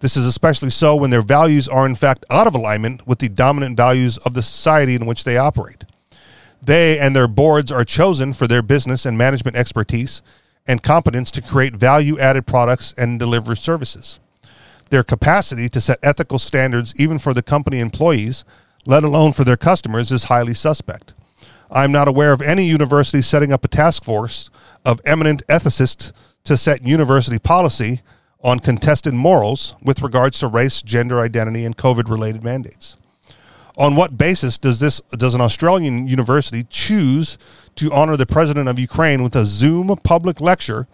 This 0.00 0.16
is 0.16 0.26
especially 0.26 0.70
so 0.70 0.94
when 0.94 1.10
their 1.10 1.22
values 1.22 1.66
are 1.66 1.86
in 1.86 1.94
fact 1.94 2.24
out 2.30 2.46
of 2.46 2.54
alignment 2.54 3.06
with 3.06 3.18
the 3.18 3.28
dominant 3.28 3.76
values 3.76 4.16
of 4.18 4.34
the 4.34 4.42
society 4.42 4.94
in 4.94 5.06
which 5.06 5.24
they 5.24 5.36
operate. 5.36 5.84
They 6.62 6.98
and 6.98 7.14
their 7.14 7.28
boards 7.28 7.72
are 7.72 7.84
chosen 7.84 8.32
for 8.32 8.46
their 8.46 8.62
business 8.62 9.06
and 9.06 9.16
management 9.18 9.56
expertise 9.56 10.22
and 10.68 10.82
competence 10.82 11.30
to 11.32 11.42
create 11.42 11.74
value 11.74 12.18
added 12.18 12.46
products 12.46 12.94
and 12.98 13.18
deliver 13.18 13.56
services. 13.56 14.20
Their 14.90 15.02
capacity 15.02 15.68
to 15.70 15.80
set 15.80 15.98
ethical 16.02 16.38
standards, 16.38 16.94
even 17.00 17.18
for 17.18 17.34
the 17.34 17.42
company 17.42 17.80
employees, 17.80 18.44
let 18.86 19.02
alone 19.02 19.32
for 19.32 19.44
their 19.44 19.56
customers, 19.56 20.12
is 20.12 20.24
highly 20.24 20.54
suspect. 20.54 21.14
I'm 21.70 21.92
not 21.92 22.08
aware 22.08 22.32
of 22.32 22.40
any 22.40 22.64
university 22.64 23.22
setting 23.22 23.52
up 23.52 23.64
a 23.64 23.68
task 23.68 24.04
force 24.04 24.50
of 24.84 25.00
eminent 25.04 25.46
ethicists 25.48 26.12
to 26.44 26.56
set 26.56 26.82
university 26.82 27.38
policy 27.38 28.02
on 28.42 28.60
contested 28.60 29.14
morals 29.14 29.74
with 29.82 30.00
regards 30.00 30.38
to 30.40 30.46
race, 30.46 30.80
gender 30.80 31.20
identity, 31.20 31.64
and 31.64 31.76
COVID 31.76 32.08
related 32.08 32.44
mandates 32.44 32.96
on 33.78 33.94
what 33.94 34.18
basis 34.18 34.58
does 34.58 34.80
this 34.80 35.00
does 35.16 35.34
an 35.34 35.40
Australian 35.40 36.06
university 36.06 36.66
choose 36.68 37.38
to 37.78 37.92
honor 37.92 38.16
the 38.16 38.26
president 38.26 38.68
of 38.68 38.78
Ukraine 38.78 39.22
with 39.22 39.34
a 39.34 39.46
Zoom 39.46 39.88
public 40.04 40.40
lecture, 40.40 40.86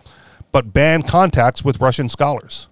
but 0.52 0.72
ban 0.72 1.02
contacts 1.02 1.64
with 1.64 1.80
Russian 1.80 2.08
scholars? 2.08 2.68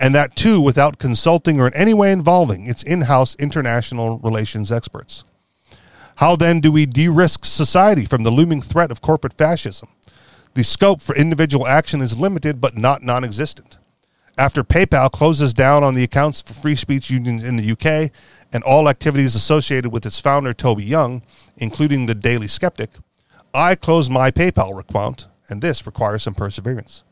And 0.00 0.14
that 0.14 0.34
too 0.34 0.60
without 0.60 0.98
consulting 0.98 1.60
or 1.60 1.68
in 1.68 1.74
any 1.74 1.94
way 1.94 2.10
involving 2.10 2.66
its 2.66 2.82
in-house 2.82 3.36
international 3.36 4.18
relations 4.18 4.72
experts. 4.72 5.24
How 6.16 6.36
then 6.36 6.60
do 6.60 6.70
we 6.72 6.86
de-risk 6.86 7.44
society 7.44 8.04
from 8.04 8.22
the 8.22 8.30
looming 8.30 8.62
threat 8.62 8.90
of 8.90 9.00
corporate 9.00 9.34
fascism? 9.34 9.88
The 10.54 10.64
scope 10.64 11.00
for 11.00 11.14
individual 11.14 11.66
action 11.66 12.00
is 12.00 12.18
limited 12.18 12.60
but 12.60 12.76
not 12.76 13.02
non-existent. 13.02 13.76
After 14.38 14.64
PayPal 14.64 15.10
closes 15.12 15.54
down 15.54 15.84
on 15.84 15.94
the 15.94 16.02
accounts 16.02 16.40
for 16.40 16.54
free 16.54 16.76
speech 16.76 17.10
unions 17.10 17.44
in 17.44 17.56
the 17.56 17.72
UK 17.72 18.10
and 18.52 18.64
all 18.64 18.88
activities 18.88 19.34
associated 19.34 19.92
with 19.92 20.06
its 20.06 20.20
founder, 20.20 20.52
Toby 20.52 20.84
Young, 20.84 21.22
including 21.56 22.06
the 22.06 22.14
Daily 22.14 22.48
Skeptic, 22.48 22.90
I 23.56 23.76
closed 23.76 24.10
my 24.10 24.32
PayPal 24.32 24.80
account, 24.80 25.28
and 25.48 25.62
this 25.62 25.86
requires 25.86 26.24
some 26.24 26.34
perseverance. 26.34 27.04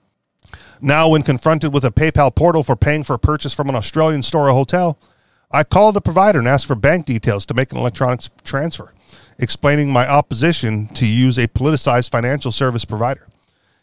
Now, 0.80 1.08
when 1.08 1.22
confronted 1.22 1.72
with 1.72 1.84
a 1.84 1.92
PayPal 1.92 2.34
portal 2.34 2.64
for 2.64 2.74
paying 2.74 3.04
for 3.04 3.14
a 3.14 3.18
purchase 3.18 3.54
from 3.54 3.68
an 3.68 3.76
Australian 3.76 4.24
store 4.24 4.48
or 4.48 4.52
hotel, 4.52 4.98
I 5.52 5.62
called 5.62 5.94
the 5.94 6.00
provider 6.00 6.40
and 6.40 6.48
asked 6.48 6.66
for 6.66 6.74
bank 6.74 7.06
details 7.06 7.46
to 7.46 7.54
make 7.54 7.70
an 7.70 7.78
electronic 7.78 8.22
transfer, 8.42 8.92
explaining 9.38 9.92
my 9.92 10.04
opposition 10.08 10.88
to 10.88 11.06
use 11.06 11.38
a 11.38 11.46
politicized 11.46 12.10
financial 12.10 12.50
service 12.50 12.84
provider. 12.84 13.28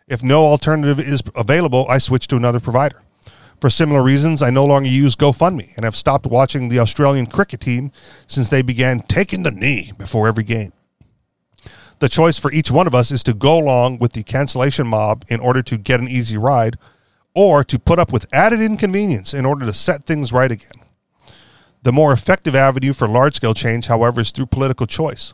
If 0.10 0.22
no 0.22 0.44
alternative 0.44 1.00
is 1.00 1.24
available, 1.38 1.86
I 1.88 2.00
switch 2.00 2.28
to 2.28 2.36
another 2.36 2.60
provider. 2.60 3.02
For 3.62 3.70
similar 3.70 4.04
reasons, 4.04 4.42
I 4.42 4.50
no 4.50 4.66
longer 4.66 4.90
use 4.90 5.16
GoFundMe 5.16 5.76
and 5.78 5.86
have 5.86 5.96
stopped 5.96 6.26
watching 6.26 6.68
the 6.68 6.80
Australian 6.80 7.28
cricket 7.28 7.62
team 7.62 7.94
since 8.28 8.50
they 8.50 8.62
began 8.62 9.00
taking 9.00 9.44
the 9.44 9.52
knee 9.52 9.94
before 9.98 10.28
every 10.28 10.44
game. 10.44 10.74
The 12.00 12.10
choice 12.10 12.40
for 12.40 12.52
each 12.52 12.72
one 12.72 12.88
of 12.88 12.96
us 12.96 13.12
is 13.12 13.24
to 13.24 13.34
go 13.34 13.58
along 13.58 14.00
with 14.00 14.14
the 14.14 14.24
cancellation 14.24 14.88
mob 14.88 15.26
in 15.28 15.42
order 15.42 15.62
to 15.64 15.78
get 15.78 16.00
an 16.00 16.08
easy 16.08 16.38
ride 16.38 16.78
or 17.36 17.64
to 17.66 17.78
put 17.78 18.00
up 18.00 18.14
with 18.14 18.34
added 18.34 18.62
inconvenience 18.62 19.34
in 19.34 19.46
order 19.46 19.66
to 19.66 19.74
set 19.74 20.06
things 20.06 20.32
right 20.32 20.52
again. 20.52 20.72
The 21.84 21.92
more 21.92 22.14
effective 22.14 22.56
avenue 22.56 22.94
for 22.94 23.08
large 23.08 23.36
scale 23.36 23.54
change, 23.54 23.88
however, 23.88 24.22
is 24.22 24.32
through 24.32 24.46
political 24.46 24.88
choice. 24.88 25.34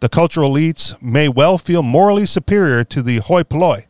The 0.00 0.08
cultural 0.08 0.52
elites 0.52 1.00
may 1.02 1.28
well 1.28 1.58
feel 1.58 1.82
morally 1.82 2.24
superior 2.24 2.82
to 2.84 3.02
the 3.02 3.18
hoi 3.18 3.42
polloi 3.42 3.86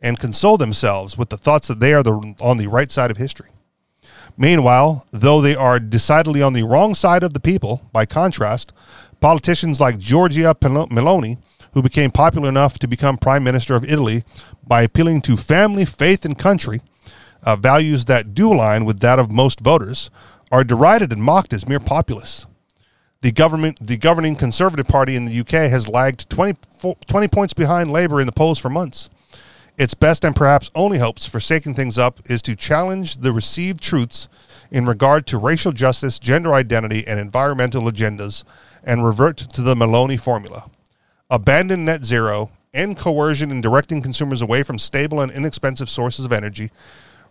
and 0.00 0.20
console 0.20 0.58
themselves 0.58 1.18
with 1.18 1.30
the 1.30 1.36
thoughts 1.36 1.66
that 1.66 1.80
they 1.80 1.92
are 1.92 2.04
the, 2.04 2.34
on 2.40 2.58
the 2.58 2.68
right 2.68 2.90
side 2.90 3.10
of 3.10 3.16
history. 3.16 3.50
Meanwhile, 4.36 5.06
though 5.10 5.40
they 5.40 5.56
are 5.56 5.80
decidedly 5.80 6.40
on 6.40 6.52
the 6.52 6.62
wrong 6.62 6.94
side 6.94 7.24
of 7.24 7.34
the 7.34 7.40
people, 7.40 7.82
by 7.92 8.06
contrast, 8.06 8.72
politicians 9.20 9.80
like 9.80 9.98
Giorgia 9.98 10.54
Meloni, 10.54 11.38
who 11.72 11.82
became 11.82 12.10
popular 12.10 12.48
enough 12.48 12.78
to 12.78 12.88
become 12.88 13.18
prime 13.18 13.44
minister 13.44 13.74
of 13.74 13.84
Italy 13.84 14.24
by 14.66 14.82
appealing 14.82 15.20
to 15.22 15.36
family, 15.36 15.84
faith, 15.84 16.24
and 16.24 16.38
country, 16.38 16.80
uh, 17.42 17.56
values 17.56 18.06
that 18.06 18.34
do 18.34 18.52
align 18.52 18.84
with 18.84 19.00
that 19.00 19.18
of 19.18 19.30
most 19.30 19.60
voters, 19.60 20.10
are 20.50 20.64
derided 20.64 21.12
and 21.12 21.22
mocked 21.22 21.52
as 21.52 21.68
mere 21.68 21.80
populists. 21.80 22.46
The 23.20 23.32
government, 23.32 23.78
the 23.80 23.96
governing 23.96 24.36
Conservative 24.36 24.86
Party 24.86 25.16
in 25.16 25.24
the 25.24 25.40
UK 25.40 25.70
has 25.70 25.88
lagged 25.88 26.30
20, 26.30 26.58
20 27.06 27.28
points 27.28 27.52
behind 27.52 27.90
Labour 27.90 28.20
in 28.20 28.26
the 28.26 28.32
polls 28.32 28.58
for 28.58 28.70
months. 28.70 29.10
Its 29.76 29.94
best 29.94 30.24
and 30.24 30.34
perhaps 30.34 30.70
only 30.74 30.98
hopes 30.98 31.26
for 31.26 31.38
shaking 31.38 31.74
things 31.74 31.98
up 31.98 32.20
is 32.28 32.42
to 32.42 32.56
challenge 32.56 33.18
the 33.18 33.32
received 33.32 33.80
truths 33.80 34.28
in 34.70 34.86
regard 34.86 35.26
to 35.26 35.38
racial 35.38 35.72
justice, 35.72 36.18
gender 36.18 36.52
identity, 36.52 37.06
and 37.06 37.20
environmental 37.20 37.82
agendas 37.82 38.44
and 38.84 39.04
revert 39.04 39.36
to 39.36 39.62
the 39.62 39.74
Meloni 39.74 40.20
formula. 40.20 40.68
Abandon 41.30 41.84
net 41.84 42.06
zero, 42.06 42.50
end 42.72 42.96
coercion 42.96 43.50
in 43.50 43.60
directing 43.60 44.00
consumers 44.00 44.40
away 44.40 44.62
from 44.62 44.78
stable 44.78 45.20
and 45.20 45.30
inexpensive 45.30 45.90
sources 45.90 46.24
of 46.24 46.32
energy, 46.32 46.70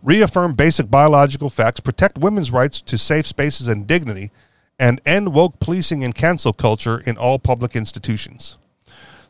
reaffirm 0.04 0.52
basic 0.54 0.88
biological 0.88 1.50
facts, 1.50 1.80
protect 1.80 2.16
women's 2.16 2.52
rights 2.52 2.80
to 2.80 2.96
safe 2.96 3.26
spaces 3.26 3.66
and 3.66 3.88
dignity, 3.88 4.30
and 4.78 5.00
end 5.04 5.34
woke 5.34 5.58
policing 5.58 6.04
and 6.04 6.14
cancel 6.14 6.52
culture 6.52 7.02
in 7.06 7.16
all 7.16 7.40
public 7.40 7.74
institutions. 7.74 8.56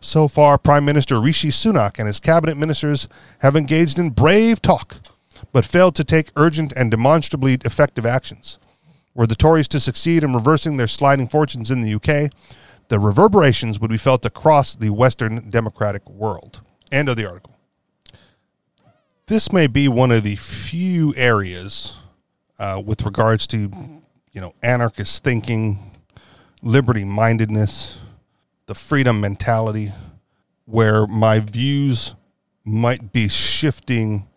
So 0.01 0.29
far, 0.29 0.59
Prime 0.59 0.85
Minister 0.85 1.19
Rishi 1.19 1.49
Sunak 1.49 1.99
and 1.99 2.07
his 2.07 2.21
cabinet 2.21 2.59
ministers 2.59 3.09
have 3.39 3.57
engaged 3.57 3.99
in 3.99 4.11
brave 4.11 4.61
talk, 4.61 4.97
but 5.51 5.65
failed 5.65 5.95
to 5.95 6.05
take 6.05 6.31
urgent 6.37 6.75
and 6.77 6.91
demonstrably 6.91 7.55
effective 7.65 8.05
actions. 8.05 8.59
Were 9.15 9.27
the 9.27 9.35
Tories 9.35 9.69
to 9.69 9.81
succeed 9.81 10.23
in 10.23 10.35
reversing 10.35 10.77
their 10.77 10.87
sliding 10.87 11.27
fortunes 11.27 11.71
in 11.71 11.81
the 11.81 11.95
UK, 11.95 12.31
the 12.89 12.99
reverberations 12.99 13.79
would 13.81 13.91
be 13.91 13.99
felt 13.99 14.25
across 14.25 14.75
the 14.75 14.91
Western 14.91 15.49
democratic 15.51 16.09
world. 16.09 16.63
End 16.91 17.09
of 17.09 17.17
the 17.17 17.27
article. 17.27 17.55
This 19.27 19.53
may 19.53 19.67
be 19.67 19.89
one 19.89 20.11
of 20.11 20.23
the 20.23 20.37
few 20.37 21.15
areas 21.17 21.97
uh, 22.59 22.83
with 22.85 23.05
regards 23.05 23.47
to 23.49 23.71
you 24.33 24.41
know, 24.41 24.55
anarchist 24.63 25.25
thinking, 25.25 25.91
liberty 26.63 27.05
mindedness, 27.05 27.99
the 28.67 28.75
freedom 28.75 29.21
mentality, 29.21 29.93
where 30.65 31.07
my 31.07 31.41
views 31.41 32.15
might 32.65 33.13
be 33.13 33.29
shifting 33.29 34.29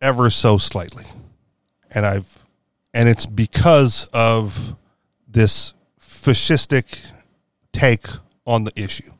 ever 0.00 0.30
so 0.30 0.58
slightly. 0.58 1.04
And 1.90 2.06
I've, 2.06 2.46
and 2.94 3.08
it's 3.08 3.26
because 3.26 4.08
of 4.12 4.76
this 5.28 5.74
fascistic 6.00 7.11
take 7.72 8.06
on 8.46 8.64
the 8.64 8.72
issue, 8.76 9.10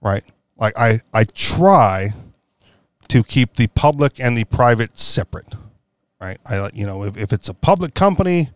right? 0.00 0.24
Like 0.56 0.76
I, 0.76 1.00
I 1.12 1.24
try 1.24 2.14
to 3.08 3.22
keep 3.22 3.56
the 3.56 3.66
public 3.68 4.18
and 4.18 4.36
the 4.36 4.44
private 4.44 4.98
separate, 4.98 5.54
right? 6.20 6.38
I, 6.46 6.70
you 6.72 6.86
know, 6.86 7.04
if, 7.04 7.16
if 7.16 7.32
it's 7.32 7.48
a 7.48 7.54
public 7.54 7.94
company, 7.94 8.50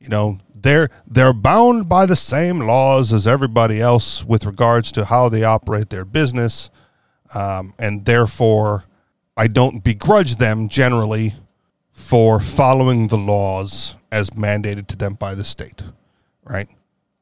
you 0.00 0.08
know 0.08 0.38
they're 0.54 0.88
they're 1.06 1.32
bound 1.32 1.88
by 1.88 2.06
the 2.06 2.16
same 2.16 2.60
laws 2.60 3.12
as 3.12 3.26
everybody 3.26 3.80
else 3.80 4.24
with 4.24 4.44
regards 4.44 4.90
to 4.92 5.04
how 5.04 5.28
they 5.28 5.44
operate 5.44 5.90
their 5.90 6.04
business 6.04 6.70
um, 7.34 7.74
and 7.78 8.04
therefore 8.06 8.84
i 9.36 9.46
don't 9.46 9.84
begrudge 9.84 10.36
them 10.36 10.68
generally 10.68 11.34
for 11.92 12.40
following 12.40 13.08
the 13.08 13.18
laws 13.18 13.94
as 14.10 14.30
mandated 14.30 14.86
to 14.86 14.96
them 14.96 15.14
by 15.14 15.34
the 15.34 15.44
state 15.44 15.82
right 16.44 16.68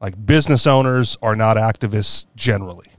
like 0.01 0.27
business 0.27 0.67
owners 0.67 1.17
are 1.23 1.37
not 1.37 1.57
activists 1.57 2.27
generally 2.37 2.93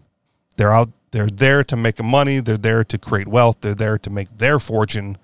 they're 0.57 0.73
out 0.73 0.89
they're 1.11 1.27
there 1.27 1.63
to 1.63 1.75
make 1.75 2.01
money 2.03 2.39
they're 2.39 2.57
there 2.57 2.83
to 2.83 2.97
create 2.97 3.27
wealth 3.27 3.57
they're 3.61 3.75
there 3.75 3.97
to 3.97 4.09
make 4.09 4.27
their 4.37 4.59
fortune 4.59 5.17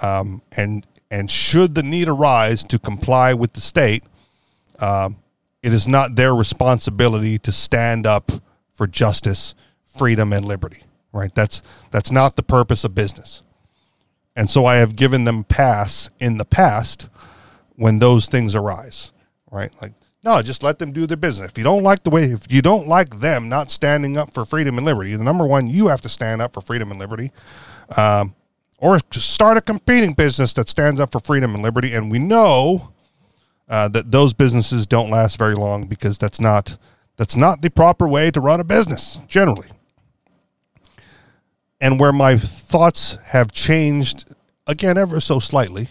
um, 0.00 0.42
and 0.56 0.86
and 1.10 1.30
should 1.30 1.74
the 1.74 1.82
need 1.82 2.08
arise 2.08 2.64
to 2.64 2.78
comply 2.78 3.32
with 3.34 3.54
the 3.54 3.60
state, 3.60 4.04
uh, 4.78 5.10
it 5.62 5.72
is 5.72 5.88
not 5.88 6.14
their 6.14 6.34
responsibility 6.34 7.38
to 7.38 7.50
stand 7.50 8.06
up 8.06 8.30
for 8.72 8.86
justice, 8.86 9.54
freedom, 9.84 10.32
and 10.32 10.44
liberty. 10.44 10.84
Right? 11.12 11.34
That's 11.34 11.62
that's 11.90 12.12
not 12.12 12.36
the 12.36 12.42
purpose 12.42 12.84
of 12.84 12.94
business. 12.94 13.42
And 14.36 14.48
so 14.48 14.66
I 14.66 14.76
have 14.76 14.94
given 14.94 15.24
them 15.24 15.42
pass 15.42 16.10
in 16.20 16.38
the 16.38 16.44
past 16.44 17.08
when 17.74 17.98
those 17.98 18.28
things 18.28 18.54
arise. 18.54 19.12
Right? 19.50 19.72
Like 19.80 19.94
no, 20.28 20.42
just 20.42 20.62
let 20.62 20.78
them 20.78 20.92
do 20.92 21.06
their 21.06 21.16
business. 21.16 21.50
If 21.50 21.56
you 21.56 21.64
don't 21.64 21.82
like 21.82 22.02
the 22.02 22.10
way, 22.10 22.24
if 22.24 22.52
you 22.52 22.60
don't 22.60 22.86
like 22.86 23.20
them 23.20 23.48
not 23.48 23.70
standing 23.70 24.18
up 24.18 24.34
for 24.34 24.44
freedom 24.44 24.76
and 24.76 24.84
liberty, 24.84 25.16
the 25.16 25.24
number 25.24 25.46
one, 25.46 25.68
you 25.68 25.86
have 25.88 26.02
to 26.02 26.08
stand 26.10 26.42
up 26.42 26.52
for 26.52 26.60
freedom 26.60 26.90
and 26.90 27.00
liberty. 27.00 27.32
Um, 27.96 28.34
or 28.76 28.98
start 29.12 29.56
a 29.56 29.62
competing 29.62 30.12
business 30.12 30.52
that 30.52 30.68
stands 30.68 31.00
up 31.00 31.12
for 31.12 31.18
freedom 31.18 31.54
and 31.54 31.62
liberty. 31.62 31.94
And 31.94 32.10
we 32.10 32.18
know 32.18 32.92
uh, 33.70 33.88
that 33.88 34.12
those 34.12 34.34
businesses 34.34 34.86
don't 34.86 35.10
last 35.10 35.38
very 35.38 35.54
long 35.54 35.86
because 35.86 36.18
that's 36.18 36.40
not 36.40 36.76
that's 37.16 37.34
not 37.34 37.62
the 37.62 37.70
proper 37.70 38.06
way 38.06 38.30
to 38.30 38.40
run 38.40 38.60
a 38.60 38.64
business 38.64 39.20
generally. 39.28 39.68
And 41.80 41.98
where 41.98 42.12
my 42.12 42.36
thoughts 42.36 43.16
have 43.24 43.50
changed 43.50 44.32
again 44.66 44.98
ever 44.98 45.20
so 45.20 45.38
slightly, 45.38 45.88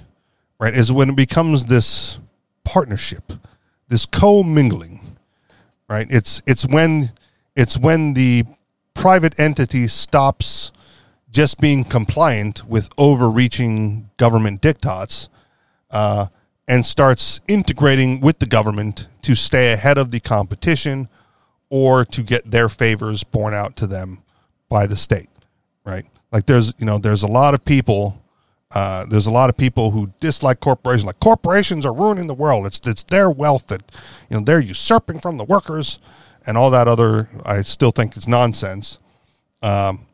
right, 0.59 0.73
is 0.73 0.91
when 0.91 1.09
it 1.09 1.15
becomes 1.15 1.65
this 1.65 2.19
partnership, 2.63 3.33
this 3.87 4.05
co-mingling, 4.05 4.99
right? 5.89 6.07
It's 6.09 6.41
it's 6.45 6.65
when 6.65 7.11
it's 7.55 7.77
when 7.77 8.13
the 8.13 8.43
private 8.93 9.39
entity 9.39 9.87
stops 9.87 10.71
just 11.29 11.59
being 11.59 11.83
compliant 11.83 12.67
with 12.67 12.89
overreaching 12.97 14.09
government 14.17 14.61
diktats 14.61 15.29
uh, 15.91 16.27
and 16.67 16.85
starts 16.85 17.39
integrating 17.47 18.19
with 18.19 18.39
the 18.39 18.45
government 18.45 19.07
to 19.21 19.35
stay 19.35 19.71
ahead 19.71 19.97
of 19.97 20.11
the 20.11 20.19
competition 20.19 21.07
or 21.69 22.05
to 22.05 22.23
get 22.23 22.49
their 22.49 22.69
favors 22.69 23.23
borne 23.23 23.53
out 23.53 23.75
to 23.75 23.87
them 23.87 24.23
by 24.69 24.87
the 24.87 24.95
state, 24.95 25.29
right? 25.85 26.05
Like 26.31 26.45
there's, 26.45 26.73
you 26.77 26.85
know, 26.85 26.97
there's 26.97 27.23
a 27.23 27.27
lot 27.27 27.53
of 27.53 27.63
people, 27.63 28.21
uh, 28.71 29.05
there's 29.05 29.27
a 29.27 29.31
lot 29.31 29.49
of 29.49 29.55
people 29.55 29.91
who 29.91 30.11
dislike 30.19 30.59
corporations. 30.59 31.05
Like 31.05 31.19
corporations 31.19 31.85
are 31.85 31.93
ruining 31.93 32.27
the 32.27 32.33
world. 32.33 32.65
It's 32.65 32.81
it's 32.85 33.03
their 33.03 33.29
wealth 33.29 33.67
that, 33.67 33.81
you 34.29 34.37
know, 34.37 34.43
they're 34.43 34.59
usurping 34.59 35.19
from 35.19 35.37
the 35.37 35.45
workers 35.45 35.99
and 36.45 36.57
all 36.57 36.69
that 36.71 36.87
other. 36.87 37.29
I 37.45 37.61
still 37.61 37.91
think 37.91 38.17
it's 38.17 38.27
nonsense. 38.27 38.97
Um, 39.61 40.05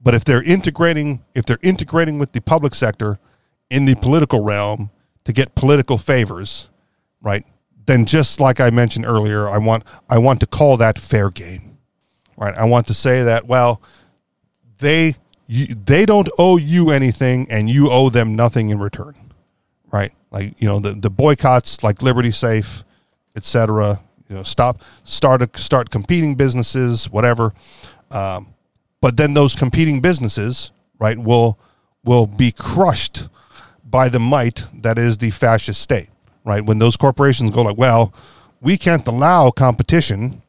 but 0.00 0.14
if 0.14 0.24
they're 0.24 0.42
integrating, 0.42 1.24
if 1.34 1.46
they're 1.46 1.58
integrating 1.62 2.18
with 2.18 2.32
the 2.32 2.40
public 2.40 2.74
sector 2.74 3.18
in 3.70 3.86
the 3.86 3.94
political 3.94 4.42
realm 4.42 4.90
to 5.24 5.32
get 5.32 5.54
political 5.54 5.96
favors, 5.96 6.68
right? 7.22 7.46
Then 7.86 8.04
just 8.04 8.40
like 8.40 8.60
I 8.60 8.70
mentioned 8.70 9.06
earlier, 9.06 9.48
I 9.48 9.58
want 9.58 9.84
I 10.10 10.18
want 10.18 10.40
to 10.40 10.46
call 10.46 10.76
that 10.76 10.98
fair 10.98 11.30
game, 11.30 11.78
right? 12.36 12.54
I 12.54 12.64
want 12.64 12.86
to 12.88 12.94
say 12.94 13.22
that 13.22 13.46
well, 13.46 13.80
they 14.78 15.16
you, 15.52 15.66
they 15.74 16.06
don't 16.06 16.30
owe 16.38 16.56
you 16.56 16.90
anything, 16.90 17.46
and 17.50 17.68
you 17.68 17.90
owe 17.90 18.08
them 18.08 18.34
nothing 18.34 18.70
in 18.70 18.78
return, 18.78 19.14
right? 19.92 20.12
Like 20.30 20.60
you 20.60 20.66
know 20.66 20.80
the 20.80 20.92
the 20.92 21.10
boycotts, 21.10 21.84
like 21.84 22.00
Liberty 22.00 22.30
Safe, 22.30 22.84
etc. 23.36 24.00
You 24.30 24.36
know, 24.36 24.42
stop 24.44 24.80
start 25.04 25.56
start 25.58 25.90
competing 25.90 26.36
businesses, 26.36 27.10
whatever. 27.10 27.52
Um, 28.10 28.54
but 29.02 29.18
then 29.18 29.34
those 29.34 29.54
competing 29.54 30.00
businesses, 30.00 30.72
right, 30.98 31.18
will 31.18 31.58
will 32.02 32.26
be 32.26 32.50
crushed 32.50 33.28
by 33.84 34.08
the 34.08 34.18
might 34.18 34.66
that 34.72 34.98
is 34.98 35.18
the 35.18 35.30
fascist 35.30 35.82
state, 35.82 36.08
right? 36.44 36.64
When 36.64 36.78
those 36.78 36.96
corporations 36.96 37.50
go 37.50 37.60
like, 37.60 37.76
well, 37.76 38.14
we 38.62 38.78
can't 38.78 39.06
allow 39.06 39.50
competition, 39.50 40.40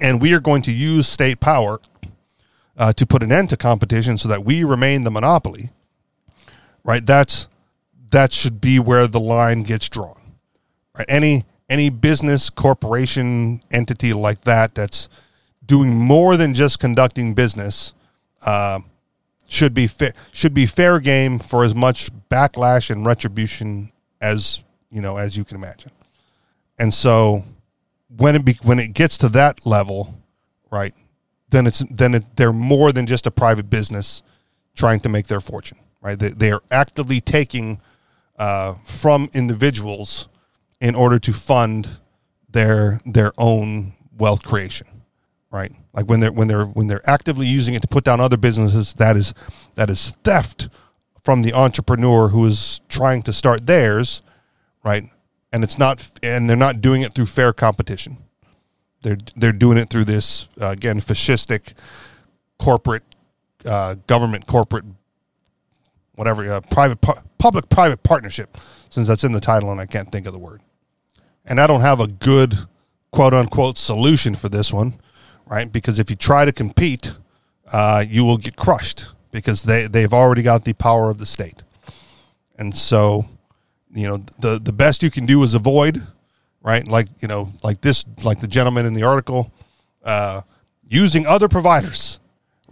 and 0.00 0.20
we 0.20 0.34
are 0.34 0.40
going 0.40 0.62
to 0.62 0.72
use 0.72 1.06
state 1.06 1.38
power 1.38 1.78
uh, 2.80 2.94
to 2.94 3.06
put 3.06 3.22
an 3.22 3.30
end 3.30 3.50
to 3.50 3.58
competition 3.58 4.16
so 4.16 4.26
that 4.26 4.42
we 4.42 4.64
remain 4.64 5.02
the 5.02 5.10
monopoly, 5.10 5.68
right? 6.82 7.04
That's 7.04 7.46
that 8.08 8.32
should 8.32 8.58
be 8.60 8.78
where 8.80 9.06
the 9.06 9.20
line 9.20 9.62
gets 9.62 9.88
drawn. 9.90 10.18
Right? 10.96 11.04
Any 11.06 11.44
any 11.68 11.90
business 11.90 12.48
corporation 12.48 13.62
entity 13.70 14.14
like 14.14 14.40
that 14.42 14.74
that's 14.74 15.10
doing 15.64 15.94
more 15.94 16.38
than 16.38 16.54
just 16.54 16.80
conducting 16.80 17.34
business 17.34 17.92
uh, 18.42 18.80
should 19.46 19.74
be 19.74 19.86
fa- 19.86 20.14
should 20.32 20.54
be 20.54 20.64
fair 20.64 21.00
game 21.00 21.38
for 21.38 21.64
as 21.64 21.74
much 21.74 22.08
backlash 22.30 22.88
and 22.88 23.04
retribution 23.04 23.92
as 24.22 24.64
you 24.90 25.02
know 25.02 25.18
as 25.18 25.36
you 25.36 25.44
can 25.44 25.58
imagine. 25.58 25.92
And 26.78 26.94
so 26.94 27.44
when 28.16 28.36
it 28.36 28.44
be, 28.46 28.58
when 28.62 28.78
it 28.78 28.94
gets 28.94 29.18
to 29.18 29.28
that 29.28 29.66
level, 29.66 30.14
right, 30.70 30.94
then 31.50 31.66
it's 31.66 31.80
then 31.90 32.14
it, 32.14 32.36
they're 32.36 32.52
more 32.52 32.92
than 32.92 33.06
just 33.06 33.26
a 33.26 33.30
private 33.30 33.68
business 33.70 34.22
trying 34.74 35.00
to 35.00 35.08
make 35.08 35.26
their 35.26 35.40
fortune, 35.40 35.78
right? 36.00 36.18
They, 36.18 36.28
they 36.28 36.52
are 36.52 36.62
actively 36.70 37.20
taking 37.20 37.80
uh, 38.38 38.74
from 38.84 39.28
individuals 39.34 40.28
in 40.80 40.94
order 40.94 41.18
to 41.18 41.32
fund 41.32 41.98
their 42.48 43.00
their 43.04 43.32
own 43.38 43.92
wealth 44.16 44.42
creation, 44.42 44.86
right? 45.50 45.72
Like 45.92 46.06
when 46.06 46.20
they're 46.20 46.32
when 46.32 46.48
they're 46.48 46.64
when 46.64 46.86
they're 46.86 47.08
actively 47.08 47.46
using 47.46 47.74
it 47.74 47.82
to 47.82 47.88
put 47.88 48.04
down 48.04 48.20
other 48.20 48.36
businesses, 48.36 48.94
that 48.94 49.16
is 49.16 49.34
that 49.74 49.90
is 49.90 50.16
theft 50.24 50.68
from 51.22 51.42
the 51.42 51.52
entrepreneur 51.52 52.28
who 52.28 52.46
is 52.46 52.80
trying 52.88 53.22
to 53.22 53.32
start 53.32 53.66
theirs, 53.66 54.22
right? 54.84 55.04
And 55.52 55.64
it's 55.64 55.78
not 55.78 56.10
and 56.22 56.48
they're 56.48 56.56
not 56.56 56.80
doing 56.80 57.02
it 57.02 57.14
through 57.14 57.26
fair 57.26 57.52
competition. 57.52 58.18
They're 59.02 59.18
they're 59.36 59.52
doing 59.52 59.78
it 59.78 59.90
through 59.90 60.04
this 60.04 60.48
uh, 60.60 60.68
again 60.68 61.00
fascistic 61.00 61.74
corporate 62.58 63.04
uh, 63.64 63.96
government 64.06 64.46
corporate 64.46 64.84
whatever 66.14 66.50
uh, 66.52 66.60
private 66.70 67.00
pu- 67.00 67.20
public 67.38 67.68
private 67.68 68.02
partnership 68.02 68.58
since 68.90 69.08
that's 69.08 69.24
in 69.24 69.32
the 69.32 69.40
title 69.40 69.70
and 69.70 69.80
I 69.80 69.86
can't 69.86 70.12
think 70.12 70.26
of 70.26 70.32
the 70.32 70.38
word. 70.38 70.60
And 71.46 71.60
I 71.60 71.66
don't 71.66 71.80
have 71.80 72.00
a 72.00 72.06
good 72.06 72.54
quote 73.10 73.34
unquote 73.34 73.78
solution 73.78 74.34
for 74.34 74.48
this 74.48 74.72
one, 74.72 75.00
right? 75.46 75.70
Because 75.70 75.98
if 75.98 76.10
you 76.10 76.16
try 76.16 76.44
to 76.44 76.52
compete, 76.52 77.14
uh, 77.72 78.04
you 78.06 78.24
will 78.24 78.36
get 78.36 78.56
crushed 78.56 79.14
because 79.30 79.62
they, 79.62 79.86
they've 79.86 80.12
already 80.12 80.42
got 80.42 80.64
the 80.64 80.72
power 80.72 81.10
of 81.10 81.18
the 81.18 81.26
state. 81.26 81.62
And 82.58 82.76
so, 82.76 83.24
you 83.92 84.06
know, 84.06 84.24
the, 84.38 84.60
the 84.62 84.72
best 84.72 85.02
you 85.02 85.10
can 85.10 85.24
do 85.24 85.42
is 85.42 85.54
avoid, 85.54 86.06
right? 86.62 86.86
Like, 86.86 87.08
you 87.20 87.28
know, 87.28 87.52
like 87.62 87.80
this, 87.80 88.04
like 88.22 88.40
the 88.40 88.48
gentleman 88.48 88.86
in 88.86 88.94
the 88.94 89.02
article, 89.02 89.52
uh, 90.04 90.42
using 90.86 91.26
other 91.26 91.48
providers, 91.48 92.20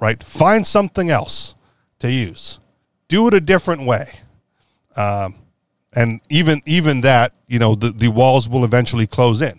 right? 0.00 0.22
Find 0.22 0.66
something 0.66 1.10
else 1.10 1.54
to 2.00 2.10
use. 2.10 2.58
Do 3.08 3.26
it 3.28 3.34
a 3.34 3.40
different 3.40 3.86
way. 3.86 4.06
Um, 4.96 5.36
and 5.94 6.20
even 6.28 6.60
even 6.66 7.00
that, 7.02 7.32
you 7.46 7.58
know, 7.58 7.74
the, 7.74 7.90
the 7.90 8.08
walls 8.08 8.48
will 8.48 8.64
eventually 8.64 9.06
close 9.06 9.40
in, 9.40 9.58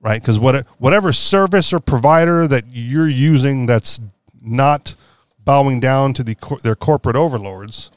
right? 0.00 0.20
Because 0.20 0.38
what 0.38 0.66
whatever 0.78 1.12
service 1.12 1.72
or 1.72 1.80
provider 1.80 2.48
that 2.48 2.64
you're 2.70 3.08
using 3.08 3.66
that's 3.66 4.00
not 4.40 4.96
bowing 5.44 5.78
down 5.78 6.12
to 6.14 6.24
the 6.24 6.36
their 6.62 6.74
corporate 6.74 7.16
overlords, 7.16 7.90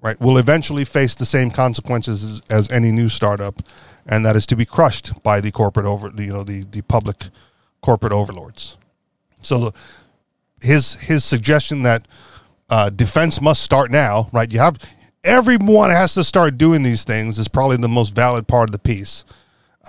right, 0.00 0.20
will 0.20 0.36
eventually 0.36 0.84
face 0.84 1.14
the 1.14 1.26
same 1.26 1.50
consequences 1.50 2.24
as, 2.24 2.42
as 2.50 2.70
any 2.70 2.90
new 2.90 3.08
startup, 3.08 3.62
and 4.06 4.24
that 4.26 4.36
is 4.36 4.46
to 4.46 4.56
be 4.56 4.64
crushed 4.64 5.22
by 5.22 5.40
the 5.40 5.50
corporate 5.50 5.86
over, 5.86 6.10
you 6.16 6.32
know, 6.32 6.44
the 6.44 6.64
the 6.64 6.82
public 6.82 7.28
corporate 7.80 8.12
overlords. 8.12 8.76
So, 9.42 9.72
his 10.60 10.94
his 10.94 11.24
suggestion 11.24 11.82
that 11.82 12.06
uh, 12.70 12.90
defense 12.90 13.40
must 13.40 13.62
start 13.62 13.90
now, 13.90 14.28
right? 14.32 14.50
You 14.50 14.58
have 14.60 14.78
everyone 15.24 15.90
has 15.90 16.14
to 16.14 16.24
start 16.24 16.58
doing 16.58 16.82
these 16.82 17.04
things 17.04 17.38
is 17.38 17.48
probably 17.48 17.76
the 17.76 17.88
most 17.88 18.14
valid 18.14 18.48
part 18.48 18.68
of 18.68 18.72
the 18.72 18.78
piece. 18.78 19.24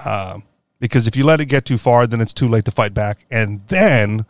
Uh, 0.06 0.40
because 0.80 1.08
if 1.08 1.16
you 1.16 1.24
let 1.24 1.40
it 1.40 1.46
get 1.46 1.66
too 1.66 1.78
far, 1.78 2.08
then 2.08 2.20
it's 2.20 2.34
too 2.34 2.48
late 2.48 2.66
to 2.66 2.72
fight 2.72 2.94
back. 2.94 3.26
And 3.32 3.66
then, 3.68 4.26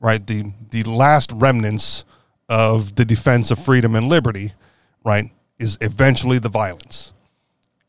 right, 0.00 0.26
the 0.26 0.52
the 0.70 0.82
last 0.82 1.32
remnants 1.32 2.04
of 2.48 2.96
the 2.96 3.04
defense 3.04 3.50
of 3.50 3.58
freedom 3.58 3.94
and 3.94 4.08
liberty, 4.08 4.52
right, 5.04 5.30
is 5.58 5.78
eventually 5.80 6.38
the 6.38 6.48
violence. 6.48 7.11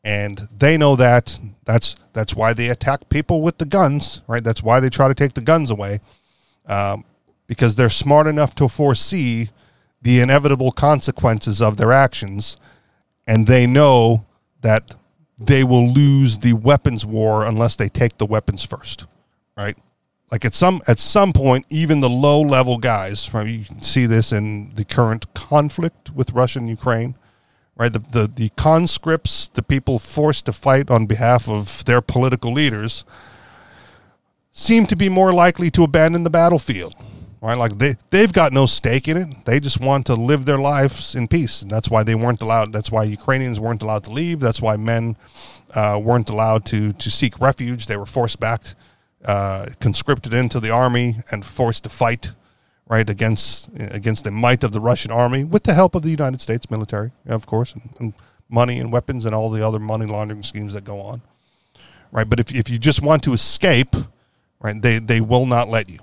And 0.04 0.48
they 0.56 0.76
know 0.76 0.96
that. 0.96 1.40
That's 1.64 1.96
that's 2.12 2.36
why 2.36 2.52
they 2.52 2.68
attack 2.68 3.08
people 3.08 3.40
with 3.40 3.58
the 3.58 3.64
guns, 3.64 4.20
right? 4.26 4.44
That's 4.44 4.62
why 4.62 4.80
they 4.80 4.90
try 4.90 5.08
to 5.08 5.14
take 5.14 5.32
the 5.32 5.40
guns 5.40 5.70
away, 5.70 6.00
um, 6.66 7.04
because 7.46 7.74
they're 7.74 7.88
smart 7.88 8.26
enough 8.26 8.54
to 8.56 8.68
foresee 8.68 9.48
the 10.02 10.20
inevitable 10.20 10.72
consequences 10.72 11.62
of 11.62 11.78
their 11.78 11.90
actions, 11.90 12.58
and 13.26 13.46
they 13.46 13.66
know 13.66 14.26
that 14.60 14.94
they 15.38 15.64
will 15.64 15.88
lose 15.88 16.38
the 16.38 16.52
weapons 16.52 17.06
war 17.06 17.44
unless 17.44 17.74
they 17.76 17.88
take 17.88 18.18
the 18.18 18.26
weapons 18.26 18.62
first, 18.62 19.06
right? 19.56 19.76
Like 20.30 20.44
at 20.44 20.54
some 20.54 20.82
at 20.86 20.98
some 20.98 21.32
point, 21.32 21.64
even 21.70 22.00
the 22.00 22.10
low 22.10 22.40
level 22.42 22.76
guys, 22.76 23.32
right? 23.32 23.46
You 23.46 23.64
can 23.64 23.80
see 23.80 24.04
this 24.04 24.32
in 24.32 24.74
the 24.74 24.84
current 24.84 25.32
conflict 25.32 26.10
with 26.10 26.32
Russia 26.32 26.58
and 26.58 26.68
Ukraine, 26.68 27.16
right? 27.76 27.92
The 27.92 27.98
the 27.98 28.26
the 28.26 28.48
conscripts, 28.56 29.48
the 29.48 29.62
people 29.62 29.98
forced 29.98 30.46
to 30.46 30.52
fight 30.52 30.90
on 30.90 31.06
behalf 31.06 31.48
of 31.48 31.84
their 31.84 32.00
political 32.00 32.52
leaders, 32.52 33.04
seem 34.52 34.86
to 34.86 34.96
be 34.96 35.08
more 35.08 35.32
likely 35.32 35.70
to 35.72 35.84
abandon 35.84 36.24
the 36.24 36.30
battlefield 36.30 36.94
right? 37.44 37.58
Like 37.58 37.78
they 37.78 37.94
they've 38.10 38.32
got 38.32 38.52
no 38.52 38.66
stake 38.66 39.06
in 39.06 39.16
it. 39.16 39.44
They 39.44 39.60
just 39.60 39.80
want 39.80 40.06
to 40.06 40.14
live 40.14 40.46
their 40.46 40.58
lives 40.58 41.14
in 41.14 41.28
peace, 41.28 41.62
and 41.62 41.70
that's 41.70 41.90
why 41.90 42.02
they 42.02 42.14
weren't 42.14 42.40
allowed. 42.40 42.72
That's 42.72 42.90
why 42.90 43.04
Ukrainians 43.04 43.60
weren't 43.60 43.82
allowed 43.82 44.04
to 44.04 44.10
leave. 44.10 44.40
That's 44.40 44.62
why 44.62 44.76
men 44.76 45.16
uh, 45.74 46.00
weren't 46.02 46.30
allowed 46.30 46.64
to 46.66 46.92
to 46.94 47.10
seek 47.10 47.38
refuge. 47.40 47.86
They 47.86 47.98
were 47.98 48.06
forced 48.06 48.40
back, 48.40 48.62
uh, 49.24 49.66
conscripted 49.78 50.32
into 50.32 50.58
the 50.58 50.70
army, 50.70 51.18
and 51.30 51.44
forced 51.44 51.84
to 51.84 51.90
fight, 51.90 52.32
right 52.94 53.10
against 53.10 53.68
against 53.76 54.24
the 54.24 54.30
might 54.30 54.64
of 54.64 54.72
the 54.72 54.80
Russian 54.80 55.10
army 55.10 55.44
with 55.44 55.64
the 55.64 55.74
help 55.74 55.94
of 55.94 56.02
the 56.02 56.10
United 56.10 56.40
States 56.40 56.70
military, 56.70 57.10
of 57.26 57.46
course, 57.46 57.74
and, 57.74 57.88
and 57.98 58.14
money 58.48 58.78
and 58.78 58.92
weapons 58.92 59.24
and 59.24 59.34
all 59.34 59.50
the 59.50 59.66
other 59.66 59.78
money 59.78 60.06
laundering 60.06 60.42
schemes 60.42 60.74
that 60.74 60.84
go 60.84 61.00
on, 61.00 61.22
right? 62.12 62.28
But 62.28 62.40
if 62.40 62.54
if 62.54 62.70
you 62.70 62.78
just 62.78 63.02
want 63.02 63.22
to 63.24 63.32
escape, 63.32 63.94
right, 64.60 64.80
they 64.80 64.98
they 64.98 65.20
will 65.20 65.46
not 65.46 65.68
let 65.68 65.88
you 65.88 65.98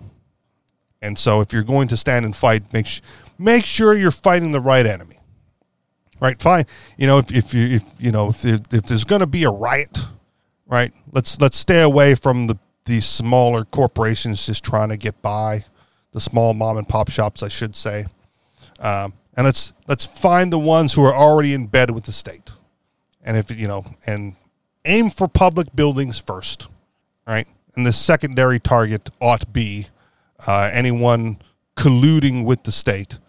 and 1.01 1.17
so 1.17 1.41
if 1.41 1.51
you're 1.51 1.63
going 1.63 1.87
to 1.87 1.97
stand 1.97 2.25
and 2.25 2.35
fight, 2.35 2.71
make 2.73 2.85
sh- 2.85 3.01
make 3.37 3.65
sure 3.65 3.95
you're 3.95 4.11
fighting 4.11 4.51
the 4.51 4.59
right 4.59 4.85
enemy. 4.85 5.17
Right? 6.19 6.39
Fine. 6.39 6.65
You 6.97 7.07
know, 7.07 7.17
if 7.17 7.31
if 7.31 7.53
you 7.53 7.65
if 7.67 7.83
you 7.99 8.11
know 8.11 8.29
if 8.29 8.45
if 8.45 8.83
there's 8.83 9.03
going 9.03 9.21
to 9.21 9.27
be 9.27 9.43
a 9.43 9.49
riot, 9.49 9.97
right? 10.67 10.93
Let's 11.11 11.41
let's 11.41 11.57
stay 11.57 11.81
away 11.81 12.13
from 12.13 12.47
the 12.47 12.59
these 12.85 13.05
smaller 13.05 13.65
corporations 13.65 14.45
just 14.45 14.63
trying 14.63 14.89
to 14.89 14.97
get 14.97 15.19
by, 15.21 15.65
the 16.11 16.21
small 16.21 16.53
mom 16.53 16.77
and 16.77 16.87
pop 16.87 17.09
shops, 17.09 17.43
I 17.43 17.47
should 17.47 17.75
say. 17.75 18.05
Um, 18.79 19.13
and 19.35 19.45
let's 19.45 19.73
let's 19.87 20.05
find 20.05 20.51
the 20.51 20.59
ones 20.59 20.93
who 20.93 21.03
are 21.03 21.13
already 21.13 21.53
in 21.53 21.67
bed 21.67 21.91
with 21.91 22.03
the 22.03 22.11
state. 22.11 22.51
And 23.23 23.37
if 23.37 23.51
you 23.51 23.67
know, 23.67 23.85
and 24.05 24.35
aim 24.85 25.09
for 25.09 25.27
public 25.27 25.75
buildings 25.75 26.19
first, 26.19 26.67
right? 27.25 27.47
And 27.75 27.85
the 27.85 27.93
secondary 27.93 28.59
target 28.59 29.09
ought 29.21 29.53
be 29.53 29.87
uh, 30.45 30.69
anyone 30.73 31.41
colluding 31.77 32.43
with 32.43 32.63
the 32.63 32.71
state 32.71 33.19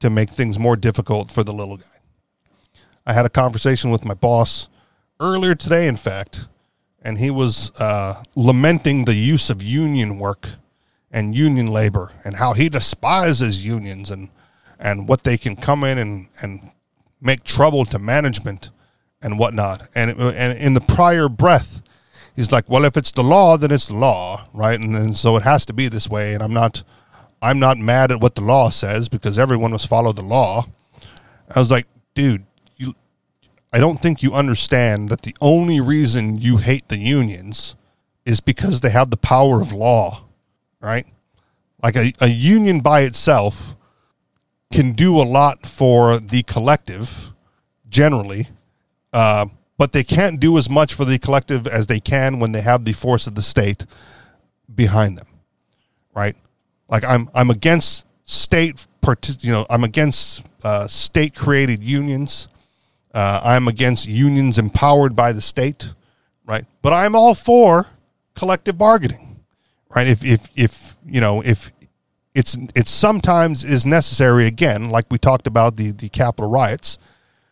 to 0.00 0.10
make 0.10 0.30
things 0.30 0.58
more 0.58 0.76
difficult 0.76 1.32
for 1.32 1.42
the 1.42 1.52
little 1.52 1.76
guy. 1.76 1.86
I 3.06 3.12
had 3.14 3.24
a 3.24 3.30
conversation 3.30 3.90
with 3.90 4.04
my 4.04 4.14
boss 4.14 4.68
earlier 5.18 5.54
today, 5.54 5.88
in 5.88 5.96
fact, 5.96 6.46
and 7.00 7.18
he 7.18 7.30
was 7.30 7.72
uh, 7.80 8.22
lamenting 8.34 9.06
the 9.06 9.14
use 9.14 9.48
of 9.48 9.62
union 9.62 10.18
work 10.18 10.48
and 11.10 11.34
union 11.34 11.66
labor 11.66 12.12
and 12.24 12.36
how 12.36 12.52
he 12.52 12.68
despises 12.68 13.64
unions 13.64 14.10
and 14.10 14.28
and 14.78 15.08
what 15.08 15.24
they 15.24 15.36
can 15.36 15.56
come 15.56 15.84
in 15.84 15.98
and, 15.98 16.28
and 16.40 16.70
make 17.20 17.44
trouble 17.44 17.84
to 17.86 17.98
management 17.98 18.70
and 19.20 19.38
whatnot. 19.38 19.88
And, 19.94 20.10
and 20.18 20.58
in 20.58 20.74
the 20.74 20.80
prior 20.80 21.28
breath, 21.28 21.82
he's 22.36 22.52
like, 22.52 22.68
well, 22.68 22.84
if 22.84 22.96
it's 22.96 23.12
the 23.12 23.24
law, 23.24 23.56
then 23.56 23.70
it's 23.70 23.88
the 23.88 23.96
law, 23.96 24.46
right? 24.52 24.78
And, 24.78 24.94
and 24.94 25.16
so 25.16 25.36
it 25.36 25.42
has 25.42 25.66
to 25.66 25.72
be 25.72 25.88
this 25.88 26.08
way. 26.08 26.34
And 26.34 26.42
I'm 26.42 26.52
not, 26.52 26.84
I'm 27.42 27.58
not 27.58 27.78
mad 27.78 28.12
at 28.12 28.20
what 28.20 28.34
the 28.34 28.40
law 28.40 28.70
says 28.70 29.08
because 29.08 29.38
everyone 29.38 29.72
must 29.72 29.88
follow 29.88 30.12
the 30.12 30.22
law. 30.22 30.66
I 31.54 31.58
was 31.58 31.70
like, 31.70 31.86
dude, 32.14 32.44
you, 32.76 32.94
I 33.72 33.78
don't 33.78 34.00
think 34.00 34.22
you 34.22 34.34
understand 34.34 35.08
that 35.08 35.22
the 35.22 35.34
only 35.40 35.80
reason 35.80 36.36
you 36.36 36.58
hate 36.58 36.88
the 36.88 36.98
unions 36.98 37.74
is 38.24 38.40
because 38.40 38.80
they 38.80 38.90
have 38.90 39.10
the 39.10 39.16
power 39.16 39.60
of 39.60 39.72
law, 39.72 40.24
right? 40.80 41.06
Like 41.82 41.96
a, 41.96 42.12
a 42.20 42.28
union 42.28 42.80
by 42.80 43.02
itself 43.02 43.76
can 44.72 44.92
do 44.92 45.20
a 45.20 45.22
lot 45.22 45.66
for 45.66 46.18
the 46.18 46.42
collective 46.42 47.32
generally. 47.88 48.48
Uh, 49.12 49.46
but 49.78 49.92
they 49.92 50.02
can't 50.02 50.40
do 50.40 50.58
as 50.58 50.68
much 50.68 50.92
for 50.92 51.04
the 51.04 51.18
collective 51.18 51.66
as 51.66 51.86
they 51.86 52.00
can 52.00 52.40
when 52.40 52.52
they 52.52 52.60
have 52.60 52.84
the 52.84 52.92
force 52.92 53.26
of 53.26 53.34
the 53.36 53.42
state 53.42 53.86
behind 54.74 55.16
them 55.16 55.26
right 56.14 56.36
like 56.88 57.04
i'm 57.04 57.30
i'm 57.34 57.48
against 57.48 58.04
state 58.24 58.86
you 59.40 59.50
know 59.50 59.64
i'm 59.70 59.84
against 59.84 60.44
uh, 60.62 60.86
state 60.86 61.34
created 61.34 61.82
unions 61.82 62.48
uh, 63.14 63.40
i'm 63.42 63.66
against 63.66 64.06
unions 64.06 64.58
empowered 64.58 65.16
by 65.16 65.32
the 65.32 65.40
state 65.40 65.94
right 66.44 66.66
but 66.82 66.92
i'm 66.92 67.14
all 67.14 67.34
for 67.34 67.86
collective 68.34 68.76
bargaining 68.76 69.27
right 69.94 70.06
if 70.06 70.24
if 70.24 70.48
if 70.56 70.96
you 71.06 71.20
know 71.20 71.42
if 71.42 71.72
it's 72.34 72.56
it 72.74 72.88
sometimes 72.88 73.64
is 73.64 73.84
necessary 73.84 74.46
again 74.46 74.90
like 74.90 75.06
we 75.10 75.18
talked 75.18 75.46
about 75.46 75.76
the 75.76 75.90
the 75.92 76.08
capitol 76.08 76.50
riots 76.50 76.98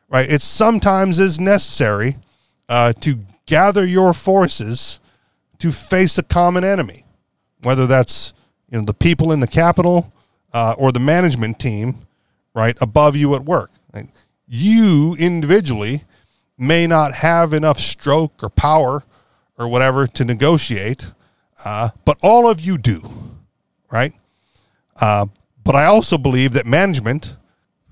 right? 0.09 0.31
It 0.31 0.43
sometimes 0.43 1.19
is 1.19 1.41
necessary 1.41 2.17
uh, 2.69 2.93
to 3.01 3.19
gather 3.47 3.85
your 3.85 4.13
forces 4.13 5.01
to 5.59 5.73
face 5.73 6.19
a 6.19 6.23
common 6.23 6.65
enemy, 6.65 7.05
whether 7.63 7.87
that's 7.87 8.33
you 8.71 8.79
know 8.79 8.85
the 8.85 8.95
people 8.95 9.33
in 9.33 9.41
the 9.41 9.47
capital 9.47 10.13
uh, 10.53 10.75
or 10.77 10.93
the 10.93 11.01
management 11.01 11.59
team, 11.59 12.07
right 12.55 12.77
above 12.81 13.17
you 13.17 13.35
at 13.35 13.45
work. 13.45 13.71
Right? 13.93 14.09
You 14.47 15.17
individually, 15.19 16.05
may 16.59 16.87
not 16.87 17.15
have 17.15 17.53
enough 17.53 17.79
stroke 17.79 18.43
or 18.43 18.49
power 18.49 19.03
or 19.59 19.69
whatever 19.69 20.07
to 20.07 20.25
negotiate, 20.25 21.13
uh, 21.67 21.91
but 22.05 22.17
all 22.23 22.49
of 22.49 22.61
you 22.61 22.79
do, 22.79 23.03
right? 23.91 24.13
Uh, 25.01 25.27
but 25.65 25.75
I 25.75 25.87
also 25.87 26.17
believe 26.17 26.53
that 26.53 26.65
management 26.65 27.37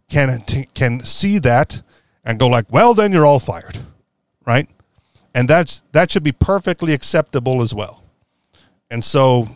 can 0.08 0.44
can 0.74 1.00
see 1.00 1.40
that 1.40 1.82
and 2.24 2.38
go 2.38 2.46
like, 2.46 2.66
well, 2.70 2.94
then 2.94 3.12
you're 3.12 3.26
all 3.26 3.40
fired, 3.40 3.78
right? 4.46 4.68
And 5.34 5.48
that's 5.48 5.82
that 5.90 6.12
should 6.12 6.22
be 6.22 6.30
perfectly 6.30 6.92
acceptable 6.92 7.62
as 7.62 7.74
well. 7.74 8.04
And 8.92 9.04
so 9.04 9.48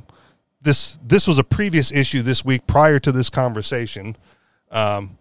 this 0.62 0.98
this 1.00 1.28
was 1.28 1.38
a 1.38 1.44
previous 1.44 1.92
issue 1.92 2.22
this 2.22 2.44
week 2.44 2.66
prior 2.66 2.98
to 2.98 3.12
this 3.12 3.30
conversation, 3.30 4.16
um, 4.72 5.16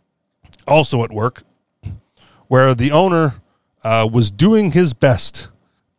also 0.68 1.04
at 1.04 1.12
work, 1.12 1.44
where 2.48 2.74
the 2.74 2.92
owner 2.92 3.36
uh, 3.84 4.10
was 4.12 4.32
doing 4.32 4.72
his 4.72 4.96
best 4.96 5.50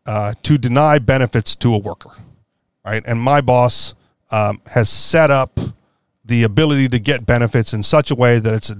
uh, 0.05 0.34
to 0.42 0.59
deny 0.59 0.99
benefits 0.99 1.55
to 1.55 1.72
a 1.72 1.78
worker, 1.78 2.11
right? 2.89 3.03
And 3.07 3.20
my 3.20 3.43
boss 3.43 3.95
um, 4.30 4.62
has 4.66 4.89
set 4.89 5.30
up 5.30 5.61
the 6.24 6.43
ability 6.43 6.89
to 6.89 6.99
get 6.99 7.26
benefits 7.26 7.74
in 7.74 7.82
such 7.82 8.11
a 8.11 8.14
way 8.14 8.39
that 8.39 8.55
it's 8.55 8.74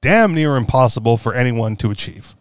damn 0.00 0.34
near 0.34 0.56
impossible 0.56 1.16
for 1.16 1.34
anyone 1.34 1.74
to 1.76 1.90
achieve, 1.90 2.36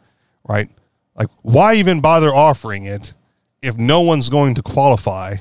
right? 0.47 0.69
Like, 1.15 1.29
why 1.41 1.75
even 1.75 1.99
bother 1.99 2.29
offering 2.29 2.85
it 2.85 3.15
if 3.61 3.77
no 3.77 4.01
one's 4.01 4.29
going 4.29 4.53
to 4.55 4.61
qualify? 4.61 5.37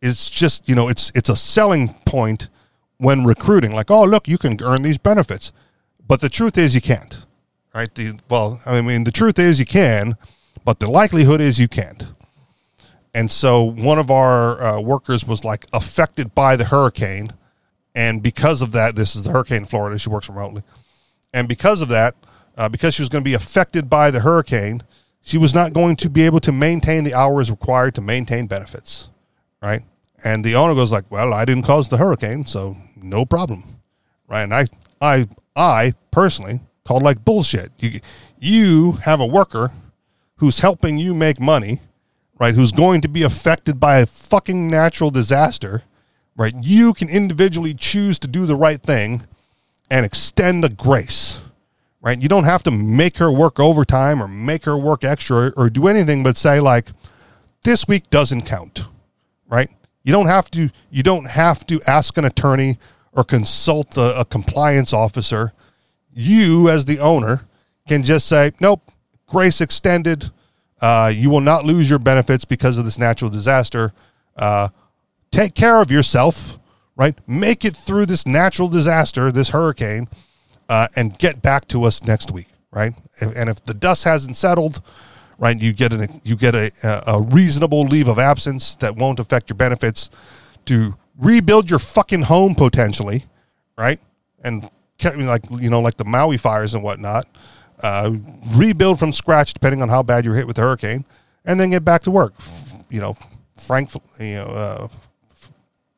It's 0.00 0.30
just, 0.30 0.68
you 0.68 0.74
know, 0.74 0.88
it's 0.88 1.12
it's 1.14 1.28
a 1.28 1.36
selling 1.36 1.94
point 2.06 2.48
when 2.96 3.24
recruiting. 3.24 3.72
Like, 3.72 3.90
oh, 3.90 4.04
look, 4.04 4.26
you 4.26 4.38
can 4.38 4.56
earn 4.62 4.82
these 4.82 4.98
benefits, 4.98 5.52
but 6.06 6.20
the 6.20 6.30
truth 6.30 6.56
is 6.56 6.74
you 6.74 6.80
can't, 6.80 7.26
right? 7.74 7.94
The 7.94 8.18
well, 8.30 8.60
I 8.64 8.80
mean, 8.80 9.04
the 9.04 9.12
truth 9.12 9.38
is 9.38 9.60
you 9.60 9.66
can, 9.66 10.16
but 10.64 10.80
the 10.80 10.90
likelihood 10.90 11.42
is 11.42 11.60
you 11.60 11.68
can't. 11.68 12.13
And 13.14 13.30
so 13.30 13.62
one 13.62 13.98
of 13.98 14.10
our 14.10 14.60
uh, 14.60 14.80
workers 14.80 15.24
was 15.24 15.44
like 15.44 15.66
affected 15.72 16.34
by 16.34 16.56
the 16.56 16.64
hurricane, 16.64 17.32
and 17.94 18.22
because 18.22 18.60
of 18.60 18.72
that, 18.72 18.96
this 18.96 19.14
is 19.14 19.24
the 19.24 19.30
hurricane 19.30 19.58
in 19.58 19.64
Florida. 19.66 19.98
She 19.98 20.10
works 20.10 20.28
remotely, 20.28 20.62
and 21.32 21.48
because 21.48 21.80
of 21.80 21.88
that, 21.88 22.16
uh, 22.56 22.68
because 22.68 22.94
she 22.94 23.02
was 23.02 23.08
going 23.08 23.22
to 23.22 23.28
be 23.28 23.34
affected 23.34 23.88
by 23.88 24.10
the 24.10 24.20
hurricane, 24.20 24.82
she 25.20 25.38
was 25.38 25.54
not 25.54 25.72
going 25.72 25.96
to 25.96 26.10
be 26.10 26.22
able 26.22 26.40
to 26.40 26.52
maintain 26.52 27.04
the 27.04 27.14
hours 27.14 27.50
required 27.50 27.94
to 27.94 28.00
maintain 28.00 28.46
benefits, 28.46 29.08
right? 29.62 29.82
And 30.24 30.44
the 30.44 30.56
owner 30.56 30.74
goes 30.74 30.90
like, 30.90 31.04
"Well, 31.10 31.32
I 31.32 31.44
didn't 31.44 31.64
cause 31.64 31.88
the 31.88 31.98
hurricane, 31.98 32.46
so 32.46 32.76
no 32.96 33.24
problem." 33.24 33.62
Right? 34.26 34.42
And 34.42 34.54
I 34.54 34.66
I 35.00 35.28
I 35.54 35.94
personally 36.10 36.60
called 36.84 37.02
like 37.02 37.24
bullshit. 37.24 37.70
You 37.78 38.00
you 38.38 38.92
have 39.04 39.20
a 39.20 39.26
worker 39.26 39.70
who's 40.36 40.58
helping 40.58 40.98
you 40.98 41.14
make 41.14 41.40
money, 41.40 41.80
right? 42.38 42.54
Who's 42.54 42.72
going 42.72 43.00
to 43.02 43.08
be 43.08 43.22
affected 43.22 43.78
by 43.78 43.98
a 43.98 44.06
fucking 44.06 44.68
natural 44.68 45.10
disaster, 45.10 45.82
right? 46.36 46.54
You 46.60 46.92
can 46.92 47.08
individually 47.08 47.74
choose 47.74 48.18
to 48.20 48.28
do 48.28 48.46
the 48.46 48.56
right 48.56 48.82
thing 48.82 49.22
and 49.90 50.04
extend 50.04 50.64
the 50.64 50.68
grace 50.68 51.40
right? 52.04 52.20
You 52.20 52.28
don't 52.28 52.44
have 52.44 52.62
to 52.64 52.70
make 52.70 53.16
her 53.16 53.32
work 53.32 53.58
overtime 53.58 54.22
or 54.22 54.28
make 54.28 54.66
her 54.66 54.76
work 54.76 55.02
extra 55.04 55.52
or 55.56 55.70
do 55.70 55.88
anything 55.88 56.22
but 56.22 56.36
say 56.36 56.60
like 56.60 56.88
this 57.64 57.88
week 57.88 58.10
doesn't 58.10 58.42
count, 58.42 58.86
right? 59.48 59.70
You 60.04 60.12
don't 60.12 60.26
have 60.26 60.50
to 60.50 60.70
you 60.90 61.02
don't 61.02 61.28
have 61.30 61.66
to 61.66 61.80
ask 61.88 62.16
an 62.18 62.26
attorney 62.26 62.78
or 63.12 63.24
consult 63.24 63.96
a, 63.96 64.20
a 64.20 64.24
compliance 64.26 64.92
officer. 64.92 65.54
You 66.12 66.68
as 66.68 66.84
the 66.84 66.98
owner 66.98 67.46
can 67.88 68.02
just 68.02 68.28
say, 68.28 68.52
"Nope, 68.60 68.92
grace 69.26 69.62
extended. 69.62 70.30
Uh, 70.80 71.12
you 71.14 71.30
will 71.30 71.40
not 71.40 71.64
lose 71.64 71.88
your 71.88 71.98
benefits 71.98 72.44
because 72.44 72.76
of 72.78 72.84
this 72.84 72.98
natural 72.98 73.30
disaster. 73.30 73.92
Uh, 74.36 74.68
take 75.30 75.54
care 75.54 75.80
of 75.80 75.90
yourself, 75.90 76.58
right? 76.96 77.16
Make 77.26 77.64
it 77.64 77.76
through 77.76 78.06
this 78.06 78.26
natural 78.26 78.68
disaster, 78.68 79.32
this 79.32 79.50
hurricane, 79.50 80.08
uh, 80.68 80.88
and 80.96 81.18
get 81.18 81.42
back 81.42 81.68
to 81.68 81.84
us 81.84 82.02
next 82.02 82.30
week, 82.30 82.48
right? 82.70 82.94
And 83.20 83.48
if 83.48 83.64
the 83.64 83.74
dust 83.74 84.04
hasn't 84.04 84.36
settled, 84.36 84.82
right, 85.38 85.58
you 85.58 85.72
get 85.72 85.92
an 85.92 86.20
you 86.24 86.36
get 86.36 86.54
a, 86.54 86.70
a 87.06 87.22
reasonable 87.22 87.82
leave 87.82 88.08
of 88.08 88.18
absence 88.18 88.76
that 88.76 88.96
won't 88.96 89.20
affect 89.20 89.50
your 89.50 89.56
benefits 89.56 90.10
to 90.66 90.96
rebuild 91.18 91.70
your 91.70 91.78
fucking 91.78 92.22
home 92.22 92.54
potentially, 92.54 93.26
right? 93.76 94.00
And 94.42 94.68
like 95.02 95.44
you 95.50 95.70
know, 95.70 95.80
like 95.80 95.96
the 95.96 96.04
Maui 96.04 96.36
fires 96.36 96.74
and 96.74 96.82
whatnot, 96.82 97.26
uh, 97.80 98.12
rebuild 98.54 98.98
from 98.98 99.12
scratch 99.12 99.52
depending 99.52 99.82
on 99.82 99.88
how 99.88 100.02
bad 100.02 100.24
you're 100.24 100.34
hit 100.34 100.46
with 100.46 100.56
the 100.56 100.62
hurricane, 100.62 101.04
and 101.44 101.58
then 101.58 101.70
get 101.70 101.84
back 101.84 102.02
to 102.02 102.10
work. 102.10 102.34
You 102.90 103.00
know, 103.00 103.16
frank, 103.56 103.90
you 104.18 104.34
know, 104.34 104.44
uh, 104.44 104.88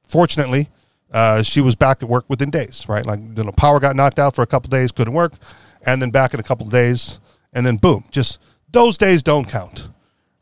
fortunately, 0.07 0.71
uh, 1.13 1.43
she 1.43 1.61
was 1.61 1.75
back 1.75 2.03
at 2.03 2.09
work 2.09 2.25
within 2.29 2.51
days, 2.51 2.87
right? 2.89 3.05
Like, 3.05 3.21
you 3.21 3.45
know, 3.45 3.53
power 3.53 3.81
got 3.81 3.97
knocked 3.97 4.19
out 4.19 4.35
for 4.35 4.43
a 4.43 4.47
couple 4.47 4.71
days, 4.71 4.93
couldn't 4.93 5.15
work, 5.15 5.35
and 5.85 6.01
then 6.01 6.11
back 6.11 6.35
in 6.35 6.41
a 6.41 6.43
couple 6.43 6.67
days, 6.67 7.21
and 7.53 7.67
then 7.67 7.77
boom, 7.77 8.05
just 8.11 8.39
those 8.71 8.99
days 8.99 9.23
don't 9.23 9.49
count, 9.49 9.89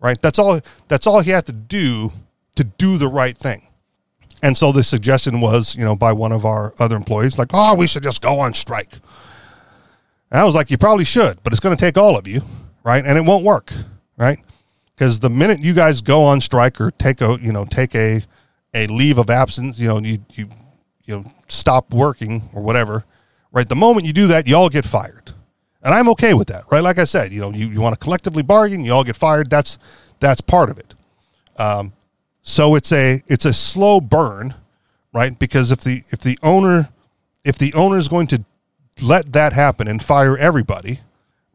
right? 0.00 0.20
That's 0.20 0.38
all. 0.38 0.60
That's 0.88 1.06
all 1.06 1.20
he 1.20 1.30
had 1.30 1.46
to 1.46 1.52
do 1.52 2.12
to 2.56 2.64
do 2.64 2.98
the 2.98 3.08
right 3.08 3.36
thing. 3.36 3.68
And 4.42 4.58
so 4.58 4.72
the 4.72 4.82
suggestion 4.82 5.40
was, 5.40 5.74
you 5.74 5.84
know, 5.84 5.96
by 5.96 6.12
one 6.12 6.30
of 6.30 6.44
our 6.44 6.74
other 6.78 6.96
employees, 6.96 7.38
like, 7.38 7.48
oh, 7.54 7.74
we 7.74 7.86
should 7.86 8.02
just 8.02 8.20
go 8.20 8.40
on 8.40 8.52
strike. 8.52 8.92
And 10.30 10.40
I 10.40 10.44
was 10.44 10.54
like, 10.54 10.70
you 10.70 10.78
probably 10.78 11.04
should, 11.04 11.42
but 11.42 11.52
it's 11.52 11.60
going 11.60 11.76
to 11.76 11.80
take 11.80 11.96
all 11.96 12.18
of 12.18 12.26
you, 12.26 12.42
right? 12.82 13.04
And 13.04 13.16
it 13.16 13.24
won't 13.24 13.44
work, 13.44 13.72
right? 14.16 14.38
Because 14.94 15.20
the 15.20 15.30
minute 15.30 15.60
you 15.60 15.74
guys 15.74 16.00
go 16.00 16.24
on 16.24 16.40
strike 16.40 16.80
or 16.80 16.90
take 16.90 17.20
a, 17.20 17.38
you 17.40 17.52
know, 17.52 17.64
take 17.64 17.94
a 17.94 18.22
a 18.74 18.88
leave 18.88 19.18
of 19.18 19.30
absence, 19.30 19.78
you 19.78 19.88
know, 19.88 19.98
you 19.98 20.18
you 20.32 20.48
you 21.04 21.16
know 21.16 21.32
stop 21.48 21.92
working 21.92 22.48
or 22.52 22.62
whatever, 22.62 23.04
right? 23.52 23.68
The 23.68 23.76
moment 23.76 24.06
you 24.06 24.12
do 24.12 24.26
that, 24.28 24.48
you 24.48 24.56
all 24.56 24.68
get 24.68 24.84
fired, 24.84 25.32
and 25.82 25.94
I'm 25.94 26.08
okay 26.10 26.34
with 26.34 26.48
that, 26.48 26.64
right? 26.70 26.82
Like 26.82 26.98
I 26.98 27.04
said, 27.04 27.32
you 27.32 27.40
know, 27.40 27.52
you, 27.52 27.68
you 27.68 27.80
want 27.80 27.94
to 27.94 27.98
collectively 28.02 28.42
bargain, 28.42 28.84
you 28.84 28.92
all 28.92 29.04
get 29.04 29.16
fired. 29.16 29.50
That's 29.50 29.78
that's 30.20 30.40
part 30.40 30.70
of 30.70 30.78
it. 30.78 30.94
Um, 31.56 31.92
so 32.42 32.74
it's 32.74 32.92
a 32.92 33.22
it's 33.26 33.44
a 33.44 33.52
slow 33.52 34.00
burn, 34.00 34.54
right? 35.12 35.38
Because 35.38 35.72
if 35.72 35.80
the 35.80 36.02
if 36.10 36.20
the 36.20 36.38
owner 36.42 36.88
if 37.44 37.58
the 37.58 37.72
owner 37.74 37.98
is 37.98 38.08
going 38.08 38.26
to 38.28 38.44
let 39.02 39.32
that 39.32 39.52
happen 39.52 39.88
and 39.88 40.02
fire 40.02 40.36
everybody, 40.36 41.00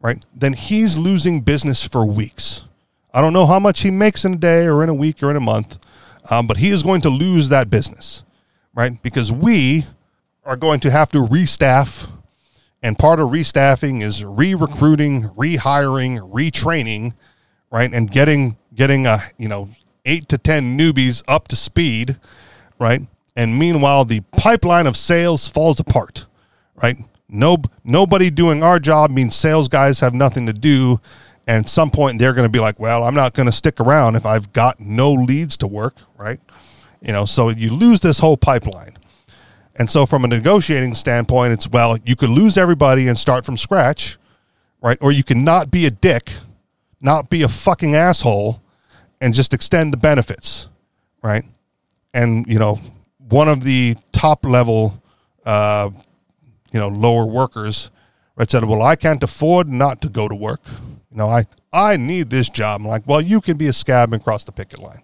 right? 0.02 0.24
Then 0.36 0.54
he's 0.54 0.98
losing 0.98 1.42
business 1.42 1.86
for 1.86 2.06
weeks. 2.06 2.66
I 3.14 3.22
don't 3.22 3.34
know 3.34 3.46
how 3.46 3.60
much 3.60 3.82
he 3.82 3.92
makes 3.92 4.24
in 4.26 4.34
a 4.36 4.38
day 4.38 4.68
or 4.68 4.84
in 4.84 4.90
a 4.90 4.94
week 4.94 5.24
or 5.24 5.30
in 5.30 5.36
a 5.36 5.42
month, 5.42 5.80
um, 6.30 6.48
but 6.48 6.58
he 6.58 6.70
is 6.70 6.84
going 6.84 7.02
to 7.02 7.10
lose 7.10 7.50
that 7.50 7.70
business, 7.70 8.24
right? 8.74 9.02
Because 9.02 9.32
we 9.32 9.86
are 10.44 10.56
going 10.56 10.80
to 10.82 10.92
have 10.92 11.12
to 11.12 11.20
restaff. 11.20 12.10
And 12.82 12.98
part 12.98 13.20
of 13.20 13.30
restaffing 13.30 14.02
is 14.02 14.24
re-recruiting, 14.24 15.30
rehiring, 15.30 16.32
retraining, 16.32 17.14
right? 17.72 17.92
And 17.94 18.10
getting 18.10 18.58
getting 18.74 19.06
a 19.06 19.22
you 19.38 19.48
know 19.50 19.70
eight 20.06 20.30
to 20.30 20.38
ten 20.38 20.78
newbies 20.78 21.24
up 21.28 21.48
to 21.50 21.56
speed, 21.56 22.18
right? 22.80 23.02
And 23.36 23.58
meanwhile, 23.58 24.06
the 24.06 24.22
pipeline 24.38 24.88
of 24.88 24.96
sales 24.98 25.48
falls 25.48 25.80
apart, 25.80 26.26
right? 26.82 26.98
No, 27.30 27.58
nobody 27.84 28.30
doing 28.30 28.64
our 28.64 28.80
job 28.80 29.12
means 29.12 29.36
sales 29.36 29.68
guys 29.68 30.00
have 30.00 30.14
nothing 30.14 30.48
to 30.48 30.54
do 30.54 31.00
and 31.50 31.68
some 31.68 31.90
point 31.90 32.20
they're 32.20 32.36
going 32.36 32.46
to 32.46 32.52
be 32.52 32.60
like, 32.60 32.80
well, 32.80 33.04
I'm 33.04 33.16
not 33.16 33.34
going 33.34 33.48
to 33.48 33.52
stick 33.52 33.80
around 33.80 34.16
if 34.16 34.24
I've 34.24 34.54
got 34.54 34.80
no 34.80 35.12
leads 35.12 35.58
to 35.58 35.68
work, 35.68 35.96
right? 36.16 36.40
You 37.02 37.12
know, 37.12 37.26
so 37.26 37.50
you 37.50 37.74
lose 37.74 38.02
this 38.02 38.20
whole 38.20 38.38
pipeline. 38.38 38.96
And 39.76 39.90
so 39.90 40.06
from 40.06 40.24
a 40.24 40.28
negotiating 40.28 40.94
standpoint, 40.94 41.54
it's 41.54 41.68
well, 41.68 41.98
you 42.06 42.16
could 42.16 42.30
lose 42.30 42.56
everybody 42.56 43.08
and 43.08 43.18
start 43.18 43.48
from 43.48 43.58
scratch, 43.58 44.20
right? 44.80 45.00
Or 45.02 45.12
you 45.12 45.24
can 45.24 45.44
not 45.44 45.72
be 45.72 45.88
a 45.88 45.90
dick, 45.90 46.34
not 47.02 47.32
be 47.32 47.42
a 47.42 47.48
fucking 47.48 47.96
asshole 47.96 48.62
and 49.20 49.34
just 49.34 49.52
extend 49.52 49.92
the 49.92 49.98
benefits, 49.98 50.68
right? 51.24 51.46
And, 52.14 52.46
you 52.46 52.60
know, 52.60 52.80
one 53.18 53.48
of 53.48 53.64
the 53.64 53.96
top 54.12 54.46
level 54.46 55.02
uh, 55.48 55.90
you 56.72 56.80
know, 56.80 56.88
lower 56.88 57.26
workers 57.26 57.92
right 58.36 58.50
said, 58.50 58.66
Well, 58.66 58.82
I 58.82 58.96
can't 58.96 59.24
afford 59.24 59.68
not 59.68 60.02
to 60.02 60.10
go 60.10 60.28
to 60.28 60.36
work 60.36 60.62
you 61.12 61.18
know, 61.18 61.30
I, 61.30 61.46
I 61.74 61.98
need 61.98 62.30
this 62.30 62.50
job. 62.50 62.82
I'm 62.82 62.88
like, 62.88 63.08
well, 63.08 63.22
you 63.22 63.42
can 63.42 63.58
be 63.58 63.68
a 63.68 63.74
scab 63.74 64.14
and 64.14 64.24
cross 64.24 64.44
the 64.44 64.52
picket 64.52 64.80
line, 64.80 65.02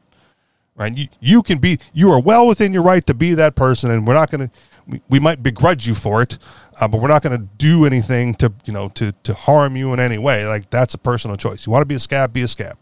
right? 0.76 0.96
You, 0.96 1.08
you 1.20 1.42
can 1.42 1.58
be, 1.58 1.80
you 1.94 2.12
are 2.12 2.20
well 2.20 2.48
within 2.48 2.74
your 2.74 2.84
right 2.84 3.06
to 3.08 3.14
be 3.14 3.34
that 3.34 3.56
person. 3.56 3.90
And 3.90 4.06
we're 4.06 4.14
not 4.14 4.30
going 4.30 4.48
to, 4.48 4.56
we, 4.88 5.02
we 5.10 5.20
might 5.20 5.42
begrudge 5.42 5.88
you 5.88 5.96
for 5.96 6.22
it, 6.22 6.38
uh, 6.80 6.88
but 6.88 7.02
we're 7.02 7.08
not 7.08 7.24
going 7.24 7.38
to 7.40 7.48
do 7.58 7.86
anything 7.86 8.36
to, 8.36 8.54
you 8.66 8.74
know, 8.74 8.90
to, 8.90 9.14
to 9.24 9.34
harm 9.34 9.76
you 9.76 9.94
in 9.94 10.00
any 10.00 10.20
way. 10.20 10.46
Like 10.46 10.70
that's 10.70 10.94
a 10.94 11.00
personal 11.00 11.38
choice. 11.38 11.66
You 11.66 11.72
want 11.72 11.82
to 11.82 11.88
be 11.88 11.96
a 11.96 12.00
scab, 12.00 12.34
be 12.34 12.44
a 12.44 12.48
scab. 12.48 12.78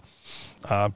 Uh, 0.69 0.89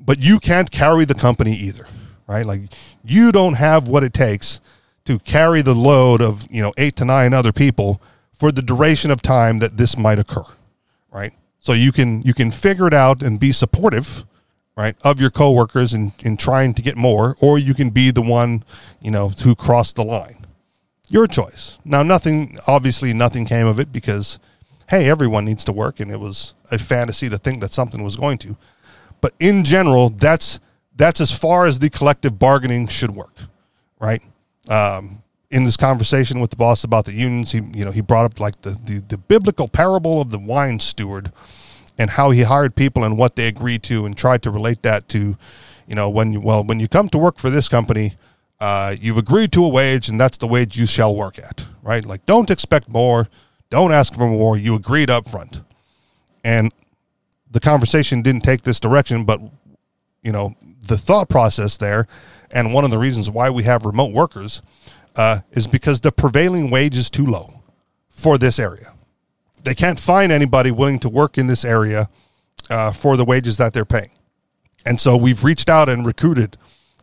but 0.00 0.18
you 0.18 0.40
can't 0.40 0.70
carry 0.70 1.04
the 1.04 1.14
company 1.14 1.54
either, 1.54 1.86
right? 2.26 2.44
Like 2.44 2.60
you 3.04 3.30
don't 3.30 3.54
have 3.54 3.86
what 3.86 4.02
it 4.02 4.12
takes 4.12 4.60
to 5.08 5.18
carry 5.20 5.62
the 5.62 5.74
load 5.74 6.20
of, 6.20 6.46
you 6.50 6.60
know, 6.60 6.70
eight 6.76 6.94
to 6.94 7.02
nine 7.02 7.32
other 7.32 7.50
people 7.50 7.98
for 8.30 8.52
the 8.52 8.60
duration 8.60 9.10
of 9.10 9.22
time 9.22 9.58
that 9.58 9.78
this 9.78 9.96
might 9.96 10.18
occur, 10.18 10.44
right? 11.10 11.32
So 11.60 11.72
you 11.72 11.92
can 11.92 12.20
you 12.20 12.34
can 12.34 12.50
figure 12.50 12.86
it 12.86 12.92
out 12.92 13.22
and 13.22 13.40
be 13.40 13.50
supportive, 13.50 14.26
right, 14.76 14.96
of 15.00 15.18
your 15.18 15.30
coworkers 15.30 15.94
and 15.94 16.12
in, 16.18 16.32
in 16.32 16.36
trying 16.36 16.74
to 16.74 16.82
get 16.82 16.94
more, 16.94 17.36
or 17.40 17.58
you 17.58 17.72
can 17.72 17.88
be 17.88 18.10
the 18.10 18.20
one, 18.20 18.64
you 19.00 19.10
know, 19.10 19.30
who 19.30 19.54
crossed 19.54 19.96
the 19.96 20.04
line. 20.04 20.46
Your 21.08 21.26
choice. 21.26 21.78
Now, 21.86 22.02
nothing 22.02 22.58
obviously 22.66 23.14
nothing 23.14 23.46
came 23.46 23.66
of 23.66 23.80
it 23.80 23.90
because, 23.90 24.38
hey, 24.90 25.08
everyone 25.08 25.46
needs 25.46 25.64
to 25.64 25.72
work, 25.72 26.00
and 26.00 26.10
it 26.10 26.20
was 26.20 26.52
a 26.70 26.78
fantasy 26.78 27.30
to 27.30 27.38
think 27.38 27.60
that 27.60 27.72
something 27.72 28.04
was 28.04 28.16
going 28.16 28.36
to. 28.38 28.58
But 29.22 29.32
in 29.40 29.64
general, 29.64 30.10
that's 30.10 30.60
that's 30.94 31.18
as 31.18 31.32
far 31.32 31.64
as 31.64 31.78
the 31.78 31.88
collective 31.88 32.38
bargaining 32.38 32.88
should 32.88 33.12
work, 33.12 33.38
right? 33.98 34.22
Um, 34.68 35.22
in 35.50 35.64
this 35.64 35.76
conversation 35.76 36.40
with 36.40 36.50
the 36.50 36.56
boss 36.56 36.84
about 36.84 37.06
the 37.06 37.12
unions, 37.12 37.52
he 37.52 37.58
you 37.74 37.84
know 37.84 37.90
he 37.90 38.02
brought 38.02 38.26
up 38.26 38.38
like 38.40 38.60
the, 38.62 38.70
the, 38.70 39.02
the 39.08 39.16
biblical 39.16 39.66
parable 39.66 40.20
of 40.20 40.30
the 40.30 40.38
wine 40.38 40.78
steward 40.78 41.32
and 41.98 42.10
how 42.10 42.30
he 42.30 42.42
hired 42.42 42.76
people 42.76 43.02
and 43.02 43.18
what 43.18 43.36
they 43.36 43.48
agreed 43.48 43.82
to 43.84 44.06
and 44.06 44.16
tried 44.16 44.42
to 44.42 44.50
relate 44.50 44.82
that 44.82 45.08
to, 45.08 45.36
you 45.86 45.94
know, 45.94 46.08
when 46.08 46.32
you 46.32 46.40
well 46.40 46.62
when 46.62 46.80
you 46.80 46.88
come 46.88 47.08
to 47.08 47.18
work 47.18 47.38
for 47.38 47.50
this 47.50 47.68
company, 47.68 48.16
uh, 48.60 48.94
you've 49.00 49.18
agreed 49.18 49.52
to 49.52 49.64
a 49.64 49.68
wage 49.68 50.08
and 50.08 50.20
that's 50.20 50.38
the 50.38 50.46
wage 50.46 50.78
you 50.78 50.86
shall 50.86 51.14
work 51.14 51.38
at, 51.38 51.66
right? 51.82 52.04
Like 52.04 52.24
don't 52.26 52.50
expect 52.50 52.88
more, 52.88 53.28
don't 53.70 53.92
ask 53.92 54.14
for 54.14 54.28
more. 54.28 54.56
You 54.56 54.76
agreed 54.76 55.10
up 55.10 55.28
front, 55.28 55.62
and 56.44 56.72
the 57.50 57.60
conversation 57.60 58.22
didn't 58.22 58.42
take 58.42 58.62
this 58.62 58.78
direction, 58.78 59.24
but 59.24 59.40
you 60.22 60.32
know 60.32 60.54
the 60.88 60.98
thought 60.98 61.28
process 61.28 61.76
there, 61.76 62.06
and 62.50 62.74
one 62.74 62.84
of 62.84 62.90
the 62.90 62.98
reasons 62.98 63.30
why 63.30 63.50
we 63.50 63.62
have 63.64 63.84
remote 63.84 64.12
workers 64.12 64.62
uh, 65.16 65.40
is 65.52 65.66
because 65.66 66.00
the 66.00 66.12
prevailing 66.12 66.70
wage 66.70 66.96
is 66.96 67.10
too 67.10 67.26
low 67.26 67.62
for 68.10 68.38
this 68.38 68.58
area. 68.58 68.92
They 69.62 69.74
can't 69.74 69.98
find 69.98 70.32
anybody 70.32 70.70
willing 70.70 70.98
to 71.00 71.08
work 71.08 71.38
in 71.38 71.46
this 71.46 71.64
area 71.64 72.08
uh, 72.70 72.92
for 72.92 73.16
the 73.16 73.24
wages 73.24 73.56
that 73.58 73.72
they're 73.72 73.84
paying. 73.84 74.10
And 74.86 75.00
so 75.00 75.16
we've 75.16 75.44
reached 75.44 75.68
out 75.68 75.88
and 75.88 76.06
recruited 76.06 76.56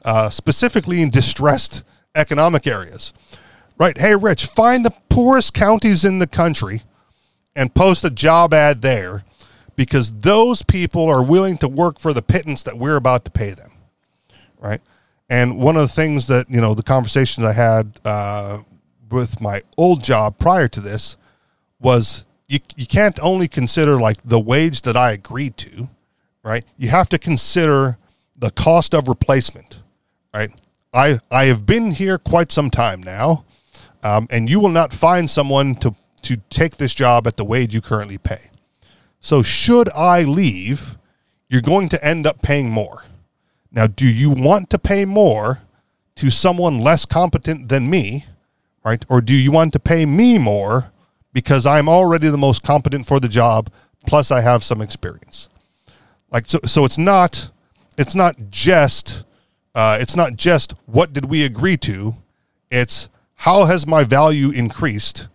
uh, 0.03 0.29
specifically 0.29 1.01
in 1.01 1.09
distressed 1.09 1.83
economic 2.15 2.65
areas. 2.65 3.13
Right. 3.77 3.97
Hey, 3.97 4.15
Rich, 4.15 4.45
find 4.47 4.85
the 4.85 4.93
poorest 5.09 5.53
counties 5.53 6.05
in 6.05 6.19
the 6.19 6.27
country 6.27 6.81
and 7.55 7.73
post 7.73 8.05
a 8.05 8.09
job 8.09 8.53
ad 8.53 8.81
there 8.81 9.25
because 9.75 10.13
those 10.13 10.61
people 10.63 11.05
are 11.09 11.21
willing 11.21 11.57
to 11.57 11.67
work 11.67 11.99
for 11.99 12.13
the 12.13 12.21
pittance 12.21 12.63
that 12.63 12.77
we're 12.77 12.95
about 12.95 13.25
to 13.25 13.31
pay 13.31 13.51
them. 13.51 13.71
Right. 14.65 14.81
And 15.29 15.59
one 15.59 15.75
of 15.75 15.83
the 15.83 15.93
things 15.93 16.25
that, 16.27 16.49
you 16.49 16.59
know, 16.59 16.73
the 16.73 16.83
conversations 16.83 17.45
I 17.45 17.53
had 17.53 17.99
uh, 18.03 18.59
with 19.11 19.39
my 19.39 19.61
old 19.77 20.03
job 20.03 20.39
prior 20.39 20.67
to 20.69 20.79
this 20.79 21.17
was 21.79 22.25
you, 22.47 22.59
you 22.75 22.87
can't 22.87 23.19
only 23.21 23.47
consider 23.47 23.99
like 23.99 24.17
the 24.23 24.39
wage 24.39 24.81
that 24.81 24.97
I 24.97 25.11
agreed 25.11 25.55
to, 25.57 25.89
right? 26.43 26.65
You 26.77 26.89
have 26.89 27.09
to 27.09 27.19
consider 27.19 27.97
the 28.35 28.49
cost 28.49 28.95
of 28.95 29.07
replacement, 29.07 29.81
right? 30.33 30.51
I, 30.93 31.19
I 31.29 31.45
have 31.45 31.65
been 31.65 31.91
here 31.91 32.17
quite 32.17 32.51
some 32.51 32.71
time 32.71 33.03
now, 33.03 33.45
um, 34.03 34.27
and 34.31 34.49
you 34.49 34.59
will 34.59 34.69
not 34.69 34.93
find 34.93 35.29
someone 35.29 35.75
to, 35.75 35.95
to 36.23 36.37
take 36.49 36.77
this 36.77 36.95
job 36.95 37.27
at 37.27 37.37
the 37.37 37.45
wage 37.45 37.73
you 37.75 37.81
currently 37.81 38.17
pay. 38.17 38.49
So, 39.19 39.43
should 39.43 39.89
I 39.89 40.23
leave, 40.23 40.97
you're 41.49 41.61
going 41.61 41.89
to 41.89 42.03
end 42.03 42.25
up 42.25 42.41
paying 42.41 42.69
more 42.69 43.03
now, 43.75 43.87
do 43.87 44.07
you 44.07 44.31
want 44.31 44.69
to 44.69 44.79
pay 44.79 45.03
more 45.03 45.59
to 46.15 46.31
someone 46.31 46.79
less 46.79 47.05
competent 47.05 47.67
than 47.67 47.89
me, 47.89 48.25
right? 48.85 49.05
Or 49.09 49.19
do 49.19 49.35
you 49.35 49.51
want 49.51 49.73
to 49.73 49.79
pay 49.79 50.05
me 50.05 50.37
more 50.37 50.93
because 51.33 51.65
I'm 51.65 51.89
already 51.89 52.29
the 52.29 52.37
most 52.37 52.63
competent 52.63 53.05
for 53.05 53.19
the 53.19 53.27
job, 53.27 53.69
plus 54.07 54.31
I 54.31 54.39
have 54.39 54.63
some 54.63 54.81
experience? 54.81 55.49
Like 56.31 56.47
so, 56.47 56.59
so 56.65 56.85
it's 56.85 56.97
not 56.97 57.51
it's 57.97 58.15
not 58.15 58.35
just 58.49 59.25
uh, 59.75 59.97
it's 59.99 60.15
not 60.15 60.37
just 60.37 60.73
what 60.85 61.11
did 61.11 61.25
we 61.25 61.43
agree 61.43 61.77
to. 61.77 62.15
It's 62.71 63.09
how 63.39 63.65
has 63.65 63.85
my 63.85 64.05
value 64.05 64.51
increased, 64.51 65.27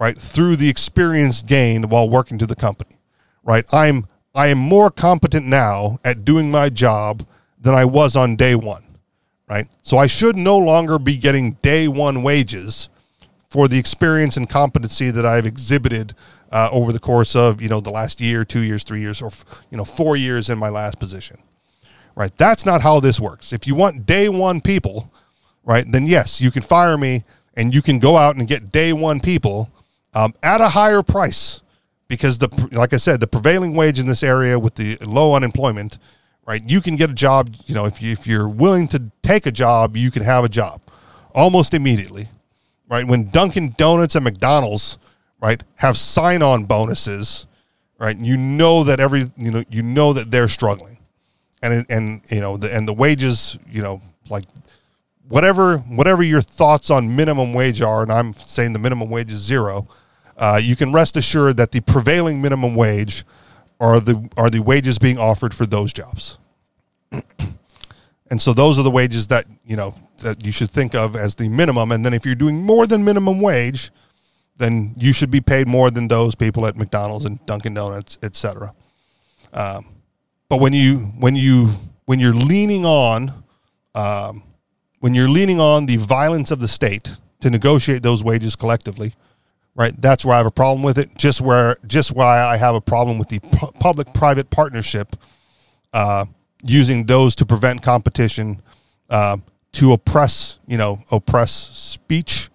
right, 0.00 0.18
through 0.18 0.56
the 0.56 0.68
experience 0.68 1.42
gained 1.42 1.92
while 1.92 2.08
working 2.10 2.38
to 2.38 2.46
the 2.46 2.56
company, 2.56 2.96
right? 3.44 3.64
I'm 3.72 4.08
I 4.34 4.48
am 4.48 4.58
more 4.58 4.90
competent 4.90 5.46
now 5.46 5.98
at 6.04 6.24
doing 6.24 6.50
my 6.50 6.70
job 6.70 7.24
than 7.64 7.74
I 7.74 7.84
was 7.86 8.14
on 8.14 8.36
day 8.36 8.54
one, 8.54 8.84
right? 9.48 9.66
So 9.82 9.96
I 9.98 10.06
should 10.06 10.36
no 10.36 10.56
longer 10.56 10.98
be 10.98 11.16
getting 11.16 11.52
day 11.62 11.88
one 11.88 12.22
wages 12.22 12.90
for 13.48 13.68
the 13.68 13.78
experience 13.78 14.36
and 14.36 14.48
competency 14.48 15.10
that 15.10 15.24
I've 15.24 15.46
exhibited 15.46 16.14
uh, 16.52 16.68
over 16.70 16.92
the 16.92 17.00
course 17.00 17.34
of 17.34 17.60
you 17.60 17.68
know 17.68 17.80
the 17.80 17.90
last 17.90 18.20
year, 18.20 18.44
two 18.44 18.60
years, 18.60 18.84
three 18.84 19.00
years, 19.00 19.20
or 19.20 19.30
you 19.70 19.76
know 19.76 19.84
four 19.84 20.14
years 20.14 20.50
in 20.50 20.58
my 20.58 20.68
last 20.68 21.00
position, 21.00 21.38
right? 22.14 22.36
That's 22.36 22.66
not 22.66 22.82
how 22.82 23.00
this 23.00 23.18
works. 23.18 23.52
If 23.52 23.66
you 23.66 23.74
want 23.74 24.06
day 24.06 24.28
one 24.28 24.60
people, 24.60 25.10
right, 25.64 25.90
then 25.90 26.06
yes, 26.06 26.40
you 26.40 26.50
can 26.50 26.62
fire 26.62 26.98
me 26.98 27.24
and 27.54 27.74
you 27.74 27.80
can 27.80 27.98
go 27.98 28.16
out 28.18 28.36
and 28.36 28.46
get 28.46 28.70
day 28.70 28.92
one 28.92 29.20
people 29.20 29.70
um, 30.12 30.34
at 30.42 30.60
a 30.60 30.68
higher 30.68 31.02
price 31.02 31.62
because 32.08 32.38
the 32.38 32.68
like 32.72 32.92
I 32.92 32.98
said, 32.98 33.20
the 33.20 33.26
prevailing 33.26 33.74
wage 33.74 33.98
in 33.98 34.06
this 34.06 34.22
area 34.22 34.58
with 34.58 34.74
the 34.74 34.96
low 34.98 35.34
unemployment 35.34 35.98
right? 36.46 36.62
You 36.68 36.80
can 36.80 36.96
get 36.96 37.10
a 37.10 37.14
job, 37.14 37.54
you 37.66 37.74
know, 37.74 37.86
if, 37.86 38.02
you, 38.02 38.12
if 38.12 38.26
you're 38.26 38.48
willing 38.48 38.88
to 38.88 39.10
take 39.22 39.46
a 39.46 39.52
job, 39.52 39.96
you 39.96 40.10
can 40.10 40.22
have 40.22 40.44
a 40.44 40.48
job 40.48 40.80
almost 41.34 41.74
immediately, 41.74 42.28
right? 42.88 43.06
When 43.06 43.28
Dunkin' 43.30 43.74
Donuts 43.76 44.14
and 44.14 44.24
McDonald's, 44.24 44.98
right, 45.40 45.62
have 45.76 45.96
sign 45.96 46.42
on 46.42 46.64
bonuses, 46.64 47.46
right? 47.98 48.16
You 48.16 48.36
know 48.36 48.84
that 48.84 49.00
every, 49.00 49.24
you 49.36 49.50
know, 49.50 49.64
you 49.70 49.82
know 49.82 50.12
that 50.12 50.30
they're 50.30 50.48
struggling. 50.48 50.98
And, 51.62 51.86
and, 51.88 52.20
you 52.30 52.40
know, 52.40 52.58
the, 52.58 52.74
and 52.74 52.86
the 52.86 52.92
wages, 52.92 53.58
you 53.70 53.80
know, 53.82 54.02
like 54.28 54.44
whatever, 55.28 55.78
whatever 55.78 56.22
your 56.22 56.42
thoughts 56.42 56.90
on 56.90 57.16
minimum 57.16 57.54
wage 57.54 57.80
are, 57.80 58.02
and 58.02 58.12
I'm 58.12 58.34
saying 58.34 58.74
the 58.74 58.78
minimum 58.78 59.08
wage 59.08 59.32
is 59.32 59.38
zero, 59.38 59.88
uh, 60.36 60.60
you 60.62 60.76
can 60.76 60.92
rest 60.92 61.16
assured 61.16 61.56
that 61.56 61.72
the 61.72 61.80
prevailing 61.80 62.42
minimum 62.42 62.74
wage 62.74 63.24
are 63.80 64.00
the 64.00 64.28
are 64.36 64.50
the 64.50 64.60
wages 64.60 64.98
being 64.98 65.18
offered 65.18 65.54
for 65.54 65.66
those 65.66 65.92
jobs. 65.92 66.38
and 68.30 68.40
so 68.40 68.52
those 68.52 68.78
are 68.78 68.82
the 68.82 68.90
wages 68.90 69.28
that, 69.28 69.46
you 69.64 69.76
know, 69.76 69.94
that 70.18 70.44
you 70.44 70.52
should 70.52 70.70
think 70.70 70.94
of 70.94 71.16
as 71.16 71.34
the 71.34 71.48
minimum 71.48 71.92
and 71.92 72.04
then 72.04 72.14
if 72.14 72.24
you're 72.24 72.34
doing 72.34 72.62
more 72.62 72.86
than 72.86 73.04
minimum 73.04 73.40
wage, 73.40 73.90
then 74.56 74.94
you 74.96 75.12
should 75.12 75.30
be 75.30 75.40
paid 75.40 75.66
more 75.66 75.90
than 75.90 76.08
those 76.08 76.34
people 76.34 76.66
at 76.66 76.76
McDonald's 76.76 77.24
and 77.24 77.44
Dunkin' 77.46 77.74
Donuts, 77.74 78.18
etc. 78.22 78.72
Um, 79.52 79.86
but 80.48 80.60
when 80.60 80.72
you 80.72 80.98
when 81.18 81.34
you 81.34 81.70
when 82.04 82.20
you're 82.20 82.34
leaning 82.34 82.84
on 82.86 83.44
um, 83.94 84.42
when 85.00 85.14
you're 85.14 85.28
leaning 85.28 85.60
on 85.60 85.86
the 85.86 85.96
violence 85.96 86.50
of 86.50 86.60
the 86.60 86.68
state 86.68 87.16
to 87.40 87.50
negotiate 87.50 88.02
those 88.02 88.24
wages 88.24 88.56
collectively, 88.56 89.14
right? 89.74 90.00
That's 90.00 90.24
where 90.24 90.34
I 90.34 90.38
have 90.38 90.46
a 90.46 90.50
problem 90.50 90.82
with 90.82 90.98
it. 90.98 91.16
Just 91.16 91.40
where, 91.40 91.76
just 91.86 92.12
why 92.12 92.40
I 92.40 92.56
have 92.56 92.74
a 92.74 92.80
problem 92.80 93.18
with 93.18 93.28
the 93.28 93.40
pu- 93.40 93.72
public-private 93.72 94.50
partnership, 94.50 95.16
uh, 95.92 96.26
using 96.62 97.06
those 97.06 97.34
to 97.36 97.46
prevent 97.46 97.82
competition, 97.82 98.62
uh, 99.10 99.38
to 99.72 99.92
oppress, 99.92 100.58
you 100.66 100.78
know, 100.78 101.00
oppress 101.10 101.52
speech, 101.52 102.48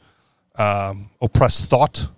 um, 0.57 1.09
oppress 1.21 1.61
thought, 1.61 2.09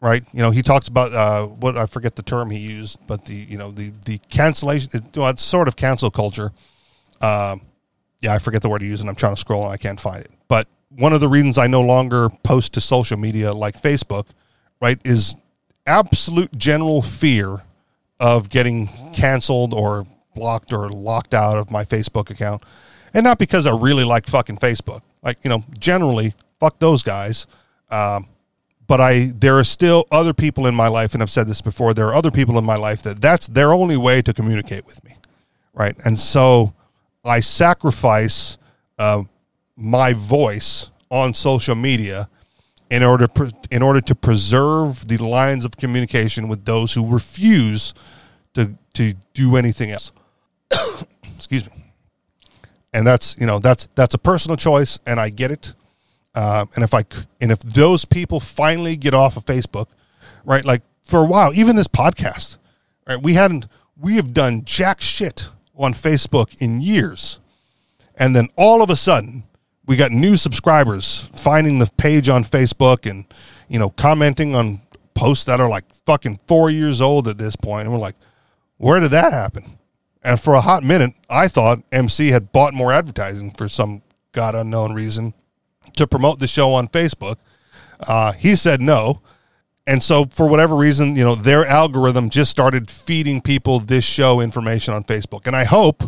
right? 0.00 0.24
You 0.32 0.40
know, 0.40 0.50
he 0.50 0.62
talks 0.62 0.88
about 0.88 1.12
uh, 1.12 1.46
what 1.46 1.76
I 1.76 1.86
forget 1.86 2.16
the 2.16 2.22
term 2.22 2.50
he 2.50 2.58
used, 2.58 2.98
but 3.06 3.24
the 3.26 3.34
you 3.34 3.58
know 3.58 3.70
the 3.70 3.92
the 4.04 4.18
cancellation, 4.30 4.90
well, 5.14 5.28
it's 5.28 5.42
sort 5.42 5.68
of 5.68 5.76
cancel 5.76 6.10
culture. 6.10 6.52
Uh, 7.20 7.56
yeah, 8.20 8.34
I 8.34 8.38
forget 8.38 8.62
the 8.62 8.68
word 8.68 8.82
he 8.82 8.88
used, 8.88 9.00
and 9.02 9.08
I'm 9.08 9.14
trying 9.14 9.34
to 9.34 9.40
scroll 9.40 9.64
and 9.64 9.72
I 9.72 9.76
can't 9.76 10.00
find 10.00 10.24
it. 10.24 10.30
But 10.48 10.68
one 10.90 11.12
of 11.12 11.20
the 11.20 11.28
reasons 11.28 11.58
I 11.58 11.66
no 11.66 11.82
longer 11.82 12.30
post 12.42 12.74
to 12.74 12.80
social 12.80 13.18
media 13.18 13.52
like 13.52 13.80
Facebook 13.80 14.26
right, 14.80 14.98
is 15.04 15.36
absolute 15.86 16.56
general 16.56 17.02
fear 17.02 17.62
of 18.18 18.48
getting 18.48 18.88
canceled 19.12 19.72
or 19.74 20.06
blocked 20.34 20.72
or 20.72 20.88
locked 20.90 21.34
out 21.34 21.56
of 21.56 21.70
my 21.70 21.84
Facebook 21.84 22.30
account. 22.30 22.62
And 23.14 23.24
not 23.24 23.38
because 23.38 23.66
I 23.66 23.74
really 23.74 24.04
like 24.04 24.26
fucking 24.26 24.58
Facebook. 24.58 25.02
Like, 25.22 25.38
you 25.42 25.50
know, 25.50 25.64
generally, 25.78 26.34
fuck 26.60 26.78
those 26.78 27.02
guys. 27.02 27.46
Um, 27.90 28.28
but 28.86 29.00
I, 29.00 29.32
there 29.34 29.58
are 29.58 29.64
still 29.64 30.06
other 30.10 30.32
people 30.32 30.66
in 30.66 30.74
my 30.74 30.88
life, 30.88 31.14
and 31.14 31.22
I've 31.22 31.30
said 31.30 31.48
this 31.48 31.60
before. 31.60 31.94
There 31.94 32.06
are 32.06 32.14
other 32.14 32.30
people 32.30 32.58
in 32.58 32.64
my 32.64 32.76
life 32.76 33.02
that 33.02 33.20
that's 33.20 33.48
their 33.48 33.72
only 33.72 33.96
way 33.96 34.22
to 34.22 34.32
communicate 34.32 34.86
with 34.86 35.02
me, 35.04 35.16
right? 35.74 35.96
And 36.04 36.18
so 36.18 36.72
I 37.24 37.40
sacrifice 37.40 38.58
uh, 38.98 39.24
my 39.76 40.12
voice 40.12 40.90
on 41.10 41.34
social 41.34 41.74
media 41.74 42.28
in 42.90 43.02
order 43.02 43.28
in 43.70 43.82
order 43.82 44.00
to 44.00 44.14
preserve 44.14 45.08
the 45.08 45.18
lines 45.18 45.64
of 45.64 45.76
communication 45.76 46.48
with 46.48 46.64
those 46.64 46.94
who 46.94 47.08
refuse 47.08 47.94
to 48.54 48.74
to 48.94 49.14
do 49.34 49.56
anything 49.56 49.90
else. 49.90 50.12
Excuse 51.34 51.70
me. 51.70 51.76
And 52.92 53.06
that's 53.06 53.36
you 53.38 53.46
know 53.46 53.58
that's 53.58 53.88
that's 53.94 54.14
a 54.14 54.18
personal 54.18 54.56
choice, 54.56 54.98
and 55.06 55.20
I 55.20 55.30
get 55.30 55.50
it. 55.50 55.74
Uh, 56.34 56.66
and 56.74 56.84
if 56.84 56.94
I 56.94 57.04
and 57.40 57.50
if 57.50 57.60
those 57.60 58.04
people 58.04 58.40
finally 58.40 58.96
get 58.96 59.14
off 59.14 59.36
of 59.36 59.44
Facebook, 59.44 59.86
right? 60.44 60.64
Like 60.64 60.82
for 61.04 61.20
a 61.20 61.26
while, 61.26 61.52
even 61.54 61.76
this 61.76 61.88
podcast, 61.88 62.58
Right? 63.06 63.22
We 63.22 63.34
hadn't 63.34 63.68
we 63.96 64.16
have 64.16 64.32
done 64.32 64.64
jack 64.64 65.00
shit 65.00 65.48
on 65.76 65.94
Facebook 65.94 66.60
in 66.60 66.80
years. 66.80 67.38
And 68.16 68.34
then 68.34 68.48
all 68.56 68.82
of 68.82 68.90
a 68.90 68.96
sudden, 68.96 69.44
we 69.86 69.96
got 69.96 70.10
new 70.10 70.36
subscribers 70.36 71.30
finding 71.34 71.78
the 71.78 71.90
page 71.96 72.28
on 72.28 72.44
Facebook 72.44 73.08
and, 73.08 73.24
you 73.68 73.78
know, 73.78 73.90
commenting 73.90 74.54
on 74.54 74.80
posts 75.14 75.44
that 75.44 75.60
are 75.60 75.68
like 75.68 75.84
fucking 76.04 76.40
four 76.46 76.70
years 76.70 77.00
old 77.00 77.28
at 77.28 77.38
this 77.38 77.56
point. 77.56 77.84
And 77.84 77.92
we're 77.92 77.98
like, 77.98 78.16
where 78.78 79.00
did 79.00 79.12
that 79.12 79.32
happen? 79.32 79.78
And 80.22 80.40
for 80.40 80.54
a 80.54 80.60
hot 80.60 80.82
minute, 80.82 81.12
I 81.30 81.48
thought 81.48 81.82
MC 81.92 82.28
had 82.30 82.52
bought 82.52 82.74
more 82.74 82.92
advertising 82.92 83.52
for 83.52 83.68
some 83.68 84.02
god 84.32 84.54
unknown 84.54 84.92
reason 84.92 85.34
to 85.96 86.06
promote 86.06 86.40
the 86.40 86.48
show 86.48 86.72
on 86.72 86.88
Facebook. 86.88 87.36
Uh, 88.00 88.32
he 88.32 88.56
said 88.56 88.80
no. 88.80 89.22
And 89.86 90.02
so, 90.02 90.26
for 90.32 90.48
whatever 90.48 90.74
reason, 90.74 91.14
you 91.14 91.22
know, 91.22 91.36
their 91.36 91.64
algorithm 91.64 92.28
just 92.28 92.50
started 92.50 92.90
feeding 92.90 93.40
people 93.40 93.78
this 93.78 94.04
show 94.04 94.40
information 94.40 94.92
on 94.94 95.04
Facebook. 95.04 95.46
And 95.46 95.54
I 95.54 95.62
hope, 95.62 96.02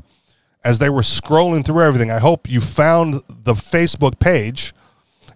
as 0.65 0.79
they 0.79 0.91
were 0.91 1.03
scrolling 1.03 1.65
through 1.65 1.83
everything, 1.83 2.11
I 2.11 2.19
hope 2.19 2.49
you 2.49 2.61
found 2.61 3.23
the 3.29 3.55
Facebook 3.55 4.19
page 4.19 4.75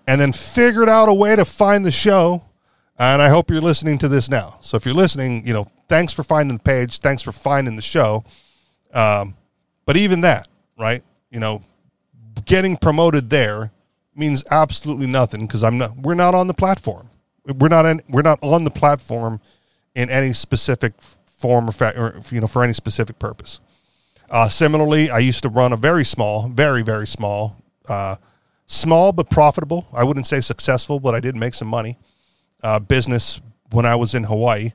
and 0.07 0.21
then 0.21 0.33
figured 0.33 0.89
out 0.89 1.09
a 1.09 1.15
way 1.15 1.37
to 1.37 1.45
find 1.45 1.85
the 1.85 1.93
show. 1.93 2.43
And 2.99 3.23
I 3.23 3.29
hope 3.29 3.51
you're 3.51 3.61
listening 3.61 3.99
to 3.99 4.09
this 4.09 4.29
now. 4.29 4.59
So, 4.61 4.77
if 4.77 4.85
you're 4.85 4.95
listening, 4.95 5.47
you 5.47 5.53
know, 5.53 5.71
thanks 5.89 6.13
for 6.13 6.23
finding 6.23 6.57
the 6.57 6.63
page. 6.63 6.99
Thanks 6.99 7.23
for 7.23 7.33
finding 7.33 7.77
the 7.77 7.83
show. 7.83 8.25
Um, 8.93 9.35
but 9.87 9.97
even 9.97 10.21
that, 10.21 10.49
right? 10.79 11.03
You 11.31 11.41
know, 11.41 11.63
getting 12.45 12.77
promoted 12.77 13.31
there 13.31 13.73
means 14.15 14.45
absolutely 14.51 15.07
nothing 15.07 15.47
because 15.47 15.65
I'm 15.65 15.79
not. 15.79 15.97
We're 15.97 16.15
not 16.15 16.35
on 16.35 16.47
the 16.47 16.55
platform. 16.55 17.09
We're 17.47 17.69
not. 17.69 17.87
In, 17.87 18.01
we're 18.09 18.23
not 18.23 18.39
on 18.43 18.65
the 18.65 18.71
platform 18.71 19.41
in 19.95 20.11
any 20.11 20.33
specific 20.33 20.93
form 21.37 21.69
or, 21.69 21.73
fa- 21.73 21.95
or 21.97 22.23
you 22.31 22.41
know 22.41 22.47
for 22.47 22.63
any 22.63 22.73
specific 22.73 23.19
purpose. 23.19 23.61
Uh, 24.33 24.49
similarly, 24.49 25.11
I 25.11 25.19
used 25.19 25.43
to 25.43 25.51
run 25.51 25.73
a 25.73 25.77
very 25.77 26.05
small, 26.05 26.49
very 26.49 26.83
very 26.83 27.07
small, 27.07 27.63
uh, 27.89 28.17
small 28.67 29.13
but 29.13 29.31
profitable. 29.31 29.87
I 29.93 30.03
wouldn't 30.05 30.27
say 30.27 30.41
successful, 30.41 30.99
but 30.99 31.15
I 31.15 31.21
did 31.21 31.37
make 31.37 31.55
some 31.55 31.69
money. 31.69 31.99
Uh, 32.63 32.79
business 32.81 33.41
when 33.71 33.85
I 33.85 33.95
was 33.95 34.15
in 34.15 34.25
Hawaii 34.25 34.73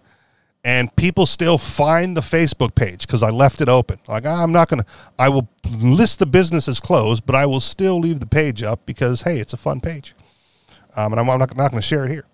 and 0.67 0.93
people 0.97 1.25
still 1.25 1.57
find 1.57 2.17
the 2.17 2.21
Facebook 2.21 2.75
page 2.75 3.07
because 3.07 3.23
I 3.23 3.29
left 3.29 3.61
it 3.61 3.69
open. 3.69 3.99
Like 4.07 4.25
ah, 4.25 4.43
I'm 4.43 4.51
not 4.51 4.67
gonna, 4.67 4.85
I 5.17 5.29
will 5.29 5.47
list 5.71 6.19
the 6.19 6.25
business 6.25 6.67
as 6.67 6.79
closed, 6.79 7.25
but 7.25 7.35
I 7.35 7.45
will 7.45 7.61
still 7.61 7.97
leave 7.97 8.19
the 8.19 8.27
page 8.27 8.61
up 8.61 8.85
because 8.85 9.21
hey, 9.21 9.39
it's 9.39 9.53
a 9.53 9.57
fun 9.57 9.81
page, 9.81 10.13
um, 10.95 11.13
and 11.13 11.19
I'm, 11.19 11.29
I'm 11.29 11.39
not, 11.39 11.55
not 11.55 11.71
going 11.71 11.81
to 11.81 11.87
share 11.87 12.05
it 12.05 12.11
here. 12.11 12.25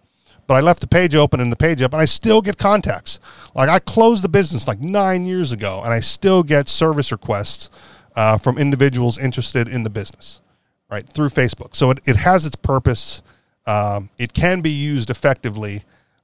But 0.48 0.56
I 0.56 0.60
left 0.62 0.82
the 0.82 0.88
page 0.88 1.16
open 1.16 1.40
and 1.40 1.52
the 1.52 1.56
page 1.56 1.82
up, 1.82 1.94
and 1.94 2.02
I 2.02 2.06
still 2.06 2.42
get 2.42 2.58
contacts. 2.58 3.20
Like 3.56 3.70
I 3.70 3.80
closed 3.80 4.24
the 4.24 4.30
business 4.30 4.68
like 4.68 4.80
nine 4.80 5.26
years 5.26 5.52
ago, 5.52 5.82
and 5.84 5.94
I 5.94 6.00
still 6.00 6.44
get 6.44 6.68
service 6.70 7.12
requests 7.12 7.70
uh, 8.16 8.38
from 8.38 8.58
individuals 8.58 9.18
interested 9.18 9.68
in 9.68 9.84
the 9.84 9.90
business, 9.90 10.42
right 10.90 11.08
through 11.08 11.30
Facebook. 11.30 11.76
So 11.76 11.92
it, 11.92 12.00
it 12.06 12.18
has 12.18 12.46
its 12.46 12.56
purpose. 12.56 13.22
Um, 13.66 14.10
it 14.18 14.34
can 14.34 14.62
be 14.62 14.72
used 14.72 15.10
effectively 15.10 15.84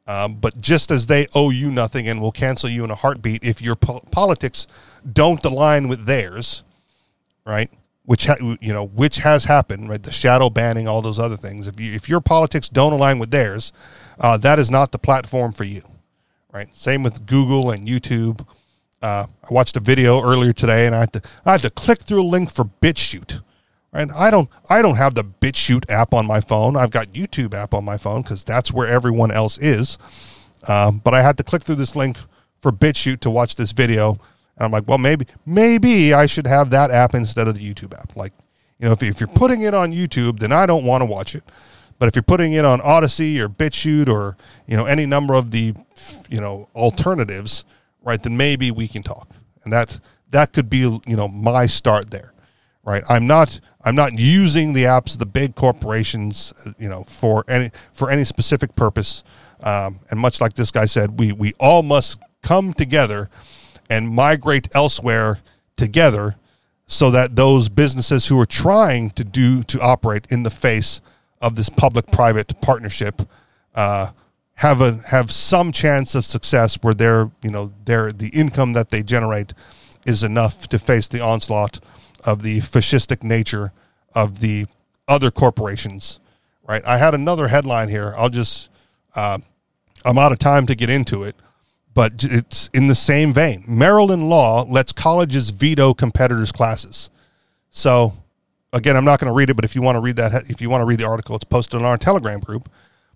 um, 0.10 0.38
but 0.42 0.60
just 0.60 0.90
as 0.90 1.06
they 1.06 1.28
owe 1.36 1.52
you 1.52 1.70
nothing 1.70 2.08
and 2.08 2.20
will 2.20 2.32
cancel 2.32 2.68
you 2.68 2.84
in 2.84 2.90
a 2.90 2.96
heartbeat 2.96 3.44
if 3.44 3.62
your 3.62 3.76
po- 3.76 4.02
politics 4.10 4.66
don't 5.14 5.46
align 5.46 5.88
with 5.88 6.06
theirs, 6.06 6.64
right? 7.46 7.70
Which 8.10 8.26
ha- 8.26 8.57
you 8.60 8.74
know, 8.74 8.88
which 8.88 9.18
has 9.18 9.45
happened, 9.45 9.88
right? 9.88 10.01
The 10.01 10.12
shadow 10.12 10.49
banning, 10.49 10.88
all 10.88 11.03
those 11.03 11.20
other 11.20 11.38
things. 11.38 11.68
If 11.68 11.80
you 11.80 11.93
if 11.93 12.10
your 12.10 12.22
politics 12.22 12.68
don't 12.68 12.93
align 12.93 13.20
with 13.20 13.30
theirs, 13.30 13.72
uh, 14.20 14.36
that 14.38 14.57
is 14.57 14.72
not 14.72 14.91
the 14.91 14.97
platform 14.97 15.51
for 15.51 15.64
you, 15.64 15.84
right? 16.51 16.76
Same 16.76 17.03
with 17.03 17.28
Google 17.28 17.70
and 17.70 17.88
YouTube. 17.88 18.47
Uh, 18.99 19.28
I 19.43 19.53
watched 19.53 19.78
a 19.78 19.80
video 19.80 20.24
earlier 20.24 20.53
today, 20.53 20.88
and 20.88 20.95
I 20.95 21.01
had 21.01 21.14
to 21.14 21.22
I 21.45 21.51
had 21.51 21.62
to 21.62 21.70
click 21.70 22.01
through 22.01 22.24
a 22.24 22.26
link 22.26 22.49
for 22.51 22.66
BitChute 22.66 23.41
Right? 23.91 24.07
I 24.16 24.30
don't 24.30 24.49
I 24.70 24.82
don't 24.82 24.97
have 24.97 25.16
the 25.16 25.24
BitChute 25.24 25.89
app 25.89 26.14
on 26.14 26.28
my 26.28 26.41
phone. 26.41 26.78
I've 26.78 26.91
got 26.91 27.07
YouTube 27.14 27.53
app 27.53 27.74
on 27.74 27.84
my 27.84 27.97
phone 27.97 28.22
because 28.22 28.43
that's 28.43 28.72
where 28.72 28.88
everyone 28.88 29.32
else 29.32 29.57
is. 29.57 29.97
Um, 30.68 31.01
but 31.03 31.14
I 31.14 31.22
had 31.22 31.38
to 31.38 31.43
click 31.43 31.64
through 31.64 31.76
this 31.76 31.95
link 31.95 32.18
for 32.62 32.72
BitChute 32.72 33.22
to 33.22 33.30
watch 33.30 33.55
this 33.55 33.72
video, 33.72 34.20
and 34.60 34.66
I'm 34.66 34.72
like, 34.72 34.88
well, 34.88 34.97
maybe 34.97 35.26
maybe 35.45 36.14
I 36.14 36.26
should 36.26 36.45
have 36.45 36.70
that 36.72 36.91
app 36.91 37.16
instead 37.16 37.47
of 37.47 37.55
the 37.55 37.74
YouTube 37.74 37.97
app. 37.97 38.16
Like, 38.16 38.34
you 38.78 38.88
know, 38.88 38.91
if, 38.91 39.01
if 39.01 39.20
you're 39.20 39.28
putting 39.28 39.62
it 39.62 39.74
on 39.74 39.91
YouTube, 39.91 40.39
then 40.39 40.51
I 40.51 40.66
don't 40.66 40.84
want 40.84 41.01
to 41.01 41.05
watch 41.05 41.34
it. 41.34 41.43
But 41.97 42.07
if 42.07 42.16
you're 42.16 42.24
putting 42.24 42.53
it 42.53 42.66
on 42.66 42.80
Odysee 42.82 43.39
or 43.39 43.49
BitChute 43.49 44.07
or 44.07 44.38
you 44.68 44.78
know 44.78 44.86
any 44.86 45.05
number 45.05 45.34
of 45.34 45.51
the 45.51 45.74
you 46.30 46.39
know 46.39 46.70
alternatives, 46.76 47.66
right? 48.03 48.22
Then 48.22 48.38
maybe 48.38 48.70
we 48.70 48.88
can 48.88 49.01
talk, 49.01 49.30
and 49.64 49.74
that 49.74 49.99
that 50.32 50.53
could 50.53 50.70
be 50.70 50.78
you 50.78 51.01
know 51.07 51.28
my 51.28 51.66
start 51.66 52.12
there 52.12 52.34
right? 52.89 53.03
I'm 53.07 53.28
not 53.28 53.60
I'm 53.84 53.95
not 53.95 54.18
using 54.18 54.74
the 54.74 54.84
apps 54.84 55.14
of 55.14 55.20
the 55.20 55.26
big 55.26 55.55
corporations, 55.55 56.53
you 56.78 56.89
know, 56.89 57.03
for 57.03 57.45
any 57.47 57.72
for 57.93 58.10
any 58.10 58.24
specific 58.24 58.76
purpose. 58.76 59.24
Um, 59.62 59.99
and 60.10 60.20
much 60.20 60.41
like 60.41 60.53
this 60.53 60.72
guy 60.72 60.86
said, 60.86 61.20
we 61.20 61.32
we 61.32 61.53
all 61.60 61.84
must 61.84 62.20
come 62.41 62.74
together 62.74 63.30
and 63.90 64.10
migrate 64.10 64.68
elsewhere 64.76 65.40
together, 65.78 66.36
so 66.88 67.12
that 67.12 67.36
those 67.36 67.70
businesses 67.70 68.28
who 68.28 68.40
are 68.40 68.46
trying 68.46 69.12
to 69.12 69.24
do 69.24 69.64
to 69.64 69.80
operate 69.80 70.28
in 70.30 70.44
the 70.44 70.50
face 70.50 71.02
of 71.42 71.56
this 71.56 71.70
public-private 71.70 72.60
partnership 72.62 73.22
uh, 73.76 74.12
have 74.56 74.82
a 74.82 75.00
have 75.08 75.32
some 75.32 75.72
chance 75.72 76.16
of 76.16 76.26
success 76.26 76.78
where 76.82 76.94
their 76.94 77.32
you 77.42 77.50
know 77.50 77.72
their 77.86 78.12
the 78.12 78.28
income 78.30 78.74
that 78.74 78.90
they 78.90 79.02
generate 79.02 79.54
is 80.06 80.24
enough 80.24 80.68
to 80.68 80.80
face 80.80 81.08
the 81.08 81.22
onslaught 81.22 81.80
of 82.26 82.42
the 82.42 82.60
fascistic 82.60 83.24
nature 83.24 83.72
of 84.14 84.40
the 84.40 84.66
other 85.08 85.32
corporations, 85.32 86.20
right? 86.68 86.86
I 86.86 86.98
had 86.98 87.14
another 87.14 87.48
headline 87.48 87.90
here. 87.90 88.14
I'll 88.18 88.30
just, 88.30 88.70
uh, 89.16 89.40
I'm 90.06 90.18
out 90.18 90.32
of 90.32 90.40
time 90.40 90.66
to 90.68 90.76
get 90.76 90.90
into 90.90 91.24
it, 91.24 91.36
but 91.94 92.24
it's 92.24 92.70
in 92.74 92.88
the 92.88 92.96
same 92.96 93.34
vein. 93.34 93.64
Maryland 93.68 94.30
law 94.30 94.64
lets 94.64 94.92
colleges 94.92 95.50
veto 95.50 95.94
competitors' 95.94 96.52
classes. 96.52 97.10
So, 97.72 98.14
again, 98.74 98.96
I'm 98.96 99.06
not 99.06 99.20
going 99.20 99.32
to 99.32 99.36
read 99.36 99.50
it, 99.50 99.56
but 99.56 99.66
if 99.66 99.76
you 99.76 99.82
want 99.82 99.96
to 99.96 100.00
read 100.00 100.16
that, 100.18 100.50
if 100.50 100.62
you 100.62 100.70
want 100.70 100.82
to 100.82 100.86
read 100.86 101.00
the 101.00 101.08
article, 101.08 101.36
it's 101.36 101.46
posted 101.46 101.82
on 101.82 101.86
our 101.86 101.98
Telegram 101.98 102.40
group. 102.40 102.70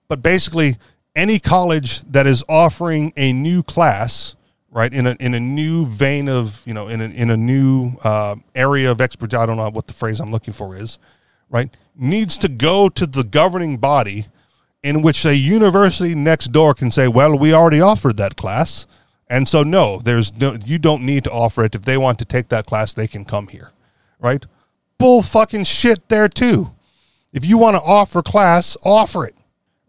But 0.07 0.21
basically, 0.21 0.77
any 1.15 1.39
college 1.39 2.01
that 2.11 2.27
is 2.27 2.43
offering 2.49 3.13
a 3.15 3.33
new 3.33 3.63
class 3.63 4.35
right 4.73 4.93
in 4.93 5.05
a 5.05 5.15
in 5.19 5.33
a 5.35 5.39
new 5.39 5.85
vein 5.85 6.27
of 6.27 6.61
you 6.65 6.73
know 6.73 6.87
in 6.87 6.99
a, 6.99 7.05
in 7.05 7.29
a 7.29 7.37
new 7.37 7.93
uh, 8.03 8.35
area 8.55 8.91
of 8.91 8.99
expertise. 8.99 9.39
I 9.39 9.45
don't 9.45 9.57
know 9.57 9.69
what 9.69 9.87
the 9.87 9.93
phrase 9.93 10.19
I'm 10.19 10.31
looking 10.31 10.53
for 10.53 10.75
is, 10.75 10.99
right? 11.49 11.69
Needs 11.95 12.37
to 12.39 12.49
go 12.49 12.89
to 12.89 13.05
the 13.05 13.23
governing 13.23 13.77
body, 13.77 14.27
in 14.83 15.01
which 15.01 15.25
a 15.25 15.35
university 15.35 16.13
next 16.13 16.51
door 16.51 16.73
can 16.73 16.91
say, 16.91 17.07
"Well, 17.07 17.37
we 17.37 17.53
already 17.53 17.81
offered 17.81 18.17
that 18.17 18.35
class." 18.35 18.85
And 19.29 19.47
so, 19.47 19.63
no, 19.63 19.99
there's 19.99 20.33
no, 20.37 20.57
you 20.65 20.77
don't 20.77 21.03
need 21.03 21.23
to 21.23 21.31
offer 21.31 21.63
it. 21.63 21.73
If 21.73 21.83
they 21.83 21.97
want 21.97 22.19
to 22.19 22.25
take 22.25 22.49
that 22.49 22.65
class, 22.65 22.93
they 22.93 23.07
can 23.07 23.25
come 23.25 23.47
here, 23.47 23.71
right? 24.19 24.45
Bull 24.97 25.21
fucking 25.21 25.63
shit 25.63 26.07
there 26.09 26.27
too. 26.27 26.71
If 27.31 27.45
you 27.45 27.57
want 27.57 27.75
to 27.75 27.81
offer 27.81 28.21
class, 28.21 28.77
offer 28.85 29.25
it 29.25 29.33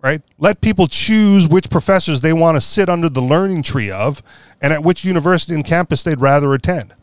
right? 0.04 0.20
Let 0.36 0.60
people 0.60 0.86
choose 0.86 1.48
which 1.48 1.70
professors 1.70 2.20
they 2.20 2.34
want 2.34 2.58
to 2.58 2.60
sit 2.60 2.90
under 2.90 3.08
the 3.08 3.22
learning 3.22 3.62
tree 3.62 3.90
of 3.90 4.22
and 4.60 4.70
at 4.70 4.84
which 4.84 5.02
university 5.02 5.54
and 5.54 5.64
campus 5.64 6.02
they'd 6.02 6.20
rather 6.20 6.52
attend. 6.52 6.94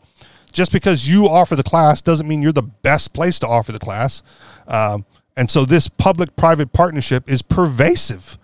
Just 0.52 0.70
because 0.70 1.08
you 1.08 1.28
offer 1.28 1.56
the 1.56 1.64
class 1.64 2.00
doesn't 2.00 2.28
mean 2.28 2.42
you're 2.42 2.52
the 2.52 2.62
best 2.62 3.12
place 3.12 3.40
to 3.40 3.46
offer 3.48 3.72
the 3.72 3.80
class. 3.80 4.22
Um, 4.68 5.04
and 5.36 5.50
so 5.50 5.64
this 5.64 5.88
public 5.88 6.36
private 6.36 6.72
partnership 6.72 7.30
is 7.30 7.42
pervasive 7.42 8.38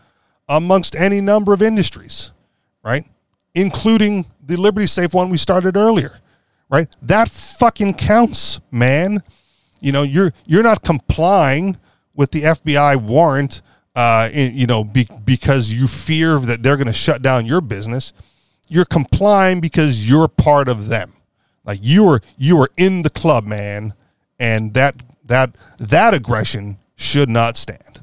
amongst 0.49 0.95
any 0.95 1.21
number 1.21 1.53
of 1.53 1.63
industries, 1.63 2.33
right? 2.83 3.05
Including 3.55 4.27
the 4.45 4.57
Liberty 4.57 4.87
Safe 4.87 5.13
one 5.13 5.29
we 5.29 5.37
started 5.39 5.77
earlier, 5.77 6.21
right? 6.71 6.89
That 7.03 7.29
fucking 7.29 7.95
counts, 7.95 8.61
man. 8.71 9.21
You 9.81 9.93
know, 9.93 10.03
you're 10.03 10.33
you're 10.47 10.63
not 10.63 10.83
complying 10.83 11.77
with 12.15 12.33
the 12.33 12.43
FBI 12.43 12.97
warrant 12.97 13.63
uh, 13.95 14.29
in, 14.33 14.57
you 14.57 14.67
know, 14.67 14.85
be, 14.85 15.09
because 15.25 15.73
you 15.73 15.87
fear 15.87 16.39
that 16.39 16.63
they're 16.63 16.77
going 16.77 16.87
to 16.87 16.93
shut 16.93 17.23
down 17.23 17.47
your 17.47 17.61
business. 17.61 18.13
You're 18.69 18.85
complying 18.85 19.61
because 19.61 20.09
you're 20.09 20.29
part 20.29 20.69
of 20.69 20.89
them. 20.89 21.15
Like 21.65 21.81
you 21.83 22.09
are, 22.09 22.21
you 22.37 22.61
are 22.61 22.71
in 22.77 23.03
the 23.03 23.11
club, 23.11 23.45
man, 23.45 23.95
and 24.39 24.73
that 24.75 24.95
that 25.29 25.55
that 25.79 26.15
aggression 26.15 26.79
should 26.97 27.31
not 27.31 27.57
stand. 27.57 28.03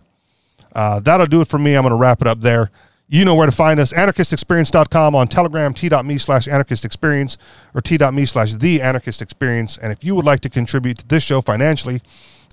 Uh, 0.73 0.99
that'll 0.99 1.26
do 1.26 1.41
it 1.41 1.47
for 1.47 1.59
me. 1.59 1.76
I'm 1.76 1.84
going 1.84 1.91
to 1.91 1.97
wrap 1.97 2.21
it 2.21 2.28
up 2.28 2.41
there. 2.41 2.71
You 3.07 3.23
know 3.23 3.36
where 3.36 3.45
to 3.45 3.51
find 3.51 3.80
us, 3.80 3.93
anarchistexperience.com 3.93 5.13
on 5.13 5.28
Telegram, 5.28 5.73
t.me 5.73 6.17
slash 6.17 6.47
anarchistexperience 6.47 7.38
or 7.73 7.82
t.me 7.82 8.26
slash 8.26 8.55
the 8.55 8.82
anarchist 8.82 9.21
experience. 9.21 9.78
And 9.78 9.91
if 9.91 10.03
you 10.03 10.15
would 10.15 10.26
like 10.26 10.41
to 10.41 10.49
contribute 10.49 10.97
to 10.99 11.07
this 11.07 11.23
show 11.23 11.41
financially, 11.41 12.01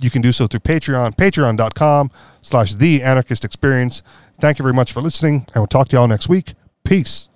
you 0.00 0.10
can 0.10 0.20
do 0.20 0.30
so 0.30 0.46
through 0.46 0.60
Patreon, 0.60 1.16
patreon.com 1.16 2.10
slash 2.42 2.74
the 2.74 3.02
anarchist 3.02 3.44
experience. 3.44 4.02
Thank 4.40 4.58
you 4.58 4.62
very 4.62 4.74
much 4.74 4.92
for 4.92 5.00
listening, 5.00 5.46
and 5.54 5.56
we'll 5.56 5.66
talk 5.66 5.88
to 5.88 5.96
y'all 5.96 6.08
next 6.08 6.28
week. 6.28 6.54
Peace. 6.84 7.28